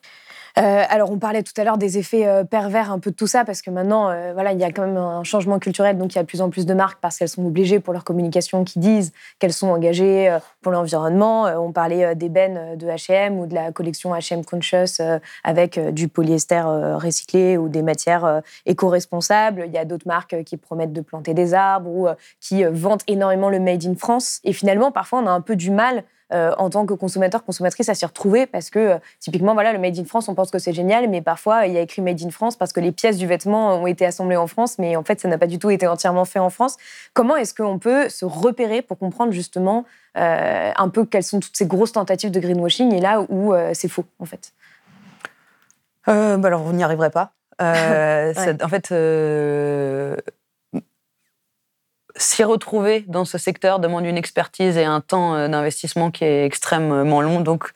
Euh, 0.58 0.84
alors, 0.88 1.12
on 1.12 1.20
parlait 1.20 1.44
tout 1.44 1.52
à 1.58 1.66
l'heure 1.66 1.78
des 1.78 1.98
effets 1.98 2.26
euh, 2.26 2.46
pervers 2.46 2.90
un 2.90 3.00
peu 3.00 3.12
de 3.12 3.16
tout 3.16 3.28
ça, 3.28 3.44
parce 3.44 3.62
que 3.62 3.70
maintenant, 3.70 4.10
euh, 4.10 4.32
voilà, 4.34 4.54
il 4.54 4.60
y 4.60 4.64
a 4.64 4.72
quand 4.72 4.86
même 4.86 4.96
un 4.96 5.24
changement 5.26 5.60
culturel, 5.60 5.98
donc 5.98 6.14
il 6.14 6.16
y 6.16 6.20
a 6.20 6.22
de 6.22 6.28
plus 6.28 6.42
en 6.42 6.50
plus 6.50 6.66
de 6.66 6.74
marques 6.74 7.00
parce 7.02 7.18
qu'elles 7.18 7.30
sont 7.30 7.46
obligées 7.46 7.82
pour 7.82 7.92
leur 7.92 8.06
communication 8.06 8.64
qui 8.64 8.80
disent 8.80 9.12
qu'elles 9.40 9.54
sont 9.54 9.68
engagées 9.68 10.30
euh, 10.30 10.40
pour 10.62 10.72
l'environnement. 10.72 11.44
On 11.44 11.74
parlait 11.74 12.16
des 12.16 12.30
bennes 12.30 12.78
de 12.78 12.88
H&M 12.88 13.38
ou 13.38 13.48
de 13.48 13.54
la 13.54 13.72
collection 13.72 14.14
H&M 14.14 14.46
Conscious 14.46 15.02
avec 15.44 15.80
du 15.94 16.08
polyester 16.08 16.62
recyclé 16.62 17.58
ou 17.58 17.70
des 17.70 17.82
matières 17.82 18.42
éco-responsables. 18.66 19.64
Il 19.68 19.74
y 19.74 19.78
a 19.78 19.86
d'autres 19.86 20.08
marques 20.08 20.44
qui 20.44 20.58
promettent 20.58 20.94
de 20.94 21.02
planter 21.02 21.34
des 21.34 21.54
arbres 21.54 21.90
ou 21.90 22.08
qui 22.40 22.64
vantent 22.64 23.04
énormément 23.08 23.50
le 23.50 23.60
Made 23.60 23.86
in 23.86 23.96
France. 23.96 24.40
Et 24.44 24.54
finalement, 24.54 24.92
parfois, 24.92 25.20
on 25.20 25.28
a 25.28 25.32
un 25.32 25.42
peu 25.42 25.56
du 25.56 25.72
mal 25.72 26.04
euh, 26.34 26.54
en 26.58 26.72
tant 26.72 26.88
que 26.88 26.94
consommateur, 26.96 27.44
consommatrice, 27.44 27.88
à 27.88 27.94
s'y 27.94 28.06
retrouver 28.06 28.48
parce 28.48 28.72
que 28.72 28.80
euh, 28.80 28.98
typiquement, 29.20 29.54
voilà, 29.54 29.74
le 29.74 29.80
Made 29.80 30.00
in 30.00 30.06
France, 30.06 30.28
on 30.28 30.34
pense 30.34 30.50
que 30.50 30.58
c'est 30.58 30.74
génial, 30.74 31.08
mais 31.08 31.22
parfois 31.22 31.68
il 31.68 31.74
y 31.74 31.78
a 31.78 31.82
écrit 31.82 32.02
Made 32.02 32.22
in 32.24 32.32
France 32.32 32.56
parce 32.56 32.74
que 32.74 32.80
les 32.80 32.92
pièces 32.92 33.18
du 33.18 33.28
vêtement 33.28 33.76
ont 33.76 33.86
été 33.86 34.06
assemblées 34.06 34.36
en 34.36 34.48
France, 34.48 34.80
mais 34.80 34.96
en 34.96 35.04
fait, 35.04 35.20
ça 35.20 35.28
n'a 35.28 35.38
pas 35.38 35.46
du 35.46 35.60
tout 35.60 35.70
été 35.70 35.86
entièrement 35.86 36.26
fait 36.26 36.40
en 36.40 36.50
France. 36.50 36.78
Comment 37.14 37.36
est-ce 37.36 37.54
qu'on 37.54 37.78
peut 37.78 38.10
se 38.10 38.26
repérer 38.26 38.82
pour 38.82 38.98
comprendre 38.98 39.32
justement 39.34 39.86
euh, 40.18 40.72
un 40.76 40.90
peu 40.90 41.06
quelles 41.06 41.24
sont 41.24 41.40
toutes 41.40 41.56
ces 41.56 41.68
grosses 41.68 41.92
tentatives 41.92 42.32
de 42.32 42.40
greenwashing 42.40 42.94
et 42.94 43.02
là 43.02 43.22
où 43.30 43.54
c'est 43.74 43.90
faux 43.90 44.06
en 44.20 44.26
fait? 44.26 44.52
Bah 46.08 46.40
alors, 46.44 46.62
vous 46.62 46.74
n'y 46.74 46.84
arriverez 46.84 47.12
pas. 47.12 47.32
Ouais. 47.62 48.34
En 48.62 48.68
fait, 48.68 48.92
s'y 52.18 52.44
retrouver 52.44 53.04
dans 53.08 53.26
ce 53.26 53.38
secteur 53.38 53.80
demande 53.80 54.06
une 54.06 54.18
expertise 54.18 54.78
et 54.78 54.86
un 54.86 55.02
temps 55.02 55.36
euh, 55.36 55.48
d'investissement 55.48 56.12
qui 56.12 56.24
est 56.24 56.46
extrêmement 56.46 57.22
long. 57.22 57.42
Donc, 57.42 57.72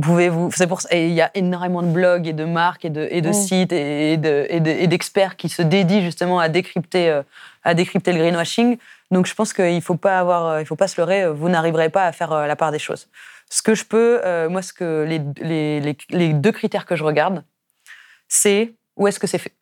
pouvez-vous. 0.00 0.50
C'est 0.52 0.66
pour 0.66 0.80
ça. 0.80 0.88
Et 0.90 1.06
il 1.08 1.14
y 1.14 1.22
a 1.22 1.30
énormément 1.34 1.82
de 1.82 1.88
blogs 1.88 2.26
et 2.26 2.32
de 2.32 2.44
marques 2.44 2.84
et 2.84 2.90
de, 2.90 3.06
et 3.10 3.20
de 3.22 3.30
Mm. 3.30 3.32
sites 3.32 3.72
et, 3.72 4.16
de- 4.16 4.46
et 4.50 4.60
de- 4.60 4.70
et 4.70 4.86
d'experts 4.86 5.36
qui 5.36 5.48
se 5.48 5.62
dédient 5.62 6.00
justement 6.02 6.38
à 6.40 6.48
décrypter, 6.48 7.08
euh, 7.10 7.22
à 7.64 7.74
décrypter 7.74 8.12
le 8.12 8.18
greenwashing. 8.18 8.76
Donc, 9.10 9.26
je 9.26 9.34
pense 9.34 9.52
qu'il 9.52 9.80
faut 9.82 9.94
pas 9.96 10.18
avoir, 10.18 10.46
euh, 10.46 10.60
il 10.60 10.66
faut 10.66 10.76
pas 10.76 10.88
se 10.88 11.00
leurrer. 11.00 11.30
Vous 11.30 11.48
n'arriverez 11.48 11.88
pas 11.88 12.04
à 12.06 12.12
faire 12.12 12.46
la 12.46 12.56
part 12.56 12.72
des 12.72 12.78
choses. 12.80 13.08
Ce 13.48 13.62
que 13.62 13.74
je 13.76 13.84
peux, 13.84 14.20
euh, 14.24 14.48
moi, 14.48 14.60
ce 14.62 14.72
que 14.72 15.04
les, 15.08 15.20
les, 15.40 15.80
les, 15.80 15.96
les 16.10 16.32
deux 16.32 16.50
critères 16.52 16.84
que 16.84 16.96
je 16.96 17.04
regarde, 17.04 17.44
c'est 18.28 18.74
où 18.96 19.06
est-ce 19.06 19.20
que 19.20 19.28
c'est 19.28 19.38
fait? 19.38 19.52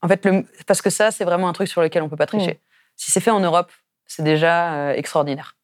En 0.00 0.08
fait, 0.08 0.24
le, 0.24 0.44
parce 0.66 0.80
que 0.80 0.88
ça, 0.90 1.10
c'est 1.10 1.24
vraiment 1.24 1.48
un 1.48 1.52
truc 1.52 1.68
sur 1.68 1.82
lequel 1.82 2.02
on 2.02 2.08
peut 2.08 2.16
pas 2.16 2.26
tricher. 2.26 2.58
Si 2.96 3.10
c'est 3.10 3.20
fait 3.20 3.30
en 3.30 3.40
Europe, 3.40 3.70
c'est 4.06 4.22
déjà 4.22 4.74
euh, 4.74 4.92
extraordinaire. 4.94 5.56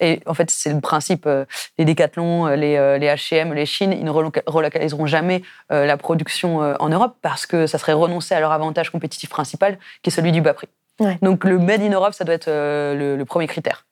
Et 0.00 0.20
en 0.26 0.34
fait, 0.34 0.50
c'est 0.50 0.72
le 0.72 0.80
principe. 0.80 1.26
euh, 1.26 1.44
les 1.78 1.84
Decathlon, 1.84 2.48
euh, 2.48 2.56
les, 2.56 2.98
les 2.98 3.06
H&M, 3.06 3.52
les 3.54 3.66
Chine, 3.66 3.92
ils 3.92 4.04
ne 4.04 4.10
reloca- 4.10 4.42
relocaliseront 4.46 5.06
jamais 5.06 5.42
la 5.70 5.96
production 5.96 6.58
en 6.58 6.88
Europe 6.88 7.16
parce 7.22 7.46
que 7.46 7.66
ça 7.66 7.78
serait 7.78 7.92
renoncer 7.92 8.34
à 8.34 8.40
leur 8.40 8.52
avantage 8.52 8.90
compétitif 8.90 9.30
principal, 9.30 9.78
qui 10.02 10.10
est 10.10 10.12
celui 10.12 10.32
du 10.32 10.40
bas 10.40 10.54
prix. 10.54 10.68
Ouais. 11.00 11.18
Donc 11.22 11.44
le 11.44 11.58
made 11.58 11.82
in 11.82 11.90
Europe, 11.90 12.14
ça 12.14 12.24
doit 12.24 12.34
être 12.34 12.48
le, 12.48 13.16
le 13.16 13.24
premier 13.24 13.46
critère. 13.46 13.86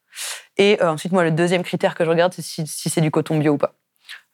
Et 0.57 0.79
euh, 0.83 0.91
ensuite, 0.93 1.13
moi, 1.13 1.23
le 1.25 1.31
deuxième 1.31 1.63
critère 1.63 1.95
que 1.95 2.05
je 2.05 2.11
regarde, 2.11 2.33
c'est 2.35 2.43
si, 2.43 2.67
si 2.67 2.91
c'est 2.91 3.01
du 3.01 3.11
coton 3.11 3.39
bio 3.39 3.53
ou 3.53 3.57
pas. 3.59 3.73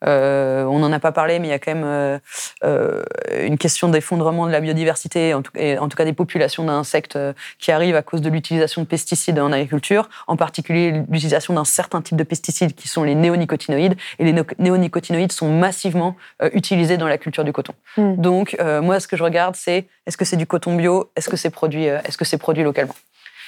Euh, 0.04 0.64
on 0.64 0.78
n'en 0.78 0.92
a 0.92 0.98
pas 0.98 1.12
parlé, 1.12 1.38
mais 1.38 1.48
il 1.48 1.50
y 1.50 1.54
a 1.54 1.59
quand 1.59 1.72
même 1.74 1.85
euh, 1.85 2.18
euh, 2.64 3.02
une 3.40 3.56
question 3.56 3.88
d'effondrement 3.88 4.46
de 4.46 4.52
la 4.52 4.61
biodiversité, 4.61 5.32
en 5.32 5.42
tout, 5.42 5.52
et 5.56 5.78
en 5.78 5.88
tout 5.88 5.96
cas 5.96 6.04
des 6.04 6.12
populations 6.12 6.64
d'insectes 6.64 7.18
qui 7.59 7.72
arrivent 7.72 7.96
à 7.96 8.02
cause 8.02 8.20
de 8.20 8.28
l'utilisation 8.28 8.82
de 8.82 8.87
pesticides 8.87 9.38
en 9.38 9.52
agriculture, 9.52 10.09
en 10.26 10.37
particulier 10.37 11.02
l'utilisation 11.09 11.54
d'un 11.54 11.64
certain 11.64 12.02
type 12.02 12.16
de 12.16 12.24
pesticides 12.24 12.74
qui 12.74 12.88
sont 12.88 13.04
les 13.04 13.14
néonicotinoïdes. 13.14 13.96
Et 14.18 14.24
les 14.24 14.32
no- 14.32 14.44
néonicotinoïdes 14.59 15.32
sont 15.32 15.48
massivement 15.48 16.14
euh, 16.42 16.50
utilisés 16.52 16.98
dans 16.98 17.09
la 17.09 17.16
culture 17.16 17.44
du 17.44 17.52
coton. 17.52 17.72
Mm. 17.96 18.16
Donc, 18.16 18.56
moi, 18.82 19.00
ce 19.00 19.09
que 19.09 19.16
je 19.16 19.22
regarde, 19.22 19.56
c'est 19.56 19.87
est-ce 20.06 20.16
que 20.16 20.24
c'est 20.24 20.37
du 20.37 20.46
coton 20.46 20.76
bio, 20.76 21.11
est-ce 21.16 21.28
que 21.28 21.37
c'est 21.37 21.50
produit, 21.50 21.85
est-ce 21.85 22.18
que 22.18 22.24
c'est 22.24 22.38
produit 22.38 22.62
localement? 22.62 22.94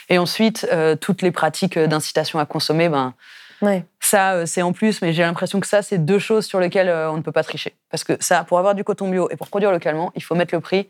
Et 0.08 0.18
ensuite, 0.18 0.68
toutes 1.00 1.22
les 1.22 1.30
pratiques 1.30 1.78
d'incitation 1.78 2.38
à 2.38 2.46
consommer, 2.46 2.88
ben, 2.88 3.14
Ouais. 3.62 3.84
ça, 4.00 4.32
euh, 4.34 4.46
c'est 4.46 4.62
en 4.62 4.72
plus, 4.72 5.02
mais 5.02 5.12
j'ai 5.12 5.22
l'impression 5.22 5.58
que 5.60 5.66
ça, 5.66 5.82
c'est 5.82 5.98
deux 5.98 6.18
choses 6.18 6.46
sur 6.46 6.60
lesquelles 6.60 6.88
euh, 6.88 7.10
on 7.10 7.16
ne 7.16 7.22
peut 7.22 7.32
pas 7.32 7.42
tricher. 7.44 7.74
Parce 7.90 8.04
que 8.04 8.12
ça, 8.20 8.44
pour 8.44 8.58
avoir 8.58 8.74
du 8.74 8.84
coton 8.84 9.08
bio 9.10 9.28
et 9.30 9.36
pour 9.36 9.48
produire 9.48 9.70
localement, 9.72 10.12
il 10.14 10.22
faut 10.22 10.34
mettre 10.34 10.54
le 10.54 10.60
prix. 10.60 10.88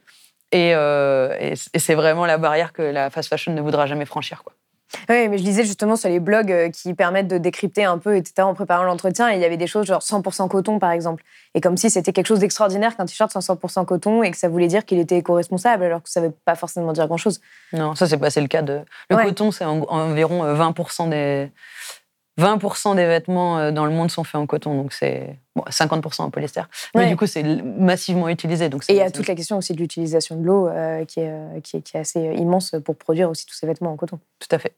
Et, 0.53 0.73
euh, 0.75 1.35
et 1.39 1.57
c- 1.57 1.69
et 1.75 1.79
c'est 1.79 1.95
vraiment 1.95 2.25
la 2.27 2.39
barrière 2.39 2.73
que 2.73 2.83
la 2.83 3.11
fast 3.11 3.29
fashion 3.29 3.53
ne 3.53 3.61
voudra 3.61 3.87
jamais 3.87 4.07
franchir. 4.07 4.43
Quoi. 4.45 4.55
Oui, 5.11 5.29
mais 5.29 5.37
je 5.37 5.43
lisais 5.43 5.65
justement 5.65 5.97
sur 5.97 6.09
les 6.09 6.19
blogs 6.19 6.71
qui 6.71 6.95
permettent 6.95 7.29
de 7.29 7.37
décrypter 7.37 7.85
un 7.85 7.99
peu, 7.99 8.17
etc., 8.17 8.37
en 8.49 8.55
préparant 8.55 8.85
l'entretien, 8.85 9.29
et 9.31 9.35
il 9.35 9.41
y 9.41 9.45
avait 9.45 9.59
des 9.59 9.67
choses 9.67 9.85
genre 9.85 10.01
100% 10.01 10.49
coton, 10.49 10.79
par 10.79 10.93
exemple. 10.93 11.23
Et 11.55 11.61
comme 11.61 11.77
si 11.77 11.91
c'était 11.91 12.15
quelque 12.15 12.27
chose 12.27 12.39
d'extraordinaire 12.39 12.97
qu'un 12.97 13.05
t-shirt 13.05 13.31
soit 13.31 13.43
100% 13.43 13.85
coton 13.85 14.23
et 14.23 14.31
que 14.31 14.39
ça 14.39 14.49
voulait 14.49 14.67
dire 14.69 14.87
qu'il 14.87 14.99
était 14.99 15.19
éco-responsable, 15.19 15.85
alors 15.85 16.03
que 16.03 16.09
ça 16.09 16.23
ne 16.23 16.29
veut 16.29 16.35
pas 16.47 16.55
forcément 16.55 16.95
dire 16.95 17.07
grand-chose. 17.07 17.43
Non, 17.75 17.95
ça, 17.95 18.07
c'est 18.09 18.17
pas 18.17 18.31
c'est 18.31 18.41
le 18.41 18.49
cas 18.49 18.63
de. 18.63 18.81
Le 19.11 19.17
Ouais. 19.17 19.25
coton, 19.27 19.51
c'est 19.51 19.67
en- 19.67 19.83
environ 19.91 20.43
euh, 20.45 20.55
20% 20.55 21.11
des. 21.11 21.51
20% 22.39 22.95
des 22.97 23.05
vêtements 23.07 23.59
euh, 23.59 23.71
dans 23.73 23.85
le 23.85 23.91
monde 23.91 24.11
sont 24.11 24.25
faits 24.25 24.37
en 24.37 24.47
coton, 24.47 24.75
donc 24.81 24.93
c'est 24.93 25.37
bon, 25.57 25.65
50% 25.69 26.23
en 26.23 26.31
polyester. 26.31 26.63
Mais 26.95 27.03
Ouais. 27.03 27.09
du 27.09 27.17
coup, 27.17 27.27
c'est 27.27 27.43
massivement 27.43 28.29
utilisé. 28.29 28.69
Donc 28.69 28.85
Et 28.89 28.93
il 28.95 28.97
y 28.97 29.03
a 29.03 29.11
toute 29.11 29.27
la 29.27 29.35
question 29.35 29.59
aussi 29.59 29.73
de 29.73 29.79
l'utilisation 29.79 30.37
de 30.37 30.45
l'eau 30.45 30.69
euh, 30.69 31.05
qui, 31.05 31.21
est, 31.21 31.31
euh, 31.31 31.61
qui, 31.63 31.79
est, 31.79 31.81
qui 31.83 31.97
est 31.97 32.01
assez 32.01 32.21
immense 32.21 32.75
pour 32.85 32.97
produire 32.97 33.29
aussi 33.29 33.45
tous 33.45 33.55
ces 33.55 33.67
vêtements 33.67 33.93
en 33.93 33.97
coton. 33.97 34.19
Tout 34.39 34.55
à 34.55 34.59
fait. 34.59 34.73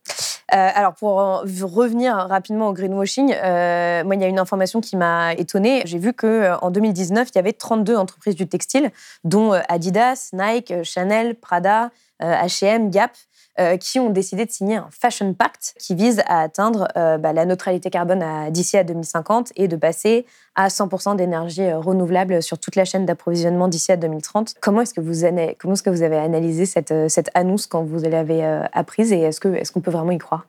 Euh, 0.52 0.68
alors, 0.74 0.94
pour 0.94 1.18
en 1.18 1.42
revenir 1.62 2.16
rapidement 2.16 2.68
au 2.68 2.72
greenwashing, 2.72 3.32
euh, 3.34 4.02
moi, 4.04 4.16
il 4.16 4.20
y 4.20 4.24
a 4.24 4.28
une 4.28 4.38
information 4.40 4.80
qui 4.80 4.96
m'a 4.96 5.34
étonnée. 5.34 5.82
J'ai 5.84 5.98
vu 5.98 6.12
qu'en 6.12 6.70
2019, 6.72 7.28
il 7.32 7.36
y 7.36 7.38
avait 7.38 7.52
32 7.52 7.96
entreprises 7.96 8.34
du 8.34 8.48
textile, 8.48 8.90
dont 9.22 9.52
Adidas, 9.68 10.30
Nike, 10.32 10.82
Chanel, 10.82 11.36
Prada, 11.36 11.90
H&M, 12.20 12.90
Gap, 12.90 13.12
euh, 13.58 13.76
qui 13.76 13.98
ont 13.98 14.10
décidé 14.10 14.46
de 14.46 14.50
signer 14.50 14.76
un 14.76 14.88
Fashion 14.90 15.34
Pact 15.34 15.74
qui 15.78 15.94
vise 15.94 16.22
à 16.26 16.40
atteindre 16.40 16.88
euh, 16.96 17.18
bah, 17.18 17.32
la 17.32 17.44
neutralité 17.44 17.90
carbone 17.90 18.24
d'ici 18.50 18.78
à 18.78 18.84
2050 18.84 19.52
et 19.56 19.68
de 19.68 19.76
passer 19.76 20.24
à 20.54 20.68
100% 20.68 21.16
d'énergie 21.16 21.70
renouvelable 21.72 22.42
sur 22.42 22.58
toute 22.58 22.76
la 22.76 22.86
chaîne 22.86 23.04
d'approvisionnement 23.04 23.68
d'ici 23.68 23.92
à 23.92 23.96
2030. 23.96 24.54
Comment 24.60 24.80
est-ce 24.82 24.94
que 24.94 25.00
vous, 25.00 25.26
comment 25.58 25.74
est-ce 25.74 25.82
que 25.82 25.90
vous 25.90 26.02
avez 26.02 26.16
analysé 26.16 26.64
cette, 26.64 26.94
cette 27.10 27.30
annonce 27.34 27.66
quand 27.66 27.82
vous 27.82 27.98
l'avez 27.98 28.42
apprise 28.72 29.12
et 29.12 29.20
est-ce 29.20 29.40
qu'on 29.40 29.52
est 29.52 29.70
qu'on 29.70 29.80
peut 29.80 29.90
vraiment 29.90 30.12
y 30.12 30.18
croire? 30.18 30.46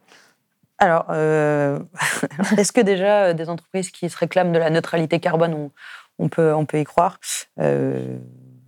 Alors, 0.77 1.11
est-ce 2.57 2.71
que 2.71 2.81
déjà 2.81 3.33
des 3.33 3.49
entreprises 3.49 3.91
qui 3.91 4.09
se 4.09 4.17
réclament 4.17 4.53
de 4.53 4.59
la 4.59 4.69
neutralité 4.69 5.19
carbone, 5.19 5.71
on, 6.17 6.29
peut, 6.29 6.53
on 6.53 6.65
peut 6.65 6.79
y 6.79 6.83
croire? 6.85 7.19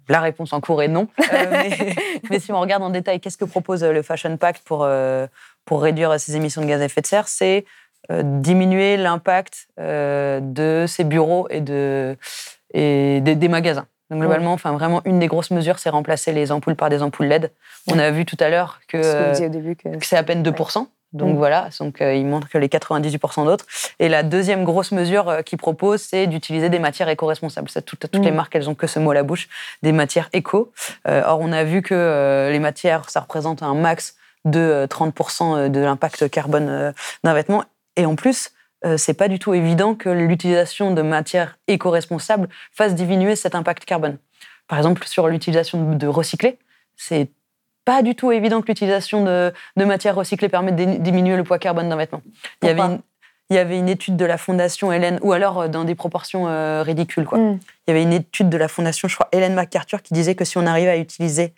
La 0.10 0.20
réponse 0.20 0.54
en 0.54 0.62
cours 0.62 0.82
est 0.82 0.88
non. 0.88 1.08
Euh, 1.20 1.46
mais, 1.52 1.96
mais 2.30 2.40
si 2.40 2.52
on 2.52 2.60
regarde 2.60 2.84
en 2.84 2.90
détail, 2.90 3.20
qu'est-ce 3.20 3.38
que 3.38 3.46
propose 3.46 3.84
euh, 3.84 3.92
le 3.92 4.02
Fashion 4.02 4.36
Pact 4.38 4.64
pour, 4.66 4.84
euh, 4.84 5.28
pour 5.66 5.82
réduire 5.82 6.20
ses 6.20 6.36
émissions 6.36 6.62
de 6.62 6.68
gaz 6.68 6.82
à 6.82 6.86
effet 6.86 7.02
de 7.02 7.08
serre 7.08 7.28
C'est 7.28 7.66
diminuer 8.10 8.98
l'impact 8.98 9.70
de 9.78 10.86
ses 10.90 11.06
bureaux 11.06 11.48
et, 11.50 11.62
de, 11.62 12.18
et 12.74 13.22
des, 13.22 13.36
des 13.38 13.48
magasins. 13.48 13.88
Donc 14.10 14.20
globalement, 14.20 14.52
enfin 14.52 14.74
vraiment, 14.74 15.02
une 15.06 15.20
des 15.20 15.28
grosses 15.28 15.52
mesures, 15.52 15.80
c'est 15.80 15.90
remplacer 15.90 16.34
les 16.34 16.52
ampoules 16.52 16.76
par 16.76 16.90
des 16.90 17.02
ampoules 17.02 17.28
LED. 17.28 17.52
On 17.88 17.98
a 17.98 18.12
vu 18.12 18.26
tout 18.26 18.36
à 18.42 18.50
l'heure 18.50 18.82
que 18.90 19.02
c'est 19.02 20.18
à 20.18 20.24
peine 20.24 20.44
2%. 20.44 20.86
Donc 21.14 21.36
Mm. 21.36 21.38
voilà, 21.38 21.70
donc 21.80 22.02
euh, 22.02 22.14
il 22.16 22.26
montre 22.26 22.50
que 22.50 22.58
les 22.58 22.68
98% 22.68 23.46
d'autres. 23.46 23.66
Et 24.00 24.10
la 24.10 24.24
deuxième 24.24 24.64
grosse 24.64 24.92
mesure 24.92 25.30
euh, 25.30 25.42
qu'il 25.42 25.58
propose, 25.58 26.02
c'est 26.02 26.28
d'utiliser 26.28 26.70
des 26.70 26.80
matières 26.80 27.08
éco-responsables. 27.10 27.70
Toutes, 27.86 28.10
les 28.16 28.32
Mm. 28.32 28.36
marques, 28.36 28.56
elles 28.56 28.70
ont 28.70 28.76
que 28.76 28.88
ce 28.88 29.00
mot 29.00 29.12
à 29.12 29.14
la 29.14 29.24
bouche, 29.24 29.48
des 29.84 29.92
matières 29.92 30.30
éco. 30.34 30.72
Euh, 31.08 31.22
or, 31.26 31.40
on 31.42 31.52
a 31.52 31.64
vu 31.64 31.82
que 31.82 31.94
euh, 31.94 32.52
les 32.52 32.60
matières, 32.60 33.10
ça 33.10 33.20
représente 33.22 33.62
un 33.64 33.76
max 33.76 34.16
de 34.46 34.60
euh, 34.60 34.88
30% 34.88 35.70
de 35.70 35.80
l'impact 35.80 36.30
carbone 36.30 36.68
euh, 36.70 36.92
d'un 37.24 37.34
vêtement. 37.34 37.64
Et 37.96 38.06
en 38.06 38.16
plus, 38.16 38.50
euh, 38.86 38.98
c'est 38.98 39.14
pas 39.14 39.28
du 39.28 39.40
tout 39.40 39.54
évident 39.54 39.96
que 39.96 40.10
l'utilisation 40.10 40.92
de 40.94 41.02
matières 41.02 41.58
éco-responsables 41.68 42.50
fasse 42.72 42.96
diminuer 42.96 43.36
cet 43.36 43.56
impact 43.56 43.86
carbone. 43.86 44.18
Par 44.68 44.78
exemple, 44.80 45.06
sur 45.06 45.28
l'utilisation 45.28 45.92
de, 45.92 45.96
de 45.96 46.08
recyclés, 46.08 46.58
c'est 46.98 47.30
pas 47.86 48.02
du 48.02 48.16
tout 48.16 48.32
évident 48.32 48.62
que 48.62 48.68
l'utilisation 48.68 49.24
de, 49.24 49.54
de 49.76 49.86
matières 49.86 50.16
recyclées 50.16 50.50
permette 50.50 50.76
de 50.76 50.86
diminuer 50.98 51.36
le 51.36 51.44
poids 51.44 51.60
carbone 51.60 51.90
d'un 51.90 51.96
vêtement. 51.96 52.22
Il 52.62 52.68
y, 52.68 52.72
avait 52.72 52.82
une, 52.82 53.00
il 53.50 53.56
y 53.56 53.60
avait 53.60 53.78
une 53.78 53.90
étude 53.90 54.16
de 54.16 54.26
la 54.26 54.38
fondation 54.38 54.92
Hélène, 54.92 55.20
ou 55.22 55.34
alors 55.34 55.62
euh, 55.62 55.68
dans 55.68 55.84
des 55.84 55.96
proportions 55.96 56.48
euh, 56.48 56.84
ridicules. 56.84 57.26
Quoi. 57.26 57.40
Mm. 57.40 57.60
Il 57.88 57.90
y 57.90 57.92
avait 57.92 58.04
une 58.04 58.14
étude 58.14 58.50
de 58.50 58.58
la 58.58 58.68
fondation, 58.68 59.08
je 59.08 59.16
crois, 59.16 59.28
Hélène 59.32 59.54
MacArthur, 59.54 60.02
qui 60.02 60.14
disait 60.14 60.36
que 60.36 60.46
si 60.46 60.58
on 60.58 60.66
arrivait 60.66 60.92
à 60.92 60.98
utiliser 60.98 61.54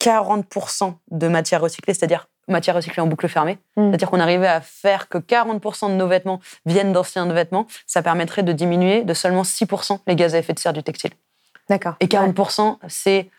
40% 0.00 0.94
de 1.10 1.28
matières 1.28 1.60
recyclées, 1.60 1.94
c'est-à-dire 1.94 2.28
matières 2.48 2.74
recyclées 2.74 3.02
en 3.02 3.06
boucle 3.06 3.28
fermée, 3.28 3.58
Mm. 3.76 3.90
c'est-à-dire 3.90 4.10
qu'on 4.10 4.20
arrivait 4.20 4.46
à 4.46 4.60
faire 4.60 5.08
que 5.08 5.18
40% 5.18 5.90
de 5.90 5.94
nos 5.94 6.08
vêtements 6.08 6.40
viennent 6.66 6.92
d'anciens 6.92 7.26
vêtements, 7.26 7.66
ça 7.86 8.02
permettrait 8.02 8.42
de 8.42 8.52
diminuer 8.52 9.02
de 9.04 9.14
seulement 9.14 9.44
6% 9.44 10.00
les 10.06 10.16
gaz 10.16 10.34
à 10.34 10.38
effet 10.38 10.52
de 10.52 10.58
serre 10.58 10.72
du 10.72 10.82
textile. 10.82 11.12
D'accord. 11.68 11.94
Et 12.00 12.06
40%, 12.06 12.78
c'est 12.88 13.30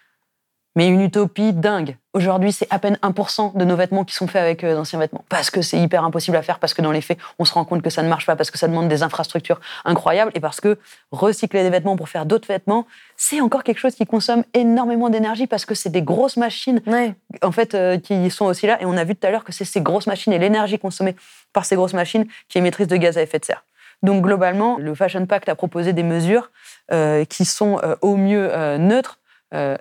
mais 0.76 0.88
une 0.88 1.02
utopie 1.02 1.54
dingue. 1.54 1.98
Aujourd'hui, 2.14 2.52
c'est 2.52 2.68
à 2.70 2.80
peine 2.80 2.98
1% 3.02 3.58
de 3.58 3.66
nos 3.66 3.76
vêtements 3.76 4.04
qui 4.04 4.14
sont 4.14 4.28
faits 4.28 4.42
avec 4.42 4.64
euh, 4.64 4.76
d'anciens 4.76 5.00
vêtements. 5.00 5.24
Parce 5.30 5.50
que 5.50 5.62
c'est 5.62 5.78
hyper 5.78 6.04
impossible 6.04 6.36
à 6.38 6.42
faire, 6.42 6.60
parce 6.60 6.74
que 6.74 6.82
dans 6.82 6.92
les 6.92 7.02
faits, 7.02 7.18
on 7.40 7.46
se 7.46 7.54
rend 7.54 7.64
compte 7.66 7.82
que 7.82 7.90
ça 7.90 8.04
ne 8.04 8.10
marche 8.10 8.26
pas, 8.26 8.36
parce 8.36 8.52
que 8.52 8.58
ça 8.58 8.68
demande 8.68 8.88
des 8.90 9.04
infrastructures 9.04 9.60
incroyables, 9.86 10.32
et 10.36 10.40
parce 10.40 10.60
que 10.62 10.78
recycler 11.12 11.64
des 11.64 11.70
vêtements 11.70 11.96
pour 11.96 12.10
faire 12.10 12.26
d'autres 12.26 12.48
vêtements, 12.48 12.86
c'est 13.16 13.42
encore 13.42 13.64
quelque 13.64 13.80
chose 13.80 13.96
qui 13.96 14.06
consomme 14.06 14.44
énormément 14.54 15.10
d'énergie, 15.10 15.48
parce 15.48 15.66
que 15.66 15.76
c'est 15.76 15.90
des 15.90 16.02
grosses 16.02 16.38
machines, 16.38 16.82
Ouais. 16.86 17.16
en 17.44 17.52
fait, 17.52 17.76
euh, 17.76 17.98
qui 17.98 18.30
sont 18.30 18.46
aussi 18.46 18.68
là. 18.68 18.82
Et 18.82 18.86
on 18.86 18.98
a 18.98 19.04
vu 19.04 19.16
tout 19.16 19.26
à 19.28 19.32
l'heure 19.32 19.44
que 19.44 19.52
c'est 19.54 19.66
ces 19.66 19.82
grosses 19.82 20.08
machines 20.08 20.34
et 20.34 20.40
l'énergie 20.40 20.80
consommée 20.80 21.16
par 21.54 21.66
ces 21.66 21.76
grosses 21.76 21.94
machines 21.94 22.26
qui 22.50 22.58
émettrice 22.58 22.88
de 22.88 22.98
gaz 22.98 23.18
à 23.18 23.22
effet 23.22 23.40
de 23.40 23.46
serre. 23.46 23.64
Donc 24.04 24.24
globalement, 24.24 24.78
le 24.80 24.96
Fashion 24.96 25.26
Pact 25.26 25.48
a 25.48 25.56
proposé 25.56 25.94
des 25.94 26.04
mesures 26.04 26.52
euh, 26.92 27.24
qui 27.26 27.46
sont 27.46 27.80
euh, 27.84 27.96
au 28.02 28.16
mieux 28.16 28.50
neutres 28.78 29.20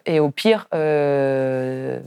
et 0.07 0.21
au 0.21 0.31
pire 0.31 0.67
euh, 0.75 2.01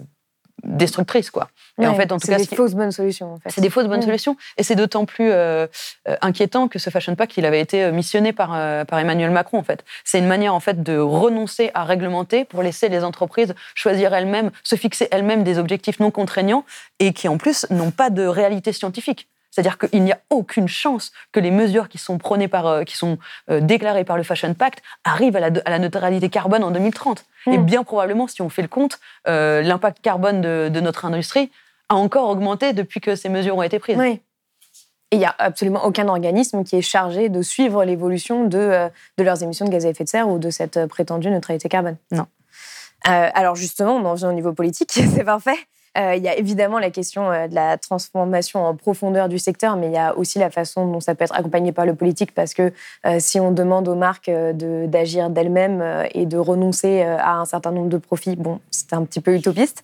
destructrices, 0.63 1.29
quoi. 1.29 1.49
Et 1.81 1.87
en 1.87 1.95
fait, 1.95 2.11
en 2.11 2.17
tout 2.17 2.25
c'est 2.25 2.31
cas, 2.31 2.37
des 2.37 2.43
ce 2.45 2.49
qui- 2.49 2.55
fausses 2.55 2.73
bonnes 2.75 2.91
solutions. 2.91 3.33
En 3.33 3.37
fait. 3.37 3.49
c'est 3.49 3.59
des 3.61 3.69
fausses 3.69 3.87
bonnes 3.87 4.01
solutions. 4.01 4.37
Et 4.57 4.63
c'est 4.63 4.75
d'autant 4.75 5.05
plus 5.05 5.29
euh, 5.31 5.67
euh, 6.07 6.15
inquiétant 6.21 6.67
que 6.69 6.79
ce 6.79 6.89
Fashion 6.89 7.15
Pact, 7.15 7.35
il 7.35 7.45
avait 7.45 7.59
été 7.59 7.83
euh, 7.83 7.91
missionné 7.91 8.31
par, 8.31 8.51
euh, 8.53 8.85
par 8.85 8.99
Emmanuel 8.99 9.31
Macron, 9.31 9.57
en 9.57 9.63
fait. 9.63 9.83
C'est 10.05 10.19
une 10.19 10.27
manière, 10.27 10.53
en 10.53 10.59
fait, 10.61 10.81
de 10.83 10.97
renoncer 10.97 11.71
à 11.73 11.83
réglementer 11.83 12.45
pour 12.45 12.61
laisser 12.63 12.87
les 12.89 13.03
entreprises 13.03 13.55
choisir 13.75 14.13
elles-mêmes, 14.13 14.51
se 14.63 14.75
fixer 14.75 15.07
elles-mêmes 15.11 15.43
des 15.43 15.57
objectifs 15.57 15.99
non 15.99 16.11
contraignants 16.11 16.63
et 16.99 17.11
qui, 17.11 17.27
en 17.27 17.37
plus, 17.37 17.65
n'ont 17.69 17.91
pas 17.91 18.09
de 18.09 18.23
réalité 18.25 18.71
scientifique. 18.71 19.27
C'est-à-dire 19.53 19.77
qu'il 19.77 20.03
n'y 20.03 20.11
a 20.11 20.19
aucune 20.31 20.67
chance 20.67 21.11
que 21.31 21.39
les 21.39 21.51
mesures 21.51 21.87
qui 21.87 21.99
sont 21.99 22.17
prônées 22.17 22.47
par, 22.47 22.65
euh, 22.65 22.83
qui 22.83 22.97
sont 22.97 23.19
euh, 23.51 23.59
déclarées 23.59 24.03
par 24.03 24.17
le 24.17 24.23
Fashion 24.23 24.51
Pact 24.55 24.81
arrivent 25.03 25.35
à 25.35 25.39
la, 25.39 25.51
à 25.65 25.69
la 25.69 25.77
neutralité 25.77 26.27
carbone 26.29 26.63
en 26.63 26.71
2030. 26.71 27.23
Et 27.45 27.59
Mm. 27.59 27.65
bien 27.65 27.83
probablement, 27.83 28.25
si 28.27 28.41
on 28.41 28.49
fait 28.49 28.63
le 28.63 28.67
compte, 28.67 28.99
euh, 29.27 29.61
l'impact 29.61 29.99
carbone 30.01 30.41
de, 30.41 30.69
de 30.73 30.79
notre 30.79 31.05
industrie 31.05 31.51
a 31.89 31.95
encore 31.95 32.29
augmenté 32.29 32.73
depuis 32.73 32.99
que 32.99 33.15
ces 33.15 33.29
mesures 33.29 33.55
ont 33.55 33.61
été 33.61 33.77
prises. 33.77 33.97
Oui. 33.97 34.21
Et 35.11 35.17
il 35.17 35.19
n'y 35.19 35.25
a 35.25 35.35
absolument 35.37 35.85
aucun 35.85 36.07
organisme 36.07 36.63
qui 36.63 36.75
est 36.75 36.81
chargé 36.81 37.29
de 37.29 37.43
suivre 37.43 37.85
l'évolution 37.85 38.45
de, 38.45 38.89
de 39.19 39.23
leurs 39.23 39.43
émissions 39.43 39.65
de 39.65 39.69
gaz 39.69 39.85
à 39.85 39.89
effet 39.89 40.03
de 40.03 40.09
serre 40.09 40.29
ou 40.29 40.39
de 40.39 40.49
cette 40.49 40.87
prétendue 40.87 41.29
neutralité 41.29 41.69
carbone. 41.69 41.97
Non. 42.11 42.25
Euh, 43.07 43.29
alors 43.35 43.55
justement, 43.55 43.97
on 43.97 44.05
en 44.05 44.15
vient 44.15 44.29
au 44.29 44.33
niveau 44.33 44.53
politique, 44.53 44.91
c'est 44.93 45.23
parfait. 45.23 45.57
Euh, 45.97 46.15
Il 46.15 46.23
y 46.23 46.27
a 46.27 46.37
évidemment 46.37 46.79
la 46.79 46.89
question 46.89 47.31
euh, 47.31 47.47
de 47.47 47.55
la 47.55 47.77
transformation 47.77 48.65
en 48.65 48.75
profondeur 48.75 49.29
du 49.29 49.39
secteur, 49.39 49.75
mais 49.75 49.87
il 49.87 49.93
y 49.93 49.97
a 49.97 50.17
aussi 50.17 50.39
la 50.39 50.49
façon 50.49 50.87
dont 50.87 50.99
ça 50.99 51.15
peut 51.15 51.23
être 51.23 51.35
accompagné 51.35 51.71
par 51.71 51.85
le 51.85 51.95
politique, 51.95 52.33
parce 52.33 52.53
que 52.53 52.73
euh, 53.05 53.17
si 53.19 53.39
on 53.39 53.51
demande 53.51 53.87
aux 53.87 53.95
marques 53.95 54.29
d'agir 54.29 55.29
d'elles-mêmes 55.29 55.83
et 56.13 56.25
de 56.25 56.37
renoncer 56.37 57.01
à 57.01 57.35
un 57.35 57.45
certain 57.45 57.71
nombre 57.71 57.89
de 57.89 57.97
profits, 57.97 58.35
bon, 58.35 58.59
c'est 58.71 58.93
un 58.93 59.03
petit 59.03 59.21
peu 59.21 59.35
utopiste. 59.35 59.83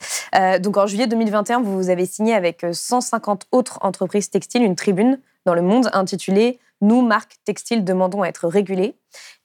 Donc 0.62 0.78
en 0.78 0.88
juillet 0.88 1.08
2021, 1.08 1.62
vous 1.62 1.90
avez 1.90 2.06
signé 2.06 2.34
avec 2.34 2.64
euh, 2.64 2.74
150 2.74 3.48
autres 3.52 3.80
entreprises 3.82 4.30
textiles 4.30 4.64
une 4.64 4.76
tribune 4.76 5.20
dans 5.46 5.54
le 5.54 5.62
monde 5.62 5.90
intitulée 5.94 6.60
Nous, 6.82 7.02
marques 7.02 7.36
textiles, 7.44 7.84
demandons 7.84 8.22
à 8.22 8.28
être 8.28 8.48
régulées. 8.48 8.96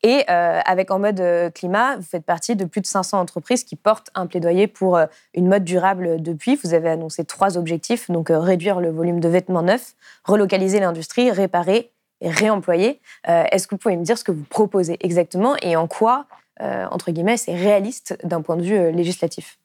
Et 0.03 0.25
euh, 0.31 0.61
avec 0.65 0.91
en 0.91 0.99
mode 0.99 1.21
euh, 1.21 1.51
climat, 1.51 1.97
vous 1.97 2.03
faites 2.03 2.25
partie 2.25 2.55
de 2.55 2.65
plus 2.65 2.81
de 2.81 2.87
500 2.87 3.19
entreprises 3.19 3.65
qui 3.65 3.77
portent 3.77 4.11
un 4.15 4.27
plaidoyer 4.27 4.67
pour 4.67 4.97
euh, 4.97 5.07
une 5.35 5.49
mode 5.49 5.65
durable 5.65 6.23
depuis. 6.23 6.57
Vous 6.57 6.75
avez 6.75 6.91
annoncé 6.91 7.25
trois 7.25 7.57
objectifs, 7.57 8.11
donc 8.11 8.31
euh, 8.31 8.39
réduire 8.39 8.81
le 8.81 8.91
volume 8.91 9.21
de 9.21 9.29
vêtements 9.29 9.63
neufs, 9.63 9.95
relocaliser 10.25 10.81
l'industrie, 10.81 11.31
réparer 11.31 11.91
et 12.21 12.31
réemployer. 12.31 13.01
Euh, 13.29 13.45
Est-ce 13.51 13.67
que 13.67 13.75
vous 13.75 13.79
pouvez 13.79 13.97
me 13.97 14.05
dire 14.05 14.19
ce 14.19 14.25
que 14.25 14.33
vous 14.33 14.45
proposez 14.45 14.97
exactement 15.01 15.57
et 15.63 15.77
en 15.77 15.89
quoi, 15.89 16.27
euh, 16.61 16.87
entre 16.91 17.11
guillemets, 17.11 17.37
c'est 17.37 17.55
réaliste 17.55 18.17
d'un 18.23 18.43
point 18.43 18.57
de 18.57 18.63
vue 18.63 18.93
législatif? 18.93 19.59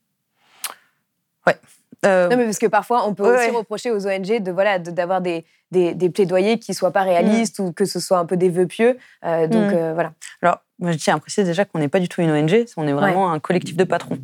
Euh, 2.05 2.29
Non, 2.29 2.37
mais 2.37 2.45
parce 2.45 2.59
que 2.59 2.67
parfois, 2.67 3.05
on 3.07 3.13
peut 3.13 3.23
Ouais, 3.23 3.35
aussi 3.35 3.49
ouais. 3.51 3.57
reprocher 3.57 3.91
aux 3.91 4.07
ONG 4.07 4.39
de 4.41 4.51
voilà 4.51 4.79
de- 4.79 4.91
d'avoir 4.91 5.19
des, 5.21 5.45
des, 5.71 5.93
des 5.93 6.09
plaidoyers 6.09 6.57
qui 6.57 6.73
soient 6.73 6.91
pas 6.91 7.03
réalistes 7.03 7.59
ou 7.59 7.73
que 7.73 7.85
ce 7.85 7.99
soit 7.99 8.17
un 8.19 8.25
peu 8.25 8.37
des 8.37 8.49
vœux 8.49 8.67
pieux. 8.67 8.97
Euh, 9.25 9.47
donc 9.47 9.71
Mm. 9.71 9.75
euh, 9.75 9.93
voilà. 9.93 10.13
Alors, 10.41 10.59
moi, 10.79 10.91
je 10.93 10.97
tiens 10.97 11.15
à 11.15 11.19
préciser 11.19 11.43
déjà 11.43 11.65
qu'on 11.65 11.79
n'est 11.79 11.89
pas 11.89 11.99
du 11.99 12.07
tout 12.07 12.21
une 12.21 12.31
ONG, 12.31 12.65
on 12.77 12.87
est 12.87 12.93
vraiment 12.93 13.31
un 13.33 13.39
collectif 13.39 13.75
de 13.75 13.83
patrons. 13.83 14.17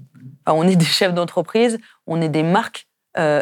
Alors, 0.45 0.57
on 0.59 0.67
est 0.67 0.75
des 0.77 0.85
chefs 0.85 1.13
d'entreprise, 1.13 1.77
on 2.07 2.21
est 2.21 2.29
des 2.29 2.43
marques, 2.43 2.87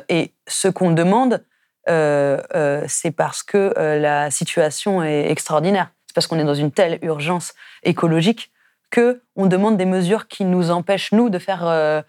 et 0.10 0.32
ce 0.48 0.68
qu'on 0.68 0.92
demande, 0.92 1.44
c'est 1.88 3.12
parce 3.16 3.44
que 3.44 3.74
la 3.78 4.32
situation 4.32 5.04
est 5.04 5.30
extraordinaire. 5.30 5.92
C'est 6.08 6.16
parce 6.16 6.26
qu'on 6.28 6.40
est 6.40 6.44
dans 6.44 6.54
une 6.56 6.72
telle 6.72 6.98
urgence 7.04 7.54
écologique 7.84 8.52
que 8.90 9.22
on 9.36 9.46
demande 9.48 9.78
des 9.78 9.86
mesures 9.86 10.28
qui 10.28 10.46
nous 10.46 10.72
empêchent 10.72 11.12
nous 11.12 11.30
de 11.30 11.40
faire. 11.40 12.04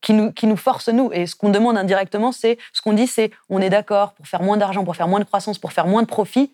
Qui 0.00 0.12
nous, 0.12 0.32
qui 0.32 0.46
nous 0.46 0.56
forcent, 0.56 0.88
nous. 0.88 1.10
Et 1.12 1.26
ce 1.26 1.34
qu'on 1.36 1.48
demande 1.50 1.76
indirectement, 1.76 2.32
c'est 2.32 2.58
ce 2.72 2.80
qu'on 2.82 2.92
dit, 2.92 3.06
c'est 3.06 3.30
on 3.48 3.60
est 3.60 3.70
d'accord 3.70 4.12
pour 4.14 4.26
faire 4.26 4.42
moins 4.42 4.56
d'argent, 4.56 4.84
pour 4.84 4.96
faire 4.96 5.08
moins 5.08 5.20
de 5.20 5.24
croissance, 5.24 5.58
pour 5.58 5.72
faire 5.72 5.86
moins 5.86 6.02
de 6.02 6.06
profit, 6.08 6.52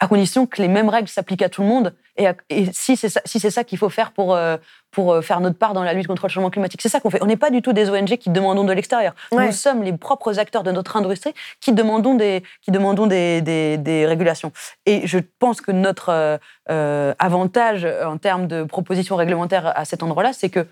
à 0.00 0.06
condition 0.06 0.46
que 0.46 0.62
les 0.62 0.68
mêmes 0.68 0.88
règles 0.88 1.08
s'appliquent 1.08 1.42
à 1.42 1.48
tout 1.48 1.62
le 1.62 1.66
monde. 1.68 1.92
Et, 2.16 2.28
à- 2.28 2.34
et 2.50 2.66
si 2.72 2.96
c'est 2.96 3.08
ça, 3.08 3.20
si 3.24 3.40
ça 3.40 3.64
qu'il 3.64 3.78
faut 3.78 3.88
faire 3.88 4.12
pour, 4.12 4.32
euh, 4.34 4.56
pour 4.92 5.12
euh, 5.12 5.22
faire 5.22 5.40
notre 5.40 5.58
part 5.58 5.72
dans 5.74 5.82
la 5.82 5.92
lutte 5.92 6.06
contre 6.06 6.26
le 6.26 6.30
changement 6.30 6.50
climatique, 6.50 6.80
c'est 6.82 6.88
ça 6.88 7.00
qu'on 7.00 7.10
fait. 7.10 7.20
On 7.20 7.26
n'est 7.26 7.36
pas 7.36 7.50
du 7.50 7.62
tout 7.62 7.72
des 7.72 7.90
ONG 7.90 8.16
qui 8.16 8.30
demandons 8.30 8.62
de 8.62 8.72
l'extérieur. 8.72 9.14
Ouais. 9.32 9.46
Nous 9.46 9.52
sommes 9.52 9.82
les 9.82 9.92
propres 9.92 10.38
acteurs 10.38 10.62
de 10.62 10.70
notre 10.70 10.96
industrie 10.96 11.34
qui 11.60 11.72
demandons 11.72 12.14
des, 12.14 12.44
qui 12.62 12.70
demandons 12.70 13.08
des, 13.08 13.40
des, 13.42 13.76
des 13.76 14.06
régulations. 14.06 14.52
Et 14.86 15.04
je 15.06 15.18
pense 15.40 15.60
que 15.60 15.72
notre 15.72 16.10
euh, 16.10 16.38
euh, 16.70 17.12
avantage 17.18 17.84
en 18.04 18.18
termes 18.18 18.46
de 18.46 18.62
propositions 18.62 19.16
réglementaires 19.16 19.72
à 19.76 19.84
cet 19.84 20.04
endroit-là, 20.04 20.32
c'est 20.32 20.48
que 20.50 20.64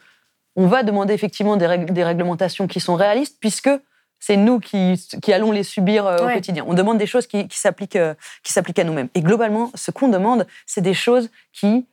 on 0.56 0.66
va 0.66 0.82
demander 0.82 1.14
effectivement 1.14 1.56
des, 1.56 1.66
règles- 1.66 1.92
des 1.92 2.04
réglementations 2.04 2.66
qui 2.66 2.80
sont 2.80 2.94
réalistes, 2.94 3.36
puisque 3.40 3.70
c'est 4.18 4.36
nous 4.36 4.58
qui, 4.60 4.94
qui 5.22 5.32
allons 5.32 5.52
les 5.52 5.62
subir 5.62 6.06
euh, 6.06 6.16
au 6.18 6.24
Ouais. 6.26 6.34
quotidien. 6.34 6.64
On 6.66 6.74
demande 6.74 6.98
des 6.98 7.06
choses 7.06 7.26
qui, 7.26 7.46
qui 7.48 7.58
s'appliquent 7.58 7.96
euh, 7.96 8.14
qui 8.42 8.52
s'appliquent 8.52 8.78
à 8.78 8.84
nous-mêmes. 8.84 9.08
Et 9.14 9.20
globalement, 9.20 9.70
ce 9.74 9.90
qu'on 9.90 10.08
demande, 10.08 10.46
c'est 10.64 10.80
des 10.80 10.94
choses 10.94 11.30
qui 11.52 11.86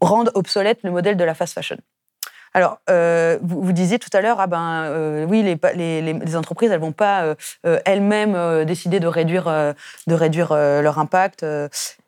rendent 0.00 0.30
obsolète 0.34 0.80
le 0.82 0.90
modèle 0.90 1.16
de 1.16 1.24
la 1.24 1.34
fast 1.34 1.54
fashion. 1.54 1.78
Alors, 2.54 2.78
euh, 2.90 3.38
vous, 3.42 3.62
vous 3.62 3.72
disiez 3.72 3.98
tout 3.98 4.10
à 4.12 4.20
l'heure, 4.20 4.38
ah 4.38 4.46
ben 4.46 4.84
euh, 4.84 5.24
oui, 5.24 5.42
les, 5.42 6.36
entreprises, 6.36 6.70
elles 6.70 6.80
vont 6.80 6.92
pas 6.92 7.34
euh, 7.64 7.80
elles-mêmes 7.86 8.64
décider 8.66 9.00
de 9.00 9.06
réduire, 9.06 9.44
de 10.06 10.14
réduire 10.14 10.52
leur 10.54 10.98
impact. 10.98 11.46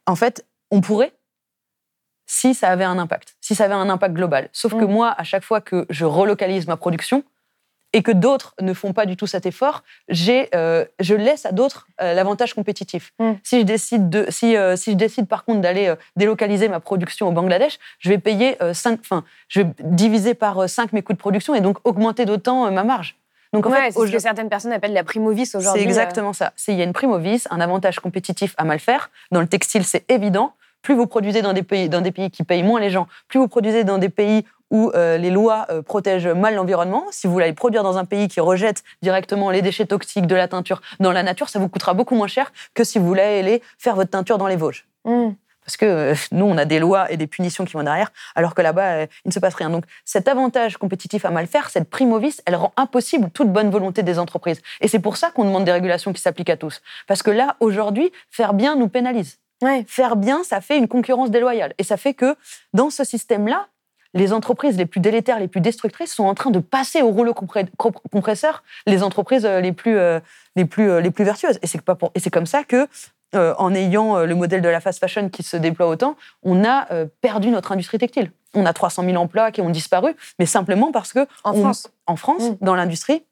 En 0.06 0.16
fait, 0.16 0.44
on 0.70 0.82
pourrait, 0.82 1.12
si 2.26 2.54
ça 2.54 2.68
avait 2.68 2.84
un 2.84 2.98
impact, 2.98 3.36
si 3.40 3.54
ça 3.54 3.64
avait 3.64 3.74
un 3.74 3.90
impact 3.90 4.14
global. 4.14 4.48
Sauf 4.52 4.72
que 4.72 4.84
Mm. 4.84 4.90
moi, 4.90 5.14
à 5.16 5.24
chaque 5.24 5.44
fois 5.44 5.60
que 5.60 5.86
je 5.90 6.04
relocalise 6.04 6.66
ma 6.66 6.76
production 6.76 7.22
et 7.92 8.02
que 8.02 8.10
d'autres 8.10 8.54
ne 8.60 8.74
font 8.74 8.92
pas 8.92 9.06
du 9.06 9.16
tout 9.16 9.26
cet 9.28 9.46
effort, 9.46 9.84
j'ai, 10.08 10.48
euh, 10.54 10.84
je 10.98 11.14
laisse 11.14 11.46
à 11.46 11.52
d'autres 11.52 11.86
euh, 12.00 12.12
l'avantage 12.14 12.54
compétitif. 12.54 13.12
Mm. 13.20 13.32
Si 13.44 13.60
je 13.60 13.64
décide 13.64 14.08
de, 14.10 14.26
si, 14.30 14.56
euh, 14.56 14.74
si 14.74 14.92
je 14.92 14.96
décide 14.96 15.28
par 15.28 15.44
contre 15.44 15.60
d'aller 15.60 15.94
délocaliser 16.16 16.68
ma 16.68 16.80
production 16.80 17.28
au 17.28 17.32
Bangladesh, 17.32 17.78
je 18.00 18.08
vais 18.08 18.18
payer 18.18 18.60
euh, 18.62 18.74
5, 18.74 18.98
enfin, 19.00 19.22
je 19.48 19.60
vais 19.60 19.68
diviser 19.80 20.34
par 20.34 20.68
5 20.68 20.92
mes 20.92 21.02
coûts 21.02 21.12
de 21.12 21.18
production 21.18 21.54
et 21.54 21.60
donc 21.60 21.78
augmenter 21.84 22.24
d'autant 22.24 22.70
ma 22.72 22.82
marge. 22.84 23.16
Donc 23.52 23.66
en 23.66 23.70
Ouais, 23.70 23.82
fait, 23.82 23.92
c'est 23.92 24.06
ce 24.08 24.10
que 24.12 24.18
certaines 24.18 24.48
personnes 24.48 24.72
appellent 24.72 24.92
la 24.92 25.04
primovis 25.04 25.50
c'est 25.50 25.58
aujourd'hui. 25.58 25.82
euh. 25.82 25.84
exactement 25.86 26.32
ça. 26.32 26.52
C'est 26.56 26.72
il 26.72 26.78
y 26.78 26.80
a 26.80 26.84
une 26.84 26.92
prime 26.92 27.12
au 27.12 27.18
vice, 27.18 27.46
un 27.52 27.60
avantage 27.60 28.00
compétitif 28.00 28.54
à 28.56 28.64
mal 28.64 28.80
faire. 28.80 29.10
Dans 29.30 29.40
le 29.40 29.46
textile, 29.46 29.84
c'est 29.84 30.04
évident. 30.10 30.54
Plus 30.84 30.94
vous 30.94 31.06
produisez 31.06 31.40
dans 31.40 31.54
des 31.54 31.62
pays, 31.62 31.88
dans 31.88 32.02
des 32.02 32.12
pays 32.12 32.30
qui 32.30 32.44
payent 32.44 32.62
moins 32.62 32.78
les 32.78 32.90
gens, 32.90 33.08
plus 33.26 33.40
vous 33.40 33.48
produisez 33.48 33.84
dans 33.84 33.98
des 33.98 34.10
pays 34.10 34.44
où 34.70 34.90
euh, 34.94 35.16
les 35.16 35.30
lois 35.30 35.66
euh, 35.70 35.82
protègent 35.82 36.28
mal 36.28 36.54
l'environnement. 36.54 37.06
Si 37.10 37.26
vous 37.26 37.32
voulez 37.32 37.52
produire 37.54 37.82
dans 37.82 37.96
un 37.96 38.04
pays 38.04 38.28
qui 38.28 38.40
rejette 38.40 38.84
directement 39.02 39.50
les 39.50 39.62
déchets 39.62 39.86
toxiques 39.86 40.26
de 40.26 40.34
la 40.34 40.46
teinture 40.46 40.82
dans 41.00 41.12
la 41.12 41.22
nature, 41.22 41.48
ça 41.48 41.58
vous 41.58 41.68
coûtera 41.68 41.94
beaucoup 41.94 42.14
moins 42.14 42.26
cher 42.26 42.52
que 42.74 42.84
si 42.84 42.98
vous 42.98 43.06
voulez 43.06 43.22
aller 43.22 43.62
faire 43.78 43.96
votre 43.96 44.10
teinture 44.10 44.36
dans 44.36 44.46
les 44.46 44.56
Vosges. 44.56 44.86
Mm. 45.04 45.30
Parce 45.64 45.76
que 45.78 45.86
euh, 45.86 46.14
nous, 46.32 46.44
on 46.44 46.58
a 46.58 46.64
des 46.64 46.78
lois 46.78 47.10
et 47.10 47.16
des 47.16 47.26
punitions 47.26 47.64
qui 47.64 47.72
vont 47.72 47.82
derrière, 47.82 48.12
alors 48.34 48.54
que 48.54 48.62
là-bas, 48.62 48.92
euh, 48.94 49.06
il 49.24 49.28
ne 49.28 49.32
se 49.32 49.38
passe 49.38 49.54
rien. 49.54 49.70
Donc, 49.70 49.84
cet 50.04 50.28
avantage 50.28 50.76
compétitif 50.76 51.24
à 51.24 51.30
mal 51.30 51.46
faire, 51.46 51.70
cette 51.70 51.88
prime 51.88 52.12
au 52.12 52.18
vice, 52.18 52.42
elle 52.44 52.56
rend 52.56 52.72
impossible 52.76 53.30
toute 53.30 53.50
bonne 53.50 53.70
volonté 53.70 54.02
des 54.02 54.18
entreprises. 54.18 54.60
Et 54.80 54.88
c'est 54.88 54.98
pour 54.98 55.16
ça 55.16 55.30
qu'on 55.30 55.44
demande 55.44 55.64
des 55.64 55.72
régulations 55.72 56.12
qui 56.12 56.20
s'appliquent 56.20 56.50
à 56.50 56.56
tous. 56.56 56.82
Parce 57.06 57.22
que 57.22 57.30
là, 57.30 57.56
aujourd'hui, 57.60 58.12
faire 58.30 58.52
bien 58.52 58.76
nous 58.76 58.88
pénalise. 58.88 59.38
Ouais. 59.64 59.84
Faire 59.88 60.16
bien, 60.16 60.44
ça 60.44 60.60
fait 60.60 60.78
une 60.78 60.88
concurrence 60.88 61.30
déloyale. 61.30 61.74
Et 61.78 61.84
ça 61.84 61.96
fait 61.96 62.14
que, 62.14 62.36
dans 62.72 62.90
ce 62.90 63.04
système-là, 63.04 63.66
les 64.16 64.32
entreprises 64.32 64.76
les 64.76 64.86
plus 64.86 65.00
délétères, 65.00 65.40
les 65.40 65.48
plus 65.48 65.60
destructrices 65.60 66.14
sont 66.14 66.24
en 66.24 66.34
train 66.34 66.50
de 66.50 66.60
passer 66.60 67.02
au 67.02 67.08
rouleau 67.10 67.34
compresseur 67.34 68.62
les 68.86 69.02
entreprises 69.02 69.44
euh, 69.44 69.60
les 69.60 69.72
plus, 69.72 69.96
euh, 69.98 70.20
les 70.56 70.64
plus, 70.64 70.88
euh, 70.90 71.00
les 71.00 71.10
plus 71.10 71.24
vertueuses. 71.24 71.58
Et 71.62 71.66
c'est 71.66 71.80
pas 71.82 71.94
pour- 71.96 72.12
et 72.14 72.20
c'est 72.20 72.30
comme 72.30 72.46
ça 72.46 72.62
que, 72.62 72.86
euh, 73.34 73.54
en 73.58 73.74
ayant 73.74 74.18
le 74.24 74.34
modèle 74.36 74.62
de 74.62 74.68
la 74.68 74.80
fast 74.80 75.00
fashion 75.00 75.28
qui 75.28 75.42
se 75.42 75.56
déploie 75.56 75.88
autant, 75.88 76.16
on 76.44 76.64
a 76.64 76.86
perdu 77.20 77.48
notre 77.50 77.72
industrie 77.72 77.98
textile. 77.98 78.30
On 78.54 78.64
a 78.66 78.72
300 78.72 79.02
000 79.02 79.16
emplois 79.16 79.50
qui 79.50 79.60
ont 79.60 79.70
disparu, 79.70 80.14
mais 80.38 80.46
simplement 80.46 80.92
parce 80.92 81.12
que 81.12 81.26
En 81.42 81.52
on- 81.54 81.60
France. 81.62 81.88
en 82.06 82.14
France, 82.14 82.42
Mm. 82.50 82.56
dans 82.60 82.76
l'industrie, 82.76 83.24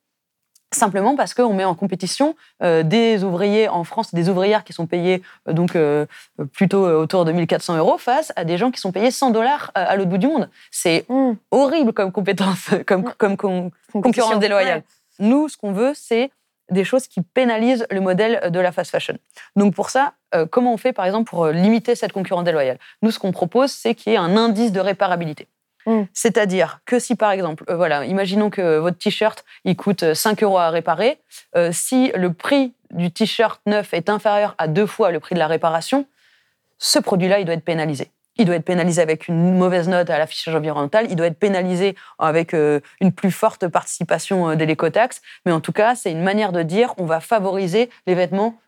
simplement 0.74 1.16
parce 1.16 1.34
qu'on 1.34 1.52
met 1.54 1.64
en 1.64 1.74
compétition 1.74 2.34
euh, 2.62 2.82
des 2.82 3.24
ouvriers 3.24 3.68
en 3.68 3.84
France, 3.84 4.14
des 4.14 4.28
ouvrières 4.28 4.64
qui 4.64 4.72
sont 4.72 4.86
payés 4.86 5.22
euh, 5.48 5.52
donc 5.52 5.76
euh, 5.76 6.06
plutôt 6.52 6.84
autour 6.86 7.24
de 7.24 7.32
1400 7.32 7.76
euros 7.78 7.98
face 7.98 8.32
à 8.36 8.44
des 8.44 8.58
gens 8.58 8.70
qui 8.70 8.80
sont 8.80 8.92
payés 8.92 9.10
100 9.10 9.30
dollars 9.30 9.70
à, 9.74 9.94
l'autre 9.96 10.10
bout 10.10 10.18
du 10.18 10.26
monde. 10.26 10.48
C'est 10.70 11.04
Mm. 11.08 11.32
horrible 11.50 11.92
comme 11.92 12.12
compétence, 12.12 12.70
comme, 12.86 13.04
comme, 13.18 13.36
con- 13.36 13.70
concurrence 13.92 14.38
déloyale. 14.38 14.82
Nous, 15.18 15.48
ce 15.48 15.56
qu'on 15.56 15.72
veut, 15.72 15.92
c'est 15.94 16.30
des 16.70 16.84
choses 16.84 17.06
qui 17.06 17.20
pénalisent 17.20 17.86
le 17.90 18.00
modèle 18.00 18.50
de 18.50 18.58
la 18.60 18.72
fast 18.72 18.90
fashion. 18.90 19.18
Donc 19.56 19.74
pour 19.74 19.90
ça, 19.90 20.14
comment 20.50 20.72
on 20.72 20.78
fait 20.78 20.92
par 20.94 21.04
exemple 21.04 21.28
pour 21.28 21.48
limiter 21.48 21.94
cette 21.94 22.12
concurrence 22.12 22.44
déloyale? 22.44 22.78
Nous, 23.02 23.10
ce 23.10 23.18
qu'on 23.18 23.32
propose, 23.32 23.70
c'est 23.72 23.94
qu'il 23.94 24.12
y 24.12 24.14
ait 24.14 24.18
un 24.18 24.36
indice 24.38 24.72
de 24.72 24.80
réparabilité. 24.80 25.48
Mm. 25.87 26.03
C'est-à-dire 26.12 26.80
que 26.85 26.99
si 26.99 27.16
par 27.16 27.33
exemple, 27.33 27.64
euh, 27.68 27.76
voilà, 27.76 28.05
imaginons 28.05 28.51
que 28.51 28.78
votre 28.78 28.99
t-shirt 28.99 29.45
coûte 29.76 30.03
euh, 30.03 30.14
5 30.14 30.43
euros 30.43 30.59
à 30.59 30.70
réparer, 30.70 31.18
euh, 31.57 31.70
si 31.72 32.12
le 32.14 32.33
prix 32.33 32.74
du 32.91 33.11
t-shirt 33.11 33.61
neuf 33.66 33.95
est 33.95 34.09
inférieur 34.09 34.55
à 34.59 34.68
deux 34.68 34.87
fois 34.87 35.11
le 35.11 35.20
prix 35.20 35.35
de 35.35 35.39
la 35.39 35.47
réparation, 35.47 36.07
ce 36.78 36.99
produit-là, 36.99 37.39
il 37.39 37.45
doit 37.45 37.55
être 37.55 37.64
pénalisé. 37.64 38.11
Il 38.37 38.47
doit 38.47 38.57
être 38.57 38.64
pénalisé 38.64 39.03
avec 39.03 39.28
une 39.28 39.57
mauvaise 39.57 39.89
note 39.89 40.09
à 40.09 40.18
l'affichage 40.18 40.55
environnemental. 40.55 41.07
Il 41.11 41.16
doit 41.16 41.26
être 41.26 41.39
pénalisé 41.39 41.95
avec 42.18 42.55
euh, 42.55 42.80
une 43.01 43.12
plus 43.12 43.30
forte 43.30 43.68
participation 43.68 44.51
euh, 44.51 44.55
de 44.57 44.64
l'écotaxe. 44.64 45.20
Mais 45.45 45.53
en 45.53 45.61
tout 45.61 45.72
cas, 45.72 45.95
c'est 45.95 46.11
une 46.11 46.22
manière 46.22 46.53
de 46.53 46.62
dire 46.62 46.95
on 46.97 47.05
va 47.05 47.20
favoriser 47.20 47.91
les 48.07 48.14
vêtements 48.14 48.59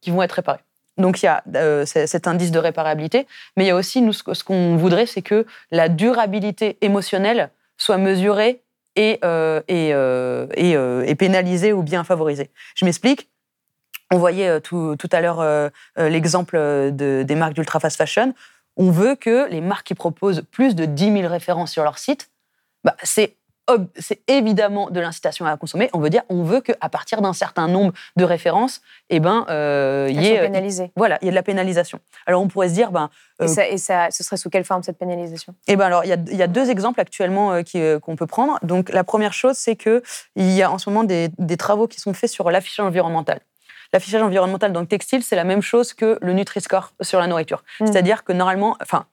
qui 0.00 0.10
vont 0.10 0.22
être 0.22 0.32
réparés. 0.32 0.60
Donc 1.00 1.22
il 1.22 1.26
y 1.26 1.28
a 1.28 1.42
euh, 1.56 1.84
cet 1.86 2.26
indice 2.26 2.50
de 2.50 2.58
réparabilité, 2.58 3.26
mais 3.56 3.64
il 3.64 3.68
y 3.68 3.70
a 3.70 3.76
aussi 3.76 4.02
nous 4.02 4.12
ce 4.12 4.44
qu'on 4.44 4.76
voudrait, 4.76 5.06
c'est 5.06 5.22
que 5.22 5.46
la 5.70 5.88
durabilité 5.88 6.78
émotionnelle 6.80 7.50
soit 7.76 7.98
mesurée 7.98 8.62
et, 8.96 9.18
euh, 9.24 9.60
et, 9.68 9.92
euh, 9.94 10.46
et, 11.06 11.14
pénalisée 11.14 11.72
ou 11.72 11.82
bien 11.82 12.04
favorisée. 12.04 12.50
Je 12.74 12.84
m'explique. 12.84 13.28
On 14.12 14.18
voyait 14.18 14.60
tout, 14.60 14.96
tout 14.98 15.08
à 15.12 15.20
l'heure 15.20 15.70
l'exemple 15.96 16.56
de- 16.56 17.22
des 17.24 17.34
marques 17.36 17.54
d'ultra 17.54 17.78
fast 17.78 17.96
fashion. 17.96 18.34
On 18.76 18.90
veut 18.90 19.14
que 19.14 19.48
les 19.50 19.60
marques 19.60 19.86
qui 19.86 19.94
proposent 19.94 20.42
plus 20.50 20.74
de 20.74 20.84
10 20.84 21.12
000 21.12 21.28
références 21.28 21.70
sur 21.70 21.84
leur 21.84 21.98
site, 21.98 22.28
bah, 22.82 22.96
c'est 23.04 23.36
c'est 23.96 24.20
évidemment 24.28 24.90
de 24.90 25.00
l'incitation 25.00 25.46
à 25.46 25.56
consommer. 25.56 25.90
On 25.92 25.98
veut 25.98 26.10
dire, 26.10 26.22
on 26.28 26.42
veut 26.42 26.60
qu'à 26.60 26.88
partir 26.88 27.22
d'un 27.22 27.32
certain 27.32 27.68
nombre 27.68 27.92
de 28.16 28.24
références, 28.24 28.80
eh 29.08 29.20
ben, 29.20 29.46
euh, 29.48 30.08
il 30.10 30.20
y 30.22 30.28
ait, 30.28 30.40
pénalisées. 30.40 30.90
voilà, 30.96 31.18
il 31.22 31.26
y 31.26 31.28
a 31.28 31.30
de 31.30 31.36
la 31.36 31.42
pénalisation. 31.42 32.00
Alors 32.26 32.42
on 32.42 32.48
pourrait 32.48 32.68
se 32.68 32.74
dire, 32.74 32.90
ben, 32.90 33.10
Et, 33.40 33.44
euh, 33.44 33.46
ça, 33.46 33.68
et 33.68 33.78
ça, 33.78 34.10
ce 34.10 34.22
serait 34.22 34.36
sous 34.36 34.50
quelle 34.50 34.64
forme 34.64 34.82
cette 34.82 34.98
pénalisation? 34.98 35.54
Eh 35.68 35.76
ben 35.76 35.86
alors, 35.86 36.04
il 36.04 36.08
y 36.08 36.12
a, 36.12 36.16
il 36.30 36.36
y 36.36 36.42
a 36.42 36.46
deux 36.46 36.70
exemples 36.70 37.00
actuellement 37.00 37.52
euh, 37.52 37.62
euh, 37.74 37.98
qu'on 37.98 38.16
peut 38.16 38.26
prendre. 38.26 38.58
Donc, 38.62 38.90
la 38.90 39.04
première 39.04 39.32
chose, 39.32 39.56
c'est 39.56 39.76
que 39.76 40.02
il 40.36 40.50
y 40.50 40.62
a 40.62 40.70
en 40.70 40.78
ce 40.78 40.90
moment 40.90 41.04
des, 41.04 41.28
des 41.38 41.56
travaux 41.56 41.86
qui 41.86 42.00
sont 42.00 42.14
faits 42.14 42.30
sur 42.30 42.50
l'affichage 42.50 42.84
environnemental. 42.86 43.40
L'affichage 43.92 44.22
environnemental 44.22 44.72
dans 44.72 44.80
le 44.80 44.86
textile, 44.86 45.22
c'est 45.22 45.36
la 45.36 45.44
même 45.44 45.62
chose 45.62 45.94
que 45.94 46.18
le 46.20 46.32
Nutri-Score 46.32 46.92
sur 47.00 47.18
la 47.18 47.26
nourriture. 47.26 47.64
Mm. 47.80 47.86
C'est-à-dire 47.86 48.24
que 48.24 48.32
normalement, 48.32 48.76
enfin, 48.80 49.06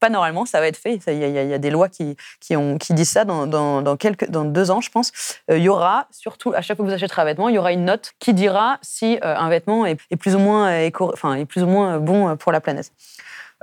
pas 0.00 0.08
normalement, 0.08 0.46
ça 0.46 0.60
va 0.60 0.66
être 0.66 0.76
fait. 0.78 0.94
Il 1.06 1.12
y, 1.18 1.24
a- 1.24 1.42
y 1.44 1.52
y 1.54 1.58
des 1.58 1.70
lois 1.70 1.88
qui, 1.88 2.16
qui, 2.40 2.56
ont, 2.56 2.78
qui 2.78 2.94
disent 2.94 3.10
ça 3.10 3.24
dans, 3.24 3.46
dans, 3.46 3.82
dans, 3.82 3.96
quelques, 3.96 4.28
dans 4.30 4.44
deux 4.44 4.70
ans, 4.70 4.80
je 4.80 4.90
pense. 4.90 5.12
Euh, 5.50 5.58
il 5.58 5.62
y 5.62 5.68
aura, 5.68 6.06
surtout 6.10 6.52
à 6.54 6.62
chaque 6.62 6.76
fois 6.76 6.84
que 6.86 6.90
vous 6.90 6.94
achèterez 6.96 7.22
un 7.22 7.26
vêtement, 7.26 7.48
il 7.48 7.54
y 7.54 7.58
aura 7.58 7.72
une 7.72 7.84
note 7.84 8.12
qui 8.18 8.34
dira 8.34 8.78
si 8.82 9.18
euh, 9.22 9.36
un 9.36 9.48
vêtement 9.50 9.86
est, 9.86 9.98
est 10.10 10.16
plus 10.16 10.34
ou 10.34 10.38
moins 10.38 10.70
euh, 10.70 10.86
éco, 10.86 11.10
enfin, 11.12 11.34
est 11.34 11.44
plus 11.44 11.62
ou 11.62 11.66
moins 11.66 11.98
bon 11.98 12.36
pour 12.36 12.50
la 12.50 12.60
planète. 12.60 12.90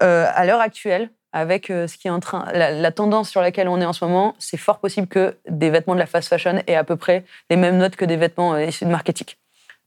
Euh, 0.01 0.27
à 0.33 0.45
l'heure 0.45 0.61
actuelle, 0.61 1.09
avec 1.33 1.67
ce 1.67 1.97
qui 1.97 2.07
est 2.07 2.11
en 2.11 2.19
train, 2.19 2.45
la, 2.53 2.71
la 2.71 2.91
tendance 2.91 3.29
sur 3.29 3.41
laquelle 3.41 3.67
on 3.67 3.81
est 3.81 3.85
en 3.85 3.93
ce 3.93 4.03
moment, 4.05 4.33
c'est 4.39 4.57
fort 4.57 4.79
possible 4.79 5.07
que 5.07 5.35
des 5.49 5.69
vêtements 5.69 5.93
de 5.93 5.99
la 5.99 6.05
fast 6.05 6.29
fashion 6.29 6.61
aient 6.67 6.75
à 6.75 6.83
peu 6.83 6.95
près 6.95 7.25
les 7.49 7.57
mêmes 7.57 7.77
notes 7.77 7.95
que 7.95 8.05
des 8.05 8.15
vêtements 8.15 8.57
issus 8.57 8.85
de 8.85 8.89
marketing. 8.91 9.27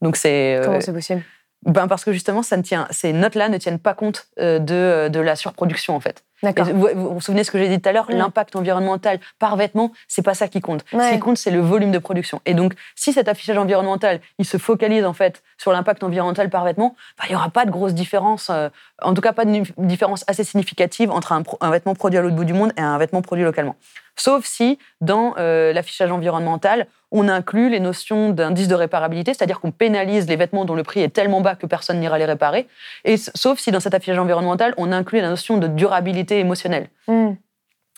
Donc 0.01 0.15
c'est 0.17 0.61
Comment 0.63 0.79
c'est 0.81 0.93
possible? 0.93 1.23
ben 1.65 1.87
parce 1.87 2.03
que 2.05 2.11
justement, 2.13 2.41
ça 2.43 2.57
ne 2.57 2.61
tient, 2.61 2.87
ces 2.91 3.11
notes-là 3.13 3.49
ne 3.49 3.57
tiennent 3.57 3.79
pas 3.79 3.93
compte 3.93 4.27
de, 4.37 5.07
de 5.09 5.19
la 5.19 5.35
surproduction 5.35 5.95
en 5.95 5.99
fait. 5.99 6.23
Vous, 6.43 6.87
vous 6.95 7.13
vous 7.15 7.21
souvenez 7.21 7.43
ce 7.43 7.51
que 7.51 7.59
j'ai 7.59 7.67
dit 7.67 7.79
tout 7.79 7.89
à 7.89 7.91
l'heure, 7.91 8.07
l'impact 8.09 8.55
environnemental 8.55 9.19
par 9.39 9.55
vêtement, 9.55 9.91
c'est 10.07 10.21
pas 10.21 10.33
ça 10.33 10.47
qui 10.47 10.59
compte. 10.61 10.83
Ce 10.91 11.13
qui 11.13 11.19
compte, 11.19 11.37
c'est 11.37 11.51
le 11.51 11.59
volume 11.59 11.91
de 11.91 11.99
production. 11.99 12.41
Et 12.45 12.53
donc, 12.53 12.73
si 12.95 13.13
cet 13.13 13.27
affichage 13.27 13.57
environnemental, 13.57 14.19
il 14.39 14.45
se 14.45 14.57
focalise 14.57 15.05
en 15.05 15.13
fait 15.13 15.43
sur 15.57 15.71
l'impact 15.71 16.03
environnemental 16.03 16.49
par 16.49 16.63
vêtement, 16.63 16.95
ben, 17.19 17.25
il 17.29 17.33
y 17.33 17.35
aura 17.35 17.49
pas 17.49 17.65
de 17.65 17.71
grosse 17.71 17.93
différence, 17.93 18.49
euh, 18.49 18.69
en 19.01 19.13
tout 19.13 19.21
cas 19.21 19.33
pas 19.33 19.45
de 19.45 19.63
différence 19.77 20.23
assez 20.27 20.43
significative 20.43 21.11
entre 21.11 21.31
un, 21.33 21.71
vêtement 21.71 21.93
produit 21.93 22.17
à 22.17 22.21
l'autre 22.21 22.35
bout 22.35 22.45
du 22.45 22.53
monde 22.53 22.73
et 22.77 22.81
un 22.81 22.97
vêtement 22.97 23.21
produit 23.21 23.43
localement. 23.43 23.75
Sauf 24.15 24.45
si, 24.45 24.77
dans 24.99 25.33
euh, 25.37 25.73
l'affichage 25.73 26.11
environnemental, 26.11 26.87
on 27.11 27.27
inclut 27.27 27.69
les 27.69 27.79
notions 27.79 28.29
d'indice 28.29 28.67
de 28.67 28.75
réparabilité, 28.75 29.33
c'est-à-dire 29.33 29.59
qu'on 29.59 29.71
pénalise 29.71 30.27
les 30.27 30.37
vêtements 30.37 30.63
dont 30.63 30.75
le 30.75 30.83
prix 30.83 31.01
est 31.01 31.09
tellement 31.09 31.41
bas 31.41 31.55
que 31.55 31.65
personne 31.65 31.99
n'ira 31.99 32.17
les 32.17 32.25
réparer, 32.25 32.67
et 33.03 33.17
sauf 33.17 33.59
si 33.59 33.71
dans 33.71 33.81
cet 33.81 33.93
affichage 33.93 34.17
environnemental, 34.17 34.73
on 34.77 34.91
inclut 34.91 35.19
la 35.19 35.29
notion 35.29 35.57
de 35.57 35.67
durabilité 35.67 36.30
émotionnelle. 36.39 36.89
Hmm. 37.07 37.33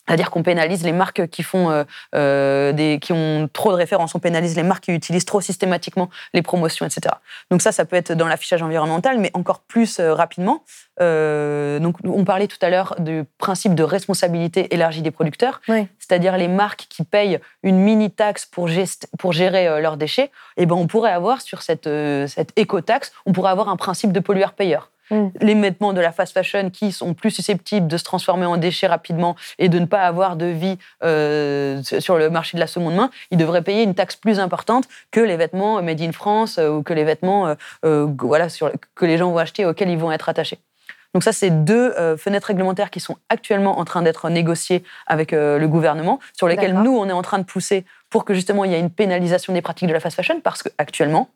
C'est-à-dire 0.08 0.32
qu'on 0.32 0.44
pénalise 0.44 0.84
les 0.84 0.92
marques 0.92 1.28
qui 1.28 1.44
font 1.44 1.70
euh, 1.70 1.84
euh, 2.14 2.74
des, 2.74 3.00
qui 3.00 3.14
ont 3.14 3.50
trop 3.52 3.72
de 3.72 3.78
références, 3.78 4.14
on 4.16 4.20
pénalise 4.20 4.56
les 4.56 4.64
marques 4.64 4.86
qui 4.86 4.92
utilisent 4.92 5.24
trop 5.24 5.40
systématiquement 5.40 6.10
les 6.34 6.42
promotions, 6.42 6.86
etc. 6.86 7.16
Donc 7.50 7.62
ça, 7.62 7.72
ça 7.72 7.86
peut 7.86 7.96
être 7.96 8.12
dans 8.12 8.28
l'affichage 8.28 8.62
environnemental, 8.62 9.18
mais 9.18 9.32
encore 9.34 9.62
plus 9.62 10.00
euh, 10.00 10.14
rapidement. 10.14 10.64
Donc 11.00 11.96
on 12.04 12.24
parlait 12.24 12.48
tout 12.48 12.58
à 12.62 12.70
l'heure 12.70 12.96
du 13.00 13.24
principe 13.40 13.74
de 13.74 13.84
responsabilité 13.84 14.74
élargie 14.74 15.02
des 15.02 15.10
producteurs, 15.10 15.60
Oui. 15.68 15.88
c'est-à-dire 15.98 16.38
les 16.38 16.48
marques 16.48 16.86
qui 16.88 17.04
payent 17.04 17.40
une 17.64 17.78
mini 17.78 18.12
taxe 18.12 18.46
pour, 18.46 18.68
gérer 18.68 19.82
leurs 19.82 19.98
déchets. 19.98 20.30
Et 20.56 20.68
ben 20.68 20.76
on 20.76 20.86
pourrait 20.86 21.12
avoir 21.12 21.42
sur 21.42 21.64
cette, 21.64 21.90
cette 22.28 22.52
éco-taxe, 22.58 23.12
on 23.26 23.34
pourrait 23.34 23.50
avoir 23.50 23.70
un 23.70 23.76
principe 23.76 24.12
de 24.12 24.20
pollueur-payeur 24.20 24.92
Mm. 25.10 25.28
les 25.42 25.56
vêtements 25.56 25.92
de 25.92 26.00
la 26.00 26.12
fast 26.12 26.34
fashion 26.34 26.70
qui 26.70 26.92
sont 26.92 27.14
plus 27.14 27.32
susceptibles 27.32 27.88
de 27.88 27.98
se 27.98 28.04
transformer 28.04 28.46
en 28.46 28.58
déchets 28.58 28.88
rapidement 28.88 29.36
et 29.60 29.68
de 29.68 29.78
ne 29.80 29.86
pas 29.86 30.04
avoir 30.04 30.38
de 30.38 30.46
vie 30.46 30.78
euh, 31.04 31.82
sur 31.84 32.18
le 32.18 32.30
marché 32.30 32.56
de 32.58 32.60
la 32.62 32.68
seconde 32.68 32.96
main, 32.96 33.10
ils 33.30 33.38
devraient 33.38 33.62
payer 33.62 33.84
une 33.84 33.96
taxe 33.96 34.16
plus 34.16 34.40
importante 34.40 34.88
que 35.12 35.20
les 35.20 35.36
vêtements 35.36 35.82
made 35.82 36.02
in 36.02 36.14
France 36.14 36.58
euh, 36.58 36.70
ou 36.70 36.84
que 36.84 36.94
les 36.94 37.04
vêtements 37.04 37.48
euh, 37.48 37.56
euh, 37.86 38.08
voilà, 38.18 38.48
sur, 38.50 38.72
que 38.96 39.06
les 39.06 39.18
gens 39.18 39.30
vont 39.32 39.38
acheter 39.38 39.66
auxquels 39.66 39.90
ils 39.90 39.98
vont 39.98 40.12
être 40.12 40.30
attachés. 40.30 40.60
Donc 41.14 41.24
ça, 41.24 41.32
c'est 41.32 41.52
deux 41.52 41.92
euh, 41.92 42.18
fenêtres 42.18 42.48
réglementaires 42.48 42.90
qui 42.90 43.00
sont 43.00 43.18
actuellement 43.30 43.78
en 43.78 43.86
train 43.86 44.02
d'être 44.02 44.30
négociées 44.30 44.84
avec 45.06 45.32
euh, 45.32 45.60
le 45.60 45.68
gouvernement, 45.68 46.20
sur 46.34 46.48
lesquelles 46.48 46.74
nous, 46.74 46.98
on 46.98 47.08
est 47.08 47.14
en 47.14 47.22
train 47.22 47.38
de 47.38 47.44
pousser 47.44 47.86
pour 48.10 48.26
que 48.26 48.34
justement 48.34 48.66
il 48.66 48.72
y 48.72 48.76
ait 48.76 48.80
une 48.80 48.90
pénalisation 48.90 49.54
des 49.54 49.62
pratiques 49.62 49.88
de 49.88 49.94
la 49.94 50.00
fast 50.00 50.16
fashion, 50.16 50.42
parce 50.42 50.64
qu'actuellement, 50.64 51.30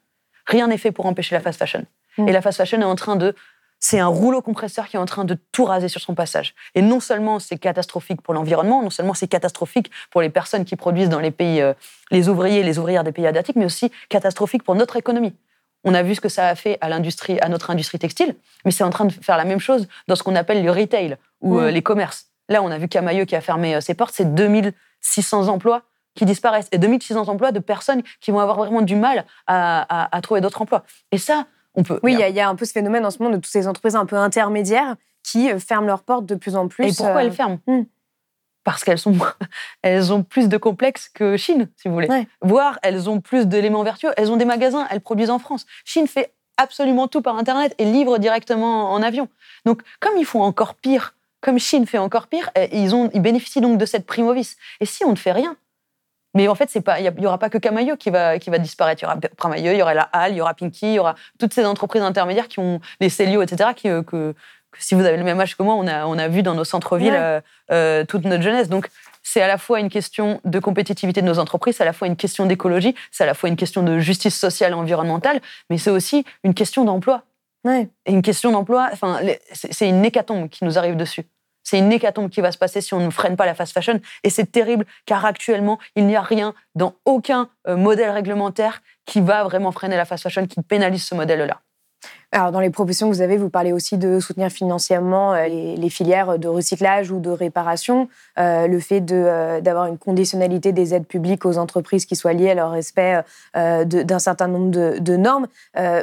rien 0.48 0.68
n'est 0.68 0.80
fait 0.80 0.92
pour 0.92 1.06
empêcher 1.06 1.36
la 1.36 1.42
fast 1.42 1.60
fashion. 1.60 1.86
Mm. 2.18 2.28
Et 2.28 2.32
la 2.32 2.42
fast 2.42 2.58
fashion 2.58 2.82
est 2.82 2.86
en 2.86 2.96
train 2.96 3.18
de... 3.18 3.36
C'est 3.80 4.00
un 4.00 4.08
rouleau 4.08 4.42
compresseur 4.42 4.88
qui 4.88 4.96
est 4.96 5.00
en 5.00 5.06
train 5.06 5.24
de 5.26 5.38
tout 5.52 5.66
raser 5.66 5.88
sur 5.88 6.02
son 6.02 6.16
passage. 6.16 6.56
Et 6.76 6.82
non 6.82 7.00
seulement 7.00 7.40
c'est 7.40 7.58
catastrophique 7.58 8.22
pour 8.22 8.34
l'environnement, 8.34 8.82
non 8.82 8.90
seulement 8.90 9.14
c'est 9.14 9.28
catastrophique 9.28 9.92
pour 10.10 10.22
les 10.22 10.30
personnes 10.30 10.66
qui 10.66 10.76
produisent 10.76 11.10
dans 11.10 11.20
les 11.20 11.32
pays, 11.32 11.62
euh, 11.62 11.74
les 12.12 12.28
ouvriers, 12.30 12.64
les 12.64 12.80
ouvrières 12.80 13.04
des 13.04 13.12
pays 13.12 13.28
asiatiques, 13.28 13.56
mais 13.56 13.66
aussi 13.66 13.92
catastrophique 14.10 14.64
pour 14.64 14.76
notre 14.76 14.96
économie. 14.96 15.36
On 15.84 15.94
a 15.94 16.02
vu 16.02 16.16
ce 16.16 16.22
que 16.22 16.30
ça 16.30 16.48
a 16.48 16.56
fait 16.56 16.78
à 16.82 16.90
l'industrie, 16.90 17.40
à 17.40 17.50
notre 17.50 17.70
industrie 17.70 18.00
textile, 18.00 18.36
mais 18.66 18.72
c'est 18.72 18.84
en 18.84 18.90
train 18.90 19.06
de 19.06 19.12
faire 19.14 19.38
la 19.38 19.46
même 19.46 19.60
chose 19.60 19.88
dans 20.08 20.16
ce 20.16 20.24
qu'on 20.24 20.36
appelle 20.36 20.64
le 20.64 20.72
retail 20.72 21.18
ou 21.42 21.56
Mm. 21.56 21.60
euh, 21.60 21.72
les 21.72 21.84
commerces. 21.84 22.26
Là, 22.50 22.64
on 22.64 22.72
a 22.72 22.78
vu 22.80 22.88
Camailleux 22.88 23.26
qui 23.26 23.36
a 23.36 23.42
fermé 23.42 23.76
euh, 23.76 23.82
ses 23.82 23.94
portes, 23.94 24.14
c'est 24.16 24.34
2600 24.34 25.48
emplois 25.50 25.84
qui 26.16 26.26
disparaissent 26.26 26.68
et 26.72 26.80
2600 26.80 27.28
emplois 27.30 27.52
de 27.52 27.60
personnes 27.60 28.02
qui 28.22 28.32
vont 28.32 28.40
avoir 28.40 28.58
vraiment 28.58 28.82
du 28.82 28.96
mal 28.96 29.24
à, 29.46 29.82
à- 30.06 30.16
à 30.18 30.22
trouver 30.22 30.42
d'autres 30.42 30.62
emplois. 30.64 30.84
Et 31.12 31.20
ça, 31.20 31.46
on 31.78 31.84
peut. 31.84 32.00
Oui, 32.04 32.14
il 32.14 32.20
y, 32.20 32.24
a- 32.24 32.28
il 32.30 32.36
y 32.36 32.42
a 32.42 32.50
un 32.50 32.56
peu 32.56 32.66
ce 32.66 32.74
phénomène 32.74 33.06
en 33.06 33.12
ce 33.12 33.20
moment 33.20 33.30
de 33.32 33.38
toutes 33.38 33.46
ces 33.52 33.68
entreprises 33.68 33.96
un 33.96 34.06
peu 34.06 34.18
intermédiaires 34.18 34.96
qui 35.24 35.50
euh, 35.52 35.60
ferment 35.60 35.88
leurs 35.88 36.04
portes 36.04 36.26
de 36.26 36.36
plus 36.36 36.56
en 36.58 36.68
plus. 36.68 36.86
Et 36.86 36.94
pourquoi 36.94 37.16
euh, 37.22 37.26
elles 37.26 37.32
ferment 37.32 37.60
Hmm. 37.68 37.84
Parce 38.66 38.84
qu'elles 38.84 38.98
sont, 39.00 39.16
elles 39.82 40.12
ont 40.12 40.24
plus 40.24 40.50
de 40.50 40.58
complexes 40.58 41.08
que 41.08 41.38
Chine, 41.38 41.70
si 41.78 41.88
vous 41.88 41.94
voulez. 41.94 42.10
Ouais. 42.10 42.28
Voire, 42.42 42.80
elles 42.84 43.10
ont 43.10 43.22
plus 43.22 43.48
d'éléments 43.48 43.84
vertueux. 43.84 44.12
Elles 44.18 44.30
ont 44.30 44.36
des 44.38 44.44
magasins, 44.46 44.86
elles 44.90 45.00
produisent 45.02 45.30
en 45.30 45.40
France. 45.40 45.66
Chine 45.86 46.08
fait 46.08 46.34
absolument 46.58 47.08
tout 47.08 47.22
par 47.22 47.38
Internet 47.38 47.74
et 47.78 47.86
livre 47.86 48.18
directement 48.18 48.92
en 48.92 49.02
avion. 49.04 49.30
Donc, 49.66 49.84
comme 50.00 50.18
ils 50.18 50.26
font 50.26 50.42
encore 50.42 50.74
pire, 50.76 51.14
comme 51.40 51.60
Chine 51.60 51.86
fait 51.86 52.00
encore 52.00 52.28
pire, 52.28 52.50
eh, 52.56 52.68
ils, 52.78 52.96
ont, 52.96 53.10
ils 53.14 53.22
bénéficient 53.22 53.62
donc 53.62 53.78
de 53.78 53.86
cette 53.86 54.06
primovis. 54.06 54.58
Et 54.82 54.86
si 54.86 55.06
on 55.06 55.12
ne 55.12 55.16
fait 55.16 55.32
rien 55.32 55.56
mais 56.38 56.48
en 56.48 56.54
fait, 56.54 56.70
c'est 56.70 56.82
pas, 56.82 57.00
il 57.00 57.12
n'y 57.18 57.26
aura 57.26 57.40
pas 57.40 57.50
que 57.50 57.58
Camailleux 57.58 57.96
qui 57.96 58.12
va, 58.12 58.38
qui 58.38 58.52
va 58.52 58.60
disparaître. 58.60 59.02
Il 59.02 59.06
y 59.06 59.08
aura 59.08 59.18
Camailleux, 59.42 59.74
il 59.74 59.80
y 59.80 59.82
aura 59.82 59.96
la 59.96 60.04
Halle, 60.14 60.34
il 60.34 60.38
y 60.38 60.42
aura 60.42 60.54
Pinky, 60.54 60.86
il 60.86 60.94
y 60.94 61.00
aura 61.00 61.16
toutes 61.40 61.52
ces 61.52 61.66
entreprises 61.66 62.04
intermédiaires 62.04 62.48
qui 62.48 62.60
ont 62.60 62.80
les 63.02 63.10
Célio, 63.10 63.42
etc., 63.42 63.72
qui, 63.76 63.90
euh, 63.90 64.04
que, 64.04 64.36
que 64.72 64.78
si 64.84 64.94
vous 64.94 65.04
avez 65.04 65.18
le 65.18 65.24
même 65.24 65.40
âge 65.40 65.58
que 65.58 65.64
moi, 65.64 65.74
on 65.74 65.88
a, 65.88 66.06
on 66.06 66.16
a 66.20 66.28
vu 66.28 66.44
dans 66.44 66.54
nos 66.54 66.64
centres-villes 66.64 67.14
Ouais. 67.14 67.18
euh, 67.20 67.42
euh, 67.72 68.06
toute 68.06 68.24
notre 68.26 68.44
jeunesse. 68.44 68.70
Donc, 68.70 68.88
c'est 69.24 69.42
à 69.42 69.48
la 69.48 69.58
fois 69.58 69.80
une 69.80 69.90
question 69.90 70.40
de 70.46 70.60
compétitivité 70.60 71.24
de 71.24 71.26
nos 71.26 71.40
entreprises, 71.40 71.78
c'est 71.78 71.84
à 71.84 71.88
la 71.88 71.94
fois 71.94 72.08
une 72.08 72.16
question 72.16 72.46
d'écologie, 72.46 72.94
c'est 73.12 73.24
à 73.24 73.28
la 73.28 73.34
fois 73.34 73.50
une 73.50 73.56
question 73.56 73.82
de 73.82 73.98
justice 73.98 74.38
sociale 74.40 74.74
et 74.74 74.76
environnementale, 74.76 75.42
mais 75.72 75.80
c'est 75.80 75.90
aussi 75.90 76.24
une 76.44 76.54
question 76.54 76.86
d'emploi. 76.86 77.24
Ouais. 77.64 77.90
Et 78.06 78.12
une 78.12 78.22
question 78.22 78.52
d'emploi, 78.52 78.90
enfin, 78.94 79.20
c'est 79.52 79.90
une 79.90 80.06
hécatombe 80.06 80.50
qui 80.50 80.64
nous 80.64 80.78
arrive 80.78 80.96
dessus. 80.96 81.26
C'est 81.70 81.80
une 81.80 81.92
hécatombe 81.92 82.30
qui 82.30 82.40
va 82.40 82.54
se 82.54 82.58
passer 82.58 82.80
si 82.80 82.94
on 82.94 83.02
ne 83.02 83.10
freine 83.10 83.36
pas 83.36 83.46
la 83.46 83.54
fast 83.54 83.74
fashion. 83.74 84.00
Et 84.24 84.30
c'est 84.30 84.50
terrible 84.50 84.86
car 85.06 85.26
actuellement, 85.26 85.80
il 85.98 86.08
n'y 86.08 86.16
a 86.16 86.22
rien 86.22 86.54
dans 86.76 86.96
aucun 87.04 87.50
euh, 87.68 87.76
modèle 87.76 88.12
réglementaire 88.12 88.82
qui 89.06 89.20
va 89.20 89.44
vraiment 89.44 89.74
freiner 89.74 89.98
la 89.98 90.06
fast 90.06 90.24
fashion, 90.24 90.48
qui 90.48 90.62
pénalise 90.62 91.04
ce 91.04 91.14
modèle-là. 91.14 91.60
Alors, 92.34 92.52
dans 92.52 92.60
les 92.60 92.70
propositions 92.70 93.10
que 93.10 93.16
vous 93.16 93.22
avez, 93.22 93.38
vous 93.38 93.50
parlez 93.50 93.72
aussi 93.72 93.98
de 93.98 94.20
soutenir 94.20 94.50
financièrement 94.50 95.34
euh, 95.34 95.48
les, 95.48 95.90
filières 95.90 96.38
de 96.38 96.50
recyclage 96.50 97.10
ou 97.10 97.22
de 97.22 97.30
réparation, 97.30 98.10
euh, 98.38 98.68
le 98.68 98.80
fait 98.82 99.02
euh, 99.14 99.62
d'avoir 99.62 99.86
une 99.86 99.98
conditionnalité 99.98 100.74
des 100.74 100.94
aides 100.94 101.08
publiques 101.08 101.46
aux 101.46 101.58
entreprises 101.58 102.06
qui 102.06 102.18
soient 102.18 102.34
liées 102.34 102.50
à 102.50 102.54
leur 102.54 102.72
respect 102.72 103.22
d'un 103.56 104.20
certain 104.20 104.48
nombre 104.48 104.72
de, 104.72 105.16
normes. 105.16 105.48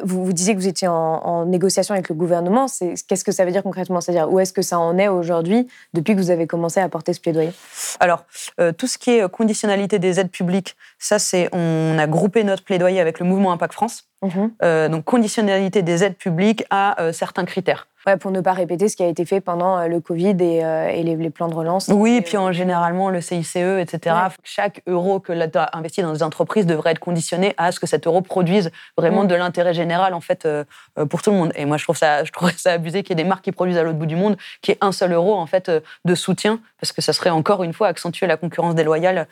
Vous, 0.02 0.32
disiez 0.32 0.54
que 0.54 0.60
vous 0.60 0.68
étiez 0.68 0.88
en, 0.88 1.44
négociation 1.44 1.92
avec 1.92 2.08
le 2.08 2.14
gouvernement. 2.14 2.66
Qu'est-ce 3.06 3.24
que 3.24 3.32
ça 3.32 3.44
veut 3.44 3.52
dire 3.52 3.62
concrètement? 3.62 4.00
C'est-à-dire, 4.00 4.32
où 4.32 4.40
est-ce 4.40 4.52
que 4.52 4.62
ça 4.62 4.78
en 4.78 4.96
est 4.96 5.08
aujourd'hui 5.08 5.68
depuis 5.92 6.14
que 6.14 6.20
vous 6.20 6.30
avez 6.30 6.46
commencé 6.46 6.80
à 6.80 6.88
porter 6.88 7.12
ce 7.12 7.20
plaidoyer? 7.20 7.52
Alors, 8.00 8.24
tout 8.78 8.86
ce 8.86 8.96
qui 8.96 9.10
est 9.10 9.28
conditionnalité 9.28 9.98
des 9.98 10.20
aides 10.20 10.30
publiques, 10.30 10.76
ça, 10.98 11.18
c'est 11.18 11.48
on 11.52 11.98
a 11.98 12.06
groupé 12.06 12.44
notre 12.44 12.64
plaidoyer 12.64 13.00
avec 13.00 13.20
le 13.20 13.26
mouvement 13.26 13.52
Impact 13.52 13.74
France. 13.74 14.08
Euh, 14.62 14.88
donc, 14.88 15.04
conditionnalité 15.04 15.82
des 15.82 16.04
aides 16.04 16.16
publiques 16.16 16.64
à 16.70 17.00
euh, 17.00 17.12
certains 17.12 17.44
critères. 17.44 17.86
Ouais, 18.06 18.18
pour 18.18 18.30
ne 18.30 18.42
pas 18.42 18.52
répéter 18.52 18.90
ce 18.90 18.96
qui 18.96 19.02
a 19.02 19.06
été 19.06 19.24
fait 19.24 19.40
pendant 19.40 19.78
euh, 19.78 19.86
le 19.86 19.98
Covid 19.98 20.36
et, 20.38 20.62
euh, 20.62 20.88
et 20.88 21.02
les, 21.02 21.16
les 21.16 21.30
plans 21.30 21.48
de 21.48 21.54
relance. 21.54 21.88
Oui, 21.88 22.16
Et, 22.16 22.20
puis 22.20 22.36
en 22.36 22.52
généralement, 22.52 23.08
le 23.08 23.22
CICE, 23.22 23.56
etc. 23.56 23.98
Ouais. 24.04 24.30
Chaque 24.42 24.82
euro 24.86 25.20
que 25.20 25.32
l'État 25.32 25.70
investit 25.72 26.02
dans 26.02 26.12
des 26.12 26.22
entreprises 26.22 26.66
devrait 26.66 26.90
être 26.90 26.98
conditionné 26.98 27.54
à 27.56 27.72
ce 27.72 27.80
que 27.80 27.86
cet 27.86 28.06
euro 28.06 28.20
produise 28.20 28.70
vraiment 28.98 29.24
Mm. 29.24 29.28
de 29.28 29.34
l'intérêt 29.36 29.72
général, 29.72 30.12
en 30.12 30.20
fait, 30.20 30.44
euh, 30.44 30.64
pour 31.08 31.22
tout 31.22 31.30
le 31.30 31.38
monde. 31.38 31.52
Et 31.54 31.64
moi, 31.64 31.78
je 31.78 31.84
trouve 31.84 31.96
ça, 31.96 32.24
je 32.24 32.32
trouverais 32.32 32.52
ça 32.58 32.72
abusé 32.72 33.02
qu'il 33.02 33.16
y 33.16 33.20
ait 33.20 33.24
des 33.24 33.28
marques 33.28 33.44
qui 33.44 33.52
produisent 33.52 33.78
à 33.78 33.82
l'autre 33.82 33.98
bout 33.98 34.06
du 34.06 34.16
monde, 34.16 34.36
qu'il 34.60 34.72
y 34.72 34.76
ait 34.76 34.84
un 34.84 34.92
seul 34.92 35.12
euro, 35.12 35.34
en 35.34 35.46
fait, 35.46 35.70
de 36.04 36.14
soutien, 36.14 36.60
parce 36.80 36.92
que 36.92 37.00
ça 37.00 37.14
serait 37.14 37.30
encore 37.30 37.64
une 37.64 37.72
fois 37.72 37.88
accentuer 37.88 38.26
la 38.26 38.36
concurrence 38.36 38.74
déloyale 38.74 39.26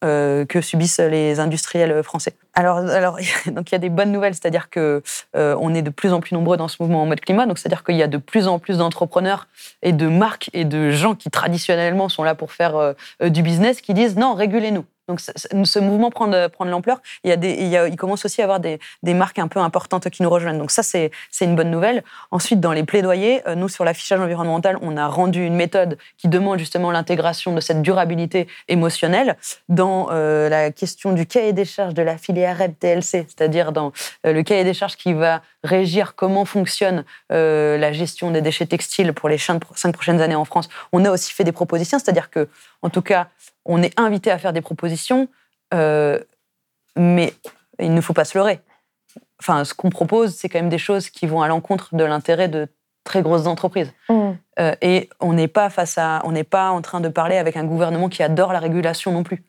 que 0.00 0.60
subissent 0.60 0.98
les 0.98 1.40
industriels 1.40 2.02
français. 2.02 2.34
Alors, 2.56 2.78
alors 2.78 3.18
donc 3.46 3.70
il 3.70 3.72
y 3.72 3.76
a 3.76 3.78
des 3.78 3.90
bonnes 3.90 4.10
nouvelles, 4.10 4.34
c'est-à-dire 4.34 4.70
que 4.70 5.02
euh, 5.36 5.56
on 5.60 5.74
est 5.74 5.82
de 5.82 5.90
plus 5.90 6.12
en 6.12 6.20
plus 6.20 6.34
nombreux 6.34 6.56
dans 6.56 6.68
ce 6.68 6.76
mouvement 6.80 7.02
en 7.02 7.06
mode 7.06 7.20
climat, 7.20 7.46
donc 7.46 7.58
c'est-à-dire 7.58 7.84
qu'il 7.84 7.96
y 7.96 8.02
a 8.02 8.08
de 8.08 8.16
plus 8.16 8.48
en 8.48 8.58
plus 8.58 8.78
d'entrepreneurs 8.78 9.46
et 9.82 9.92
de 9.92 10.08
marques 10.08 10.50
et 10.54 10.64
de 10.64 10.90
gens 10.90 11.14
qui 11.14 11.30
traditionnellement 11.30 12.08
sont 12.08 12.24
là 12.24 12.34
pour 12.34 12.52
faire 12.52 12.76
euh, 12.76 12.92
euh, 13.22 13.28
du 13.28 13.42
business 13.42 13.80
qui 13.80 13.94
disent 13.94 14.16
non, 14.16 14.34
régulez-nous. 14.34 14.84
Donc 15.08 15.20
ce- 15.20 15.78
mouvement 15.78 16.10
prend 16.10 16.26
de, 16.26 16.48
prend 16.48 16.64
de 16.64 16.70
l'ampleur. 16.70 17.00
Il, 17.22 17.30
y 17.30 17.32
a 17.32 17.36
des, 17.36 17.52
il, 17.52 17.68
y 17.68 17.76
a- 17.76 17.86
il 17.88 17.96
commence 17.96 18.24
aussi 18.24 18.40
à 18.40 18.44
avoir 18.44 18.60
des, 18.60 18.80
des 19.02 19.14
marques 19.14 19.38
un 19.38 19.48
peu 19.48 19.60
importantes 19.60 20.08
qui 20.10 20.22
nous 20.22 20.30
rejoignent. 20.30 20.58
Donc 20.58 20.70
ça, 20.70 20.82
c'est 20.82 21.10
c'est 21.30 21.44
une 21.44 21.54
bonne 21.54 21.70
nouvelle. 21.70 22.02
Ensuite, 22.30 22.60
dans 22.60 22.72
les 22.72 22.82
plaidoyers, 22.84 23.42
euh, 23.48 23.54
nous, 23.54 23.68
sur 23.68 23.84
l'affichage 23.84 24.20
environnemental, 24.20 24.78
on 24.82 24.96
a 24.96 25.06
rendu 25.06 25.44
une 25.44 25.54
méthode 25.54 25.96
qui 26.18 26.28
demande 26.28 26.58
justement 26.58 26.90
l'intégration 26.90 27.54
de 27.54 27.60
cette 27.60 27.82
durabilité 27.82 28.48
émotionnelle 28.68 29.36
dans 29.68 30.08
euh, 30.10 30.48
la 30.48 30.70
question 30.72 31.12
du 31.12 31.26
cahier 31.26 31.52
des 31.52 31.64
charges 31.64 31.94
de 31.94 32.02
la 32.02 32.18
filière 32.18 32.58
REP 32.58 32.78
TLC, 32.78 33.26
c'est-à-dire 33.28 33.72
dans 33.72 33.92
euh, 34.26 34.32
le 34.32 34.42
cahier 34.42 34.64
des 34.64 34.74
charges 34.74 34.96
qui 34.96 35.12
va 35.12 35.42
régir 35.62 36.14
comment 36.16 36.44
fonctionne 36.44 37.04
euh, 37.32 37.78
la 37.78 37.92
gestion 37.92 38.30
des 38.30 38.40
déchets 38.42 38.66
textiles 38.66 39.12
pour 39.12 39.28
les 39.28 39.38
cinq 39.38 39.60
prochaines 39.92 40.20
années 40.20 40.34
en 40.34 40.44
France. 40.44 40.68
On 40.92 41.04
a 41.04 41.10
aussi 41.10 41.32
fait 41.32 41.44
des 41.44 41.52
propositions, 41.52 41.98
c'est-à-dire 41.98 42.30
que, 42.30 42.48
en 42.82 42.90
tout 42.90 43.02
cas, 43.02 43.28
on 43.66 43.82
est 43.82 43.98
invité 43.98 44.30
à 44.30 44.38
faire 44.38 44.52
des 44.52 44.60
propositions, 44.60 45.28
euh, 45.74 46.18
mais 46.96 47.34
il 47.78 47.92
ne 47.92 48.00
faut 48.00 48.14
pas 48.14 48.24
se 48.24 48.38
leurrer. 48.38 48.60
Enfin, 49.40 49.64
ce 49.64 49.74
qu'on 49.74 49.90
propose, 49.90 50.34
c'est 50.34 50.48
quand 50.48 50.58
même 50.58 50.70
des 50.70 50.78
choses 50.78 51.10
qui 51.10 51.26
vont 51.26 51.42
à 51.42 51.48
l'encontre 51.48 51.94
de 51.94 52.04
l'intérêt 52.04 52.48
de 52.48 52.68
très 53.04 53.22
grosses 53.22 53.46
entreprises. 53.46 53.92
Mm. 54.08 54.32
Euh, 54.58 54.74
et 54.80 55.10
on 55.20 55.32
n'est 55.32 55.48
pas 55.48 55.70
face 55.70 55.98
à, 55.98 56.22
on 56.24 56.32
n'est 56.32 56.44
pas 56.44 56.70
en 56.70 56.80
train 56.80 57.00
de 57.00 57.08
parler 57.08 57.36
avec 57.36 57.56
un 57.56 57.64
gouvernement 57.64 58.08
qui 58.08 58.22
adore 58.22 58.52
la 58.52 58.58
régulation 58.58 59.12
non 59.12 59.22
plus. 59.22 59.44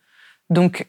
Donc, 0.49 0.87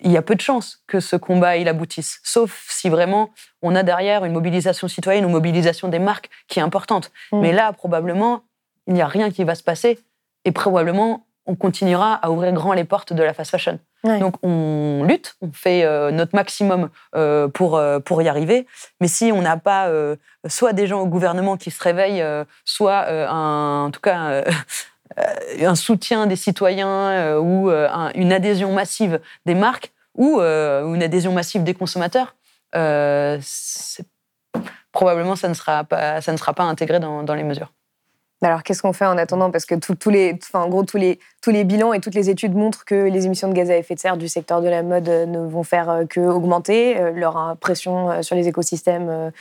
il 0.00 0.12
y 0.12 0.16
a 0.16 0.22
peu 0.22 0.34
de 0.34 0.40
chances 0.40 0.82
que 0.86 1.00
ce 1.00 1.16
combat 1.16 1.56
il 1.56 1.68
aboutisse, 1.68 2.20
sauf 2.22 2.66
si 2.68 2.88
vraiment 2.88 3.30
on 3.62 3.74
a 3.74 3.82
derrière 3.82 4.24
une 4.24 4.32
mobilisation 4.32 4.86
citoyenne 4.86 5.24
ou 5.24 5.28
mobilisation 5.28 5.88
des 5.88 5.98
marques 5.98 6.30
qui 6.46 6.60
est 6.60 6.62
importante. 6.62 7.10
Mm. 7.32 7.40
Mais 7.40 7.52
là, 7.52 7.72
probablement, 7.72 8.42
il 8.86 8.94
n'y 8.94 9.02
a 9.02 9.08
rien 9.08 9.30
qui 9.30 9.44
va 9.44 9.54
se 9.54 9.62
passer 9.62 9.98
et 10.44 10.52
probablement 10.52 11.26
on 11.48 11.56
continuera 11.56 12.14
à 12.14 12.30
ouvrir 12.30 12.52
grand 12.52 12.72
les 12.74 12.84
portes 12.84 13.12
de 13.12 13.22
la 13.22 13.32
fast 13.34 13.50
fashion. 13.50 13.78
Ouais. 14.04 14.20
Donc 14.20 14.34
on 14.44 15.02
lutte, 15.08 15.34
on 15.40 15.50
fait 15.50 15.82
euh, 15.84 16.12
notre 16.12 16.36
maximum 16.36 16.90
euh, 17.16 17.48
pour, 17.48 17.76
euh, 17.76 17.98
pour 17.98 18.22
y 18.22 18.28
arriver. 18.28 18.66
Mais 19.00 19.08
si 19.08 19.32
on 19.34 19.42
n'a 19.42 19.56
pas 19.56 19.90
soit 20.46 20.72
des 20.72 20.86
gens 20.86 21.00
au 21.00 21.06
gouvernement 21.06 21.56
qui 21.56 21.70
se 21.72 21.82
réveillent, 21.82 22.24
soit 22.64 23.08
un, 23.08 23.86
en 23.86 23.90
tout 23.90 24.00
cas 24.00 24.44
un 25.60 25.74
soutien 25.74 26.26
des 26.26 26.36
citoyens 26.36 27.38
ou 27.38 27.70
un- 27.70 28.12
une 28.14 28.32
adhésion 28.32 28.72
massive 28.72 29.20
des 29.46 29.54
marques 29.56 29.92
ou 30.14 30.40
une 30.40 31.02
adhésion 31.02 31.32
massive 31.32 31.64
des 31.64 31.74
consommateurs, 31.74 32.34
probablement 34.92 35.36
ça 35.36 35.48
ne 35.48 35.54
sera 35.54 35.84
pas, 35.84 36.20
ça 36.20 36.32
ne 36.32 36.36
sera 36.36 36.52
pas 36.52 36.64
intégré 36.64 37.00
dans, 37.00 37.22
dans 37.22 37.34
les 37.34 37.44
mesures. 37.44 37.72
Alors, 38.40 38.62
qu'est-ce 38.62 38.82
qu'on 38.82 38.92
fait 38.92 39.04
en 39.06 39.18
attendant? 39.18 39.50
Parce 39.50 39.64
que 39.66 39.74
tout- 39.74 40.10
les, 40.10 40.38
enfin, 40.40 40.60
en 40.60 40.68
gros, 40.68 40.84
tous 40.84 40.96
les, 40.96 41.18
tous 41.42 41.50
les 41.50 41.64
bilans 41.64 41.92
et 41.92 42.00
toutes 42.00 42.14
les 42.14 42.30
études 42.30 42.54
montrent 42.54 42.84
que 42.84 42.94
les 42.94 43.26
émissions 43.26 43.48
de 43.48 43.52
gaz 43.52 43.68
à 43.70 43.76
effet 43.76 43.94
de 43.96 44.00
serre 44.00 44.16
du 44.16 44.28
secteur 44.28 44.62
de 44.62 44.68
la 44.68 44.82
mode 44.84 45.08
euh, 45.08 45.26
ne 45.26 45.40
vont 45.40 45.64
faire 45.64 45.90
euh, 45.90 46.04
que 46.04 46.20
augmenter. 46.20 46.96
Euh, 47.00 47.10
Leur 47.10 47.56
pression 47.58 48.22
sur 48.22 48.36
les 48.36 48.46
écosystèmes 48.46 49.32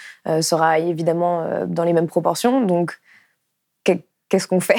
sera 0.41 0.79
évidemment 0.79 1.47
dans 1.67 1.83
les 1.83 1.93
mêmes 1.93 2.07
proportions. 2.07 2.61
Donc, 2.61 2.99
qu'est- 3.83 4.03
qu'est-ce 4.29 4.47
qu'on 4.47 4.59
fait? 4.59 4.77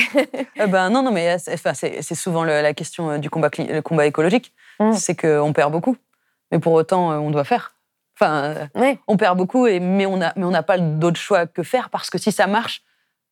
Euh, 0.60 0.66
ben, 0.66 0.90
non, 0.90 1.02
non, 1.02 1.12
mais 1.12 1.36
c'est 1.38 2.14
souvent 2.14 2.42
le- 2.42 2.60
la 2.60 2.74
question 2.74 3.18
du 3.18 3.30
combat, 3.30 3.50
le 3.56 3.80
combat 3.82 4.06
écologique. 4.06 4.52
Mm. 4.80 4.92
C'est 4.94 5.14
qu'on 5.14 5.52
perd 5.52 5.70
beaucoup. 5.70 5.96
Mais 6.50 6.58
pour 6.58 6.72
autant, 6.72 7.10
on 7.20 7.30
doit 7.30 7.44
faire. 7.44 7.74
Enfin, 8.20 8.68
on 9.06 9.16
perd 9.16 9.36
beaucoup, 9.38 9.68
et, 9.68 9.78
mais 9.78 10.06
on 10.06 10.16
n'a 10.16 10.32
mais 10.34 10.44
on 10.44 10.50
n'a 10.50 10.64
pas 10.64 10.76
d'autre 10.78 11.20
choix 11.20 11.46
que 11.46 11.62
faire 11.62 11.88
parce 11.88 12.10
que 12.10 12.18
si 12.18 12.32
ça 12.32 12.48
marche, 12.48 12.82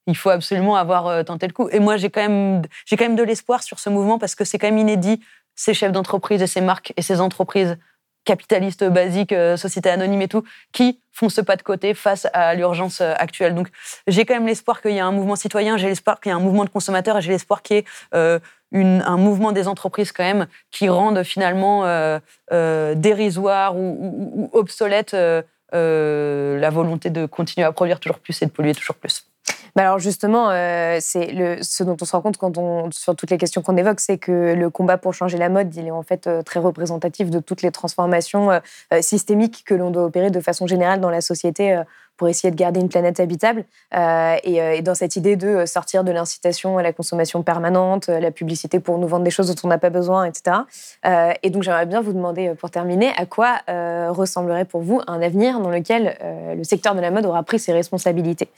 il 0.07 0.17
faut 0.17 0.31
absolument 0.31 0.77
avoir 0.77 1.07
euh, 1.07 1.23
tenté 1.23 1.47
le 1.47 1.53
coup. 1.53 1.69
Et 1.71 1.79
moi, 1.81 1.97
j'ai 1.97 2.11
quand, 2.11 2.21
même- 2.23 2.63
j'ai 2.85 2.97
quand 2.97 3.05
même 3.05 3.17
de 3.17 3.23
l'espoir 3.23 3.63
sur 3.63 3.79
ce 3.79 3.91
mouvement 3.91 4.19
parce 4.19 4.35
que 4.35 4.45
c'est 4.45 4.59
quand 4.59 4.69
même 4.69 4.79
inédit, 4.79 5.21
ces 5.55 5.75
chefs 5.75 5.93
d'entreprise 5.93 6.43
et 6.43 6.47
ces 6.47 6.61
marques 6.61 6.93
et 6.97 7.03
ces 7.03 7.21
entreprises 7.21 7.77
capitalistes 8.25 8.83
basiques, 8.85 9.33
euh, 9.33 9.57
sociétés 9.57 9.89
anonymes 9.89 10.23
et 10.23 10.29
tout, 10.29 10.43
qui 10.73 11.01
font 11.13 11.29
ce 11.29 11.41
pas 11.41 11.55
de 11.57 11.63
côté 11.63 11.95
face 11.95 12.27
à 12.33 12.55
l'urgence 12.55 13.01
euh, 13.01 13.15
actuelle. 13.19 13.55
Donc, 13.55 13.69
j'ai 14.09 14.25
quand 14.25 14.35
même 14.35 14.47
l'espoir 14.49 14.83
qu'il 14.83 14.91
y 14.93 14.97
ait 14.97 15.01
un 15.01 15.13
mouvement 15.13 15.37
citoyen, 15.37 15.77
j'ai 15.77 15.87
l'espoir 15.89 16.19
qu'il 16.21 16.31
y 16.31 16.33
ait 16.33 16.37
un 16.37 16.41
mouvement 16.41 16.65
de 16.65 16.71
consommateurs, 16.71 17.17
et 17.19 17.23
j'ai 17.23 17.31
l'espoir 17.31 17.63
qu'il 17.63 17.77
y 17.77 17.79
ait 17.81 17.85
euh, 18.15 18.41
une- 18.73 19.01
un 19.07 19.17
mouvement 19.17 19.53
des 19.53 19.69
entreprises 19.69 20.11
quand 20.11 20.25
même 20.25 20.49
qui 20.73 20.89
rendent 20.89 21.23
finalement 21.23 21.85
euh, 21.87 22.19
euh, 22.53 22.95
dérisoire 22.97 23.77
ou, 23.77 23.97
ou- 24.01 24.51
ou 24.55 24.59
obsolète 24.59 25.17
la 25.73 26.71
volonté 26.71 27.11
de 27.11 27.27
continuer 27.27 27.65
à 27.65 27.71
produire 27.73 28.01
toujours 28.01 28.19
plus 28.19 28.43
et 28.43 28.47
de 28.47 28.51
polluer 28.51 28.75
toujours 28.75 28.97
plus. 28.97 29.25
Bah 29.77 29.83
alors 29.83 29.99
justement, 29.99 30.49
euh, 30.51 30.97
c'est 31.03 31.61
ce 31.63 31.85
dont 31.85 31.99
on 32.01 32.05
se 32.07 32.13
rend 32.13 32.23
compte 32.23 32.39
quand 32.39 32.57
on, 32.57 32.91
sur 32.93 33.15
toutes 33.15 33.31
les 33.31 33.37
questions 33.37 33.61
qu'on 33.61 33.77
évoque, 33.77 34.01
c'est 34.01 34.17
que 34.17 34.55
le 34.55 34.71
combat 34.71 34.97
pour 34.97 35.13
changer 35.13 35.37
la 35.37 35.51
mode, 35.51 35.75
il 35.77 35.87
est 35.87 35.91
en 35.91 36.03
fait 36.03 36.27
euh, 36.27 36.43
très 36.43 36.61
représentatif 36.61 37.29
de 37.29 37.41
toutes 37.41 37.61
les 37.61 37.71
transformations 37.71 38.53
euh, 38.53 38.61
systémiques 39.03 39.65
que 39.67 39.75
l'on 39.75 39.91
doit 39.91 40.05
opérer 40.05 40.31
de 40.31 40.41
façon 40.41 40.67
générale 40.67 41.01
dans 41.03 41.11
la 41.11 41.21
société 41.21 41.79
pour 42.17 42.29
essayer 42.29 42.51
de 42.51 42.57
garder 42.57 42.81
une 42.81 42.89
planète 42.89 43.21
habitable. 43.21 43.65
Euh, 43.95 44.37
et, 44.43 44.61
euh, 44.61 44.77
et 44.77 44.83
dans 44.83 44.95
cette 44.95 45.17
idée 45.17 45.37
de 45.37 45.49
euh, 45.49 45.67
sortir 45.67 46.05
de 46.05 46.13
l'incitation 46.13 46.79
à 46.79 46.83
la 46.83 46.93
consommation 46.93 47.43
permanente, 47.43 48.09
euh, 48.09 48.21
la 48.21 48.31
publicité 48.31 48.81
pour 48.81 48.99
nous 48.99 49.09
vendre 49.09 49.25
des 49.25 49.31
choses 49.31 49.49
dont 49.49 49.61
on 49.65 49.69
n'a 49.69 49.79
pas 49.79 49.91
besoin, 49.91 50.25
etc. 50.25 50.57
Euh, 51.05 51.33
et 51.43 51.51
donc 51.51 51.63
j'aimerais 51.63 51.87
bien 51.87 52.01
vous 52.01 52.13
demander, 52.13 52.55
pour 52.55 52.71
terminer, 52.71 53.13
à 53.17 53.27
quoi 53.27 53.59
euh, 53.69 54.11
ressemblerait 54.11 54.65
pour 54.65 54.81
vous 54.81 55.01
un 55.07 55.21
avenir 55.21 55.61
dans 55.61 55.71
lequel 55.71 56.17
le 56.57 56.65
secteur 56.65 56.95
de 56.95 57.01
la 57.01 57.11
mode 57.11 57.27
aura 57.27 57.43
pris 57.43 57.59
ses 57.59 57.73
responsabilités? 57.73 58.49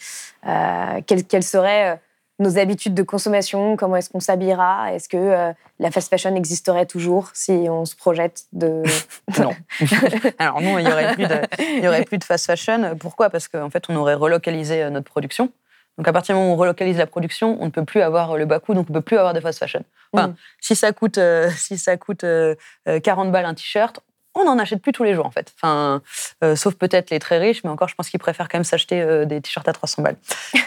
Quelles 1.07 1.43
seraient 1.43 1.93
euh, 1.93 1.97
nos 2.39 2.59
habitudes 2.59 2.95
de 2.95 3.03
consommation 3.03 3.77
Comment 3.77 3.97
est-ce 3.97 4.11
qu'on 4.11 4.21
s'habillera 4.21 4.93
Est-ce 4.93 5.09
que 5.09 5.17
euh, 5.17 5.53
la 5.79 5.91
fast 5.91 6.09
fashion 6.09 6.35
existerait 6.35 6.87
toujours 6.87 7.31
si 7.35 7.67
on 7.69 7.85
se 7.85 7.97
projette 7.97 8.45
de... 8.53 8.83
Non. 9.39 9.55
Alors 10.39 10.61
non, 10.61 10.79
il 10.79 10.89
y 10.89 10.93
aurait 10.93 11.87
aurait 11.87 12.05
plus 12.05 12.19
de 12.19 12.25
fast 12.25 12.47
fashion. 12.47 12.97
Pourquoi? 12.99 13.31
Parce 13.31 13.49
qu'en 13.49 13.71
fait, 13.71 13.85
on 13.89 13.97
aurait 13.97 14.15
relocalisé 14.15 14.83
euh, 14.83 14.91
notre 14.91 15.11
production. 15.11 15.51
Donc 15.99 16.07
à 16.07 16.13
partir 16.13 16.35
du 16.35 16.41
moment 16.41 16.53
où 16.53 16.55
on 16.55 16.59
relocalise 16.59 16.97
la 16.97 17.07
production, 17.07 17.59
on 17.61 17.67
ne 17.67 17.71
peut 17.71 17.85
plus 17.85 18.01
avoir 18.03 18.37
le 18.37 18.47
bas 18.47 18.61
coût, 18.61 18.73
donc 18.73 18.87
on 18.89 18.93
ne 18.93 18.99
peut 18.99 19.05
plus 19.05 19.19
avoir 19.19 19.35
de 19.35 19.41
fast 19.41 19.59
fashion. 19.59 19.83
Enfin, 20.13 20.29
Mm. 20.29 20.35
si 20.61 20.77
ça 20.77 20.93
coûte, 20.93 21.19
euh, 21.19 21.51
si 21.57 21.77
ça 21.77 21.97
coûte 21.97 22.23
euh, 22.25 22.55
euh, 22.87 23.01
40 23.01 23.33
balles 23.33 23.45
un 23.45 23.55
t-shirt, 23.55 24.01
on 24.41 24.45
n'en 24.45 24.59
achète 24.59 24.81
plus 24.83 24.93
tous 24.93 25.05
les 25.05 25.15
jours 25.15 25.27
en 25.27 25.31
fait. 25.31 25.53
Enfin, 25.57 26.03
euh, 26.45 26.57
sauf 26.57 26.75
peut-être 26.75 27.11
les 27.11 27.19
très 27.19 27.39
riches, 27.39 27.63
mais 27.65 27.71
encore, 27.71 27.89
je 27.89 27.95
pense 27.95 28.09
qu'ils 28.11 28.21
préfèrent 28.21 28.49
quand 28.49 28.59
même 28.59 28.65
s'acheter 28.65 29.01
euh, 29.01 29.25
des 29.25 29.41
t-shirts 29.41 29.69
à 29.69 29.73
300 29.73 30.03
balles. 30.03 30.17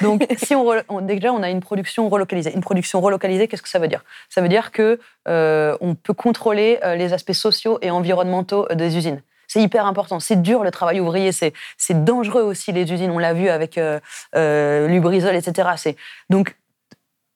Donc, 0.02 0.26
si 0.38 0.56
on, 0.56 0.66
on- 0.90 1.02
déjà 1.02 1.32
on 1.34 1.44
a 1.44 1.50
une 1.50 1.62
production 1.62 2.08
relocalisée, 2.10 2.54
une 2.54 2.62
production 2.62 3.02
relocalisée, 3.02 3.48
qu'est-ce 3.48 3.62
que 3.62 3.70
ça 3.70 3.80
veut 3.80 3.88
dire? 3.88 4.04
Ça 4.30 4.42
veut 4.42 4.50
dire 4.50 4.72
que 4.72 5.00
euh, 5.28 5.78
on 5.82 5.96
peut 5.96 6.14
contrôler 6.14 6.80
les 6.96 7.14
aspects 7.14 7.32
sociaux 7.34 7.78
et 7.82 7.92
environnementaux 7.92 8.68
des 8.74 8.98
usines. 8.98 9.22
C'est 9.48 9.62
hyper 9.62 9.86
important. 9.86 10.22
C'est 10.22 10.42
dur 10.42 10.64
le 10.64 10.72
travail 10.72 11.02
ouvrier. 11.02 11.32
C'est 11.34 11.54
dangereux 12.06 12.42
aussi 12.42 12.72
les 12.72 12.90
usines. 12.90 13.12
On 13.12 13.20
l'a 13.20 13.34
vu 13.34 13.50
avec 13.50 13.78
euh, 13.78 14.00
euh, 14.34 14.88
Lubrizol, 14.88 15.36
etc. 15.36 15.68
Donc 16.30 16.56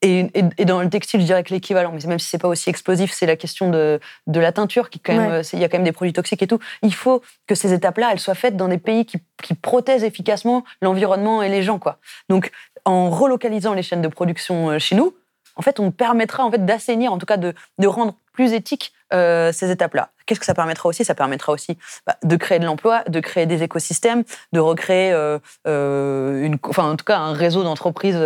et, 0.06 0.20
et- 0.40 0.44
et 0.60 0.66
dans 0.66 0.82
le 0.82 0.90
textile, 0.90 1.20
je 1.22 1.26
dirais 1.26 1.44
que 1.44 1.54
l'équivalent, 1.54 1.92
mais 1.92 2.00
même 2.08 2.20
si 2.20 2.28
c'est 2.30 2.38
pas 2.38 2.48
aussi 2.48 2.70
explosif, 2.70 3.12
c'est 3.12 3.26
la 3.26 3.36
question 3.36 3.70
de, 3.70 4.00
de 4.28 4.40
la 4.40 4.52
teinture, 4.52 4.90
qui 4.90 5.00
quand 5.00 5.14
même, 5.14 5.32
Ouais. 5.32 5.38
euh, 5.40 5.50
il 5.54 5.60
y 5.60 5.64
a 5.64 5.70
quand 5.70 5.78
même 5.78 5.86
des 5.86 5.92
produits 5.92 6.14
toxiques 6.14 6.42
et 6.44 6.48
tout. 6.48 6.60
Il 6.82 6.94
faut 6.94 7.22
que 7.48 7.56
ces 7.56 7.74
étapes-là, 7.74 8.10
elles 8.12 8.20
soient 8.20 8.36
faites 8.36 8.56
dans 8.58 8.68
des 8.68 8.78
pays 8.78 9.06
qui, 9.06 9.18
qui 9.44 9.54
protègent 9.56 10.04
efficacement 10.04 10.64
l'environnement 10.82 11.42
et 11.42 11.50
les 11.50 11.64
gens, 11.64 11.80
quoi. 11.80 11.98
Donc, 12.30 12.52
en 12.86 13.10
relocalisant 13.10 13.74
les 13.74 13.84
chaînes 13.84 14.02
de 14.02 14.08
production 14.08 14.70
euh, 14.72 14.80
chez 14.80 14.96
nous, 14.96 15.16
en 15.56 15.62
fait, 15.62 15.80
on 15.80 15.92
permettra 15.92 16.44
en 16.46 16.52
fait 16.52 16.66
d'assainir, 16.66 17.12
en 17.14 17.18
tout 17.18 17.26
cas 17.26 17.38
de, 17.38 17.54
de 17.80 17.88
rendre 17.88 18.16
plus 18.34 18.52
éthique 18.54 18.92
euh, 19.14 19.52
ces 19.52 19.70
étapes-là. 19.72 20.10
Qu'est-ce 20.26 20.40
que 20.40 20.46
ça 20.46 20.54
permettra 20.56 20.90
aussi? 20.90 21.06
Ça 21.06 21.14
permettra 21.16 21.52
aussi 21.54 21.78
bah, 22.08 22.18
de 22.24 22.36
créer 22.36 22.58
de 22.60 22.66
l'emploi, 22.66 23.04
de 23.08 23.20
créer 23.20 23.46
des 23.46 23.62
écosystèmes, 23.64 24.24
de 24.54 24.60
recréer, 24.60 25.12
euh, 25.14 25.38
euh, 25.68 26.44
une, 26.44 26.58
enfin 26.64 26.90
en 26.92 26.96
tout 26.96 27.06
cas 27.06 27.18
un 27.18 27.34
réseau 27.34 27.64
d'entreprises 27.64 28.20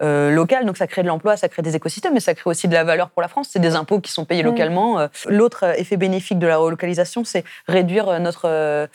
locales. 0.00 0.64
Donc 0.64 0.76
ça 0.78 0.86
crée 0.86 1.02
de 1.02 1.08
l'emploi, 1.08 1.36
ça 1.36 1.48
crée 1.48 1.62
des 1.62 1.76
écosystèmes, 1.76 2.14
mais 2.14 2.20
ça 2.20 2.34
crée 2.34 2.48
aussi 2.48 2.68
de 2.68 2.74
la 2.74 2.84
valeur 2.84 3.10
pour 3.10 3.20
la 3.22 3.28
France. 3.28 3.48
C'est 3.52 3.58
des 3.58 3.74
impôts 3.74 4.00
qui 4.00 4.10
sont 4.12 4.24
payés 4.24 4.42
Mm. 4.42 4.46
localement. 4.46 5.08
L'autre 5.26 5.64
effet 5.78 5.96
bénéfique 5.96 6.38
de 6.38 6.46
la 6.46 6.56
relocalisation, 6.56 7.24
c'est 7.24 7.44
réduire 7.68 8.18
notre 8.20 8.88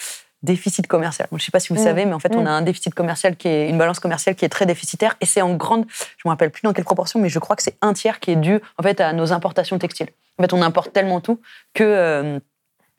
déficit 0.44 0.88
commercial. 0.88 1.28
Je 1.32 1.36
ne 1.36 1.40
sais 1.42 1.52
pas 1.52 1.60
si 1.60 1.74
vous 1.74 1.80
Mm. 1.80 1.84
savez, 1.84 2.06
mais 2.06 2.14
en 2.14 2.20
fait, 2.20 2.36
on 2.36 2.44
Mm. 2.44 2.48
a 2.48 2.52
un 2.52 2.62
déficit 2.62 2.94
commercial 2.94 3.36
qui 3.36 3.48
est 3.48 3.70
une 3.70 3.78
balance 3.78 4.00
commerciale 4.00 4.36
qui 4.36 4.46
est 4.46 4.50
très 4.50 4.66
déficitaire, 4.66 5.16
et 5.22 5.26
c'est 5.26 5.42
en 5.42 5.54
grande, 5.56 5.86
je 5.90 6.28
me 6.28 6.30
rappelle 6.30 6.52
plus 6.52 6.62
dans 6.64 6.74
quelle 6.74 6.86
proportion, 6.86 7.20
mais 7.20 7.30
je 7.30 7.40
crois 7.40 7.56
que 7.56 7.64
c'est 7.64 7.76
un 7.82 7.94
tiers 7.94 8.20
qui 8.20 8.32
est 8.32 8.36
dû 8.36 8.60
en 8.78 8.84
fait 8.84 9.02
à 9.02 9.14
nos 9.14 9.32
importations 9.34 9.78
textiles. 9.80 10.10
En 10.38 10.44
fait, 10.44 10.54
on 10.54 10.62
importe 10.62 10.94
tellement 10.94 11.22
tout 11.22 11.40
que 11.74 11.84
euh, 11.84 12.40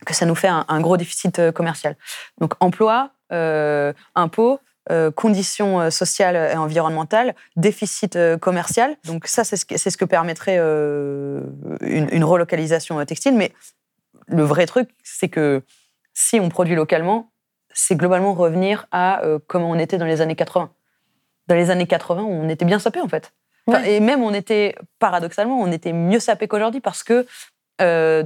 que 0.07 0.15
ça 0.15 0.27
nous 0.27 0.35
fait 0.35 0.49
un, 0.49 0.81
gros 0.81 0.97
déficit 0.97 1.39
euh, 1.39 1.53
commercial. 1.53 1.97
Donc 2.41 2.55
emploi, 2.61 3.11
euh, 3.33 3.93
impôts. 4.15 4.61
euh, 4.91 5.11
conditions 5.11 5.91
sociales 5.91 6.37
et 6.37 6.57
environnementales, 6.57 7.35
déficit 7.57 8.19
commercial. 8.41 8.97
Donc 9.05 9.27
ça, 9.27 9.45
c'est 9.45 9.57
ce, 9.57 9.67
que- 9.99 10.05
permettrait 10.07 10.57
une, 10.57 12.25
relocalisation 12.25 13.05
textile. 13.05 13.35
Mais 13.35 13.53
le 14.29 14.45
vrai 14.45 14.65
truc, 14.65 14.89
c'est 15.03 15.29
que 15.29 15.63
si 16.15 16.41
on 16.41 16.49
produit 16.49 16.75
localement, 16.75 17.31
c'est 17.75 17.97
globalement 17.97 18.33
revenir 18.33 18.87
à 18.91 19.21
comment 19.47 19.69
on 19.69 19.79
était 19.79 19.99
dans 19.99 20.07
les 20.07 20.23
années 20.23 20.37
80. 20.37 20.71
Dans 21.49 21.55
les 21.55 21.71
années 21.71 21.87
80, 21.87 22.23
on 22.23 22.49
était 22.49 22.65
bien 22.65 22.79
sapé 22.79 23.03
en 23.03 23.09
fait. 23.09 23.35
Et 23.87 24.01
même 24.01 24.23
on 24.23 24.33
était, 24.35 24.75
paradoxalement, 24.99 25.61
on 25.61 25.71
était 25.73 25.93
mieux 25.93 26.21
sapé 26.21 26.49
qu'aujourd'hui 26.49 26.81
parce 26.81 27.03
que 27.03 27.27
euh, 27.81 28.25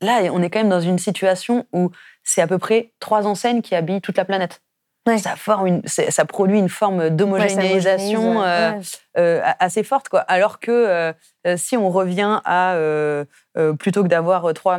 là, 0.00 0.20
on 0.32 0.42
est 0.42 0.50
quand 0.50 0.60
même 0.60 0.68
dans 0.68 0.80
une 0.80 0.98
situation 0.98 1.66
où 1.72 1.90
c'est 2.24 2.42
à 2.42 2.46
peu 2.46 2.58
près 2.58 2.92
trois 3.00 3.26
enseignes 3.26 3.62
qui 3.62 3.74
habillent 3.74 4.00
toute 4.00 4.16
la 4.16 4.24
planète. 4.24 4.60
Ouais. 5.06 5.16
Ça, 5.16 5.34
forme 5.34 5.66
une- 5.66 5.82
ça 5.86 6.24
produit 6.26 6.58
une 6.58 6.68
forme 6.68 7.08
d'homogénéisation 7.08 8.40
Ouais, 8.40 8.46
euh, 8.46 8.72
euh, 9.16 9.40
a- 9.42 9.64
assez 9.64 9.82
forte. 9.82 10.10
Quoi. 10.10 10.20
Alors 10.20 10.60
que 10.60 10.70
euh, 10.70 11.12
euh, 11.46 11.56
si 11.56 11.76
on 11.78 11.88
revient 11.88 12.40
à, 12.44 12.74
euh, 12.74 13.24
plutôt 13.78 14.02
que 14.02 14.08
d'avoir 14.08 14.52
trois, 14.52 14.78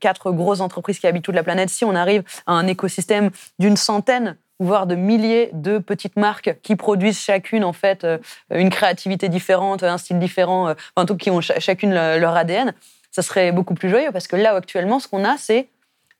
quatre 0.00 0.32
grosses 0.32 0.60
entreprises 0.60 0.98
qui 0.98 1.06
habitent 1.06 1.24
toute 1.24 1.34
la 1.34 1.42
planète, 1.42 1.68
si 1.68 1.84
on 1.84 1.94
arrive 1.94 2.22
à 2.46 2.52
un 2.52 2.66
écosystème 2.66 3.30
d'une 3.58 3.76
centaine 3.76 4.36
voire 4.60 4.86
de 4.86 4.94
milliers 4.94 5.50
de 5.52 5.78
petites 5.78 6.16
marques 6.16 6.56
qui 6.62 6.76
produisent 6.76 7.20
chacune 7.20 7.64
en 7.64 7.72
fait 7.72 8.04
euh, 8.04 8.18
une 8.50 8.70
créativité 8.70 9.28
différente, 9.28 9.82
un 9.82 9.98
style 9.98 10.18
différent, 10.18 10.68
euh, 10.68 10.72
enfin, 10.72 11.02
en 11.02 11.06
tout 11.06 11.16
qui 11.16 11.30
ont 11.30 11.40
cha- 11.40 11.60
chacune 11.60 11.94
le- 11.94 12.18
leur 12.18 12.36
ADN, 12.36 12.72
ça 13.10 13.22
serait 13.22 13.52
beaucoup 13.52 13.74
plus 13.74 13.88
joyeux 13.88 14.10
parce 14.12 14.26
que 14.26 14.36
là 14.36 14.54
actuellement 14.54 14.98
ce 15.00 15.08
qu'on 15.08 15.24
a 15.24 15.36
c'est 15.38 15.68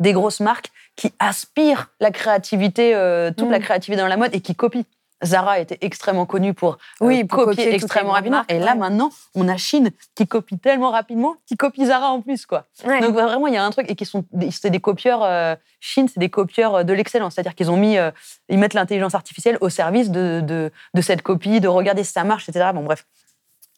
des 0.01 0.13
grosses 0.13 0.41
marques 0.41 0.71
qui 0.95 1.13
aspirent 1.19 1.91
la 2.01 2.11
créativité, 2.11 2.95
euh, 2.95 3.31
toute 3.37 3.49
Mm. 3.49 3.53
la 3.53 3.59
créativité 3.59 4.01
dans 4.01 4.09
la 4.09 4.17
mode 4.17 4.35
et 4.35 4.41
qui 4.41 4.55
copient. 4.55 4.85
Zara 5.25 5.59
était 5.59 5.79
extrêmement 5.81 6.27
connue 6.27 6.55
pour, 6.55 6.75
euh, 6.75 7.07
Oui, 7.07 7.25
pour 7.25 7.45
copier 7.45 7.75
extrêmement 7.75 8.13
rapidement. 8.13 8.37
marques, 8.39 8.53
et 8.53 8.59
là, 8.61 8.73
ouais. 8.73 8.79
maintenant, 8.79 9.11
on 9.35 9.49
a 9.49 9.57
Chine 9.57 9.91
qui 10.15 10.27
copie 10.29 10.59
tellement 10.59 10.91
rapidement, 10.91 11.35
qui 11.47 11.57
copie 11.57 11.87
Zara 11.87 12.11
en 12.11 12.21
plus, 12.21 12.47
quoi. 12.47 12.67
Ouais. 12.87 13.01
Donc 13.01 13.15
vraiment, 13.15 13.47
il 13.49 13.55
y 13.55 13.57
a 13.57 13.65
un 13.65 13.71
truc 13.71 13.91
et 13.91 13.97
qui 13.97 14.05
sont, 14.07 14.25
c'est 14.51 14.71
des 14.71 14.81
copieurs. 14.81 15.23
euh, 15.25 15.57
Chine, 15.81 16.07
c'est 16.09 16.21
des 16.21 16.29
copieurs 16.31 16.75
euh, 16.77 16.83
de 16.85 16.93
l'excellence, 16.93 17.35
c'est-à-dire 17.35 17.55
qu'ils 17.55 17.71
ont 17.71 17.77
mis, 17.77 17.99
euh, 17.99 18.11
ils 18.49 18.59
mettent 18.59 18.75
l'intelligence 18.75 19.15
artificielle 19.15 19.59
au 19.61 19.69
service 19.69 20.11
de, 20.11 20.41
de, 20.41 20.71
de 20.95 21.01
cette 21.01 21.23
copie, 21.23 21.61
de 21.61 21.69
regarder 21.69 22.05
si 22.05 22.13
ça 22.13 22.23
marche, 22.25 22.49
etc. 22.49 22.71
Bon, 22.75 22.83
bref. 22.85 23.05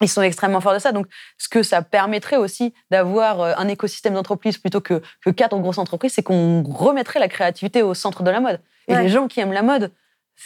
Ils 0.03 0.09
sont 0.09 0.23
extrêmement 0.23 0.63
forts 0.63 0.73
de 0.73 0.79
ça. 0.79 0.93
Donc, 0.93 1.07
ce 1.37 1.47
que 1.51 1.63
ça 1.63 1.83
permettrait 1.83 2.37
aussi 2.39 2.73
d'avoir 2.91 3.43
un 3.59 3.69
écosystème 3.69 4.15
d'entreprises 4.15 4.57
plutôt 4.57 4.81
que, 4.81 5.03
que 5.23 5.29
quatre 5.29 5.59
grosses 5.59 5.77
entreprises, 5.77 6.15
c'est 6.15 6.23
qu'on 6.23 6.63
remettrait 6.63 7.21
la 7.21 7.29
créativité 7.29 7.83
au 7.83 7.93
centre 7.93 8.23
de 8.23 8.31
la 8.31 8.41
mode. 8.41 8.61
Et 8.89 8.95
Ouais. 8.95 9.03
les 9.03 9.09
gens 9.11 9.29
qui 9.29 9.41
aiment 9.41 9.53
la 9.53 9.61
mode, 9.63 9.93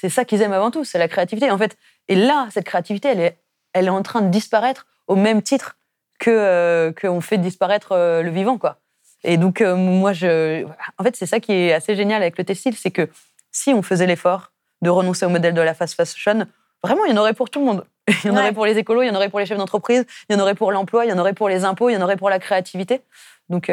c'est 0.00 0.08
ça 0.08 0.24
qu'ils 0.24 0.42
aiment 0.42 0.52
avant 0.52 0.70
tout, 0.70 0.84
c'est 0.84 0.98
la 0.98 1.08
créativité. 1.08 1.50
En 1.50 1.58
fait, 1.58 1.76
et 2.08 2.16
là, 2.16 2.48
cette 2.50 2.64
créativité, 2.66 3.08
elle 3.08 3.20
est, 3.20 3.38
elle 3.72 3.86
est 3.86 3.90
en 3.90 4.02
train 4.02 4.20
de 4.22 4.28
disparaître 4.28 4.86
au 5.06 5.14
même 5.16 5.40
titre 5.42 5.76
que 6.18 6.30
euh, 6.30 6.92
qu'on 6.92 7.20
fait 7.20 7.38
disparaître 7.38 7.92
euh, 7.92 8.22
le 8.22 8.30
vivant, 8.30 8.58
quoi. 8.58 8.78
Et 9.22 9.36
donc, 9.36 9.60
euh, 9.60 9.74
moi, 9.76 10.12
je, 10.12 10.64
en 10.98 11.02
fait, 11.04 11.16
c'est 11.16 11.26
ça 11.26 11.40
qui 11.40 11.52
est 11.52 11.72
assez 11.72 11.96
génial 11.96 12.22
avec 12.22 12.36
le 12.38 12.44
textile, 12.44 12.76
c'est 12.76 12.90
que 12.90 13.08
si 13.52 13.72
on 13.72 13.82
faisait 13.82 14.06
l'effort 14.06 14.52
de 14.82 14.90
renoncer 14.90 15.24
au 15.26 15.30
modèle 15.30 15.54
de 15.54 15.60
la 15.60 15.74
fast 15.74 15.94
fashion, 15.94 16.46
vraiment, 16.82 17.04
il 17.06 17.14
y 17.14 17.14
en 17.14 17.20
aurait 17.20 17.32
pour 17.34 17.48
tout 17.50 17.60
le 17.60 17.66
monde. 17.66 17.86
Il 18.24 18.26
y 18.26 18.30
en 18.30 18.34
Ouais. 18.34 18.40
aurait 18.40 18.52
pour 18.52 18.66
les 18.66 18.76
écolos, 18.76 19.02
il 19.02 19.06
y 19.06 19.10
en 19.10 19.14
aurait 19.14 19.30
pour 19.30 19.38
les 19.40 19.46
chefs 19.46 19.56
d'entreprise, 19.56 20.04
il 20.28 20.36
y 20.36 20.38
en 20.38 20.42
aurait 20.42 20.54
pour 20.54 20.70
l'emploi, 20.72 21.06
il 21.06 21.08
y 21.08 21.12
en 21.12 21.18
aurait 21.18 21.32
pour 21.32 21.48
les 21.48 21.64
impôts, 21.64 21.88
il 21.88 21.94
y 21.94 21.96
en 21.96 22.02
aurait 22.02 22.18
pour 22.18 22.28
la 22.28 22.38
créativité. 22.38 23.00
Donc, 23.48 23.70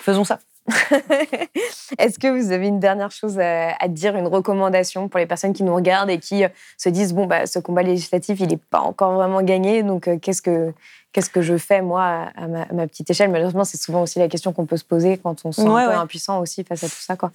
faisons 0.00 0.24
ça. 0.24 0.38
Est-ce 1.98 2.18
que 2.18 2.28
vous 2.28 2.52
avez 2.52 2.68
une 2.68 2.80
dernière 2.80 3.10
chose 3.10 3.38
à, 3.38 3.74
à 3.78 3.88
dire, 3.88 4.16
une 4.16 4.26
recommandation 4.26 5.08
pour 5.08 5.18
les 5.18 5.26
personnes 5.26 5.52
qui 5.52 5.62
nous 5.62 5.74
regardent 5.74 6.10
et 6.10 6.18
qui 6.18 6.44
euh, 6.44 6.48
se 6.78 6.88
disent 6.88 7.12
bon 7.12 7.26
bah 7.26 7.46
ce 7.46 7.58
combat 7.58 7.82
législatif 7.82 8.40
il 8.40 8.48
n'est 8.48 8.56
pas 8.56 8.80
encore 8.80 9.12
vraiment 9.12 9.42
gagné 9.42 9.82
donc 9.82 10.08
euh, 10.08 10.18
qu'est-ce 10.18 10.42
que 10.42 10.72
qu'est-ce 11.12 11.30
que 11.30 11.42
je 11.42 11.56
fais 11.58 11.82
moi 11.82 12.02
à, 12.02 12.44
à 12.44 12.46
ma, 12.48 12.62
à 12.62 12.72
ma 12.72 12.86
petite 12.86 13.08
échelle? 13.10 13.30
Malheureusement 13.30 13.64
c'est 13.64 13.76
souvent 13.80 14.02
aussi 14.02 14.18
la 14.18 14.28
question 14.28 14.52
qu'on 14.52 14.66
peut 14.66 14.76
se 14.76 14.84
poser 14.84 15.18
quand 15.18 15.44
on 15.44 15.52
se 15.52 15.62
sent 15.62 15.68
Ouais, 15.68 15.82
un 15.82 15.86
peu 15.86 15.90
ouais. 15.92 15.98
impuissant 15.98 16.40
aussi 16.40 16.64
face 16.64 16.82
à 16.84 16.88
tout 16.88 16.94
ça 16.98 17.16
quoi. 17.16 17.30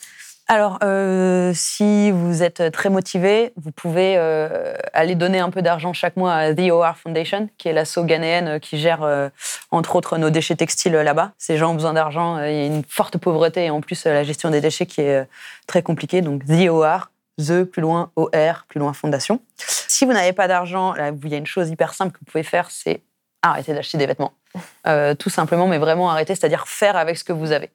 Alors, 0.52 0.80
euh, 0.82 1.52
si 1.54 2.10
vous 2.10 2.42
êtes 2.42 2.72
très 2.72 2.90
motivé, 2.90 3.54
vous 3.56 3.72
pouvez 3.72 4.16
euh, 4.18 4.74
aller 4.94 5.14
donner 5.14 5.38
un 5.38 5.52
peu 5.52 5.62
d'argent 5.62 5.94
chaque 5.94 6.18
mois 6.18 6.34
à 6.34 6.56
The 6.56 6.72
OR 6.72 6.96
Foundation, 6.98 7.50
qui 7.60 7.68
est 7.68 7.72
l'asso 7.74 8.00
ghanéenne 8.00 8.60
qui 8.60 8.80
gère, 8.80 9.04
euh, 9.04 9.30
entre 9.70 9.96
autres, 9.96 10.18
nos 10.18 10.32
déchets 10.32 10.56
textiles 10.56 10.96
euh, 10.96 11.04
là-bas. 11.04 11.34
Ces 11.38 11.58
gens 11.58 11.70
ont 11.70 11.76
besoin 11.76 11.94
d'argent, 11.94 12.38
euh, 12.38 12.50
il 12.50 12.58
y 12.58 12.62
a 12.62 12.66
une 12.66 12.84
forte 12.84 13.20
pauvreté 13.20 13.66
et 13.66 13.70
en 13.70 13.80
plus 13.80 14.08
euh, 14.08 14.12
la 14.12 14.24
gestion 14.24 14.50
des 14.50 14.60
déchets 14.60 14.88
qui 14.88 15.02
est 15.02 15.18
euh, 15.18 15.26
très 15.68 15.84
compliquée. 15.84 16.24
Donc, 16.24 16.44
The 16.48 16.68
OR, 16.68 17.12
The, 17.38 17.64
plus 17.64 17.84
loin, 17.84 18.10
OR, 18.16 18.66
plus 18.68 18.80
loin, 18.80 18.94
Fondation. 18.94 19.42
Si 19.56 20.04
vous 20.04 20.14
n'avez 20.14 20.34
pas 20.34 20.48
d'argent, 20.48 20.96
il 20.96 21.30
y 21.30 21.36
a 21.36 21.38
une 21.38 21.46
chose 21.46 21.70
hyper 21.70 21.94
simple 21.94 22.14
que 22.14 22.18
vous 22.22 22.32
pouvez 22.32 22.44
faire, 22.44 22.72
c'est 22.72 23.02
arrêter 23.44 23.76
d'acheter 23.76 24.00
des 24.00 24.08
vêtements. 24.08 24.34
Euh, 24.88 25.14
tout 25.14 25.30
simplement, 25.30 25.68
mais 25.68 25.78
vraiment 25.78 26.10
arrêter, 26.10 26.34
c'est-à-dire 26.34 26.68
faire 26.68 26.98
avec 26.98 27.18
ce 27.18 27.24
que 27.24 27.34
vous 27.34 27.52
avez. 27.52 27.70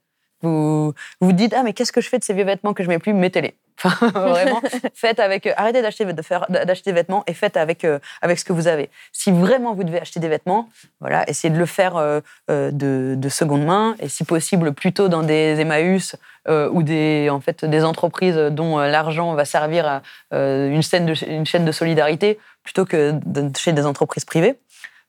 Vous 0.45 0.95
vous 1.21 1.33
dites 1.33 1.55
ah 1.57 1.63
mais 1.63 1.73
qu'est-ce 1.73 1.93
que 1.93 2.01
je 2.01 2.09
fais 2.09 2.19
de 2.19 2.25
ces 2.25 2.35
vieux 2.35 2.45
vêtements 2.45 2.75
que 2.75 2.83
je 2.83 2.89
mets 2.89 2.99
plus? 2.99 3.13
Mettez-les. 3.13 3.55
Enfin 3.85 4.09
vraiment 4.09 4.63
faites 4.95 5.19
avec 5.19 5.47
euh, 5.47 5.53
arrêtez 5.57 5.83
d'acheter 5.83 6.05
de 6.05 6.23
faire 6.23 6.47
d'acheter 6.49 6.91
des 6.91 6.95
vêtements 6.95 7.25
et 7.27 7.35
faites 7.35 7.57
avec 7.57 7.85
euh, 7.85 7.99
avec 8.23 8.39
ce 8.39 8.45
que 8.45 8.53
vous 8.53 8.69
avez. 8.69 8.89
Si 9.13 9.33
vraiment 9.33 9.75
vous 9.75 9.83
devez 9.83 10.01
acheter 10.01 10.21
des 10.21 10.29
vêtements 10.29 10.69
voilà 11.01 11.29
essayez 11.29 11.53
de 11.53 11.59
le 11.59 11.67
faire 11.67 11.97
euh, 11.97 12.21
de, 12.49 13.15
de 13.17 13.29
seconde 13.29 13.65
main 13.65 13.97
et 13.99 14.09
si 14.09 14.25
possible 14.25 14.73
plutôt 14.73 15.09
dans 15.09 15.23
des 15.23 15.61
Emmaüs 15.61 16.17
ou 16.47 16.83
des 16.83 17.31
en 17.31 17.41
fait 17.41 17.65
des 17.65 17.85
entreprises 17.85 18.37
dont 18.37 18.79
l'argent 18.79 19.35
va 19.35 19.47
servir 19.47 19.87
à 19.87 20.03
une 20.31 20.83
chaîne 20.83 21.07
de 21.07 21.15
une 21.27 21.47
chaîne 21.47 21.65
de 21.65 21.73
solidarité 21.73 22.39
plutôt 22.63 22.85
que 22.85 23.13
de, 23.25 23.51
chez 23.57 23.73
des 23.73 23.87
entreprises 23.87 24.25
privées 24.27 24.57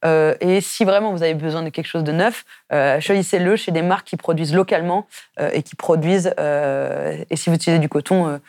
euh, 0.04 0.36
et 0.40 0.62
si 0.62 0.86
vraiment 0.86 1.12
vous 1.12 1.24
avez 1.24 1.34
besoin 1.34 1.64
de 1.64 1.70
quelque 1.70 1.88
chose 1.88 2.04
de 2.04 2.12
neuf, 2.12 2.46
euh, 2.74 3.00
choisissez-le 3.00 3.56
chez 3.56 3.72
des 3.72 3.82
marques 3.82 4.08
qui 4.08 4.18
produisent 4.18 4.54
localement 4.54 5.08
euh, 5.40 5.50
et 5.54 5.64
qui 5.64 5.76
produisent. 5.76 6.34
et 6.38 7.36
si 7.36 7.50
vous 7.50 7.56
utilisez 7.56 7.80
du 7.80 7.90
coton, 7.90 8.40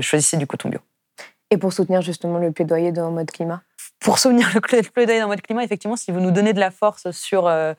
choisissez 0.00 0.36
du 0.36 0.46
coton 0.46 0.68
bio. 0.68 0.80
Et 1.50 1.56
pour 1.56 1.72
soutenir 1.72 2.02
justement 2.02 2.38
le 2.38 2.52
plaidoyer 2.52 2.92
dans 2.92 3.10
mode 3.10 3.30
climat? 3.30 3.62
Pour 4.00 4.18
souvenir 4.18 4.48
le 4.54 4.60
plaidoyer 4.60 5.20
dans 5.20 5.28
votre 5.28 5.42
climat, 5.42 5.64
effectivement, 5.64 5.96
si 5.96 6.12
vous 6.12 6.20
nous 6.20 6.30
donnez 6.30 6.52
de 6.52 6.60
la 6.60 6.70
force 6.70 7.10
sur, 7.10 7.46
euh, 7.46 7.74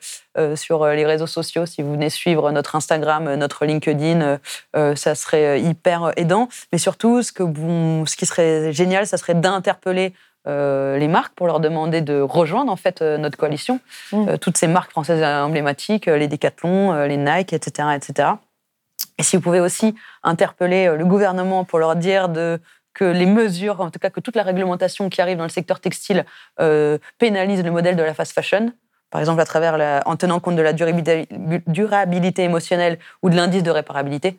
sur 0.56 0.86
les 0.86 1.06
réseaux 1.06 1.26
sociaux, 1.26 1.66
si 1.66 1.80
vous 1.80 1.92
venez 1.92 2.10
suivre 2.10 2.50
notre 2.50 2.74
Instagram, 2.74 3.32
notre 3.36 3.64
LinkedIn, 3.64 4.38
euh, 4.76 4.96
ça 4.96 5.14
serait 5.14 5.60
hyper 5.62 6.12
aidant. 6.16 6.48
Mais 6.72 6.78
surtout, 6.78 7.22
ce, 7.22 7.32
que 7.32 7.42
vous, 7.42 8.04
ce 8.06 8.16
qui 8.16 8.26
serait 8.26 8.72
génial, 8.72 9.06
ça 9.06 9.16
serait 9.16 9.34
d'interpeller 9.34 10.12
euh, 10.46 10.96
les 10.96 11.08
marques 11.08 11.34
pour 11.34 11.46
leur 11.46 11.60
demander 11.60 12.00
de 12.00 12.18
rejoindre 12.20 12.72
en 12.72 12.76
fait 12.76 13.02
euh, 13.02 13.18
notre 13.18 13.36
coalition. 13.36 13.78
Mm. 14.12 14.28
Euh, 14.28 14.36
toutes 14.38 14.56
ces 14.56 14.68
marques 14.68 14.90
françaises 14.90 15.22
emblématiques, 15.22 16.06
les 16.06 16.28
Decathlon, 16.28 17.04
les 17.04 17.18
Nike, 17.18 17.52
etc., 17.52 17.88
etc. 17.94 18.30
Et 19.18 19.22
si 19.22 19.36
vous 19.36 19.42
pouvez 19.42 19.60
aussi 19.60 19.94
interpeller 20.22 20.94
le 20.96 21.04
gouvernement 21.04 21.64
pour 21.64 21.78
leur 21.78 21.94
dire 21.94 22.30
de, 22.30 22.58
que 22.94 23.04
les 23.04 23.26
mesures, 23.26 23.80
en 23.82 23.90
tout 23.90 23.98
cas 23.98 24.08
que 24.08 24.20
toute 24.20 24.34
la 24.34 24.42
réglementation 24.42 25.10
qui 25.10 25.20
arrive 25.20 25.36
dans 25.36 25.44
le 25.44 25.50
secteur 25.50 25.78
textile 25.80 26.24
pénalise 27.18 27.62
le 27.62 27.70
modèle 27.70 27.96
de 27.96 28.02
la 28.02 28.14
fast 28.14 28.32
fashion, 28.32 28.72
par 29.10 29.20
exemple 29.20 29.40
à 29.42 29.44
travers 29.44 29.76
la- 29.76 30.02
en 30.06 30.16
tenant 30.16 30.40
compte 30.40 30.56
de 30.56 30.62
la 30.62 30.72
durabilité, 30.72 31.28
durabilité 31.66 32.44
émotionnelle 32.44 32.98
ou 33.22 33.28
de 33.28 33.36
l'indice 33.36 33.62
de 33.62 33.70
réparabilité. 33.70 34.38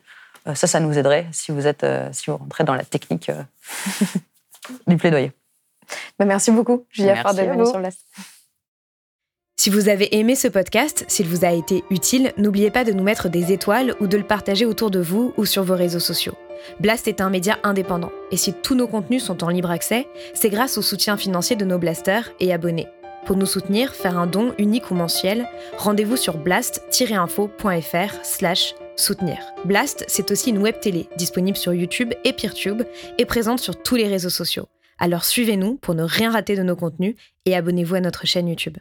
Ça, 0.54 0.66
ça 0.66 0.80
nous 0.80 0.98
aiderait 0.98 1.26
si 1.30 1.52
vous 1.52 1.68
êtes, 1.68 1.86
si 2.10 2.30
vous 2.30 2.38
rentrez 2.38 2.64
dans 2.64 2.74
la 2.74 2.84
technique 2.84 3.30
du 4.88 4.96
plaidoyer. 4.96 5.32
Bah, 6.18 6.24
merci 6.24 6.50
beaucoup, 6.50 6.86
Julia, 6.90 7.14
Merci 7.14 7.36
d'être 7.36 7.50
à 7.50 7.52
venue 7.54 7.66
sur 7.66 7.78
Blast. 7.78 8.00
Si 9.56 9.70
vous 9.70 9.88
avez 9.88 10.16
aimé 10.16 10.34
ce 10.34 10.48
podcast, 10.48 11.04
s'il 11.06 11.28
vous 11.28 11.44
a 11.44 11.52
été 11.52 11.84
utile, 11.88 12.32
n'oubliez 12.36 12.72
pas 12.72 12.82
de 12.82 12.92
nous 12.92 13.04
mettre 13.04 13.28
des 13.28 13.52
étoiles 13.52 13.94
ou 14.00 14.08
de 14.08 14.16
le 14.16 14.24
partager 14.24 14.64
autour 14.64 14.90
de 14.90 14.98
vous 14.98 15.32
ou 15.36 15.44
sur 15.44 15.62
vos 15.62 15.76
réseaux 15.76 16.00
sociaux. 16.00 16.34
Blast 16.80 17.06
est 17.06 17.20
un 17.20 17.30
média 17.30 17.58
indépendant, 17.62 18.10
et 18.32 18.36
si 18.36 18.52
tous 18.52 18.74
nos 18.74 18.88
contenus 18.88 19.22
sont 19.22 19.44
en 19.44 19.48
libre 19.50 19.70
accès, 19.70 20.08
c'est 20.34 20.50
grâce 20.50 20.78
au 20.78 20.82
soutien 20.82 21.16
financier 21.16 21.54
de 21.54 21.64
nos 21.64 21.78
blasters 21.78 22.30
et 22.40 22.52
abonnés. 22.52 22.88
Pour 23.24 23.36
nous 23.36 23.46
soutenir, 23.46 23.94
faire 23.94 24.18
un 24.18 24.26
don 24.26 24.52
unique 24.58 24.90
ou 24.90 24.94
mensuel, 24.94 25.48
rendez-vous 25.78 26.16
sur 26.16 26.38
blast-info.fr 26.38 28.24
slash 28.24 28.74
soutenir. 28.96 29.38
Blast, 29.64 30.04
c'est 30.08 30.32
aussi 30.32 30.50
une 30.50 30.58
web 30.58 30.80
télé 30.80 31.08
disponible 31.16 31.56
sur 31.56 31.72
YouTube 31.72 32.12
et 32.24 32.32
Peertube 32.32 32.82
et 33.18 33.26
présente 33.26 33.60
sur 33.60 33.80
tous 33.80 33.94
les 33.94 34.08
réseaux 34.08 34.28
sociaux. 34.28 34.66
Alors 35.02 35.24
suivez-nous 35.24 35.78
pour 35.78 35.96
ne 35.96 36.04
rien 36.04 36.30
rater 36.30 36.54
de 36.54 36.62
nos 36.62 36.76
contenus 36.76 37.16
et 37.44 37.56
abonnez-vous 37.56 37.96
à 37.96 38.00
notre 38.00 38.24
chaîne 38.24 38.46
YouTube. 38.46 38.78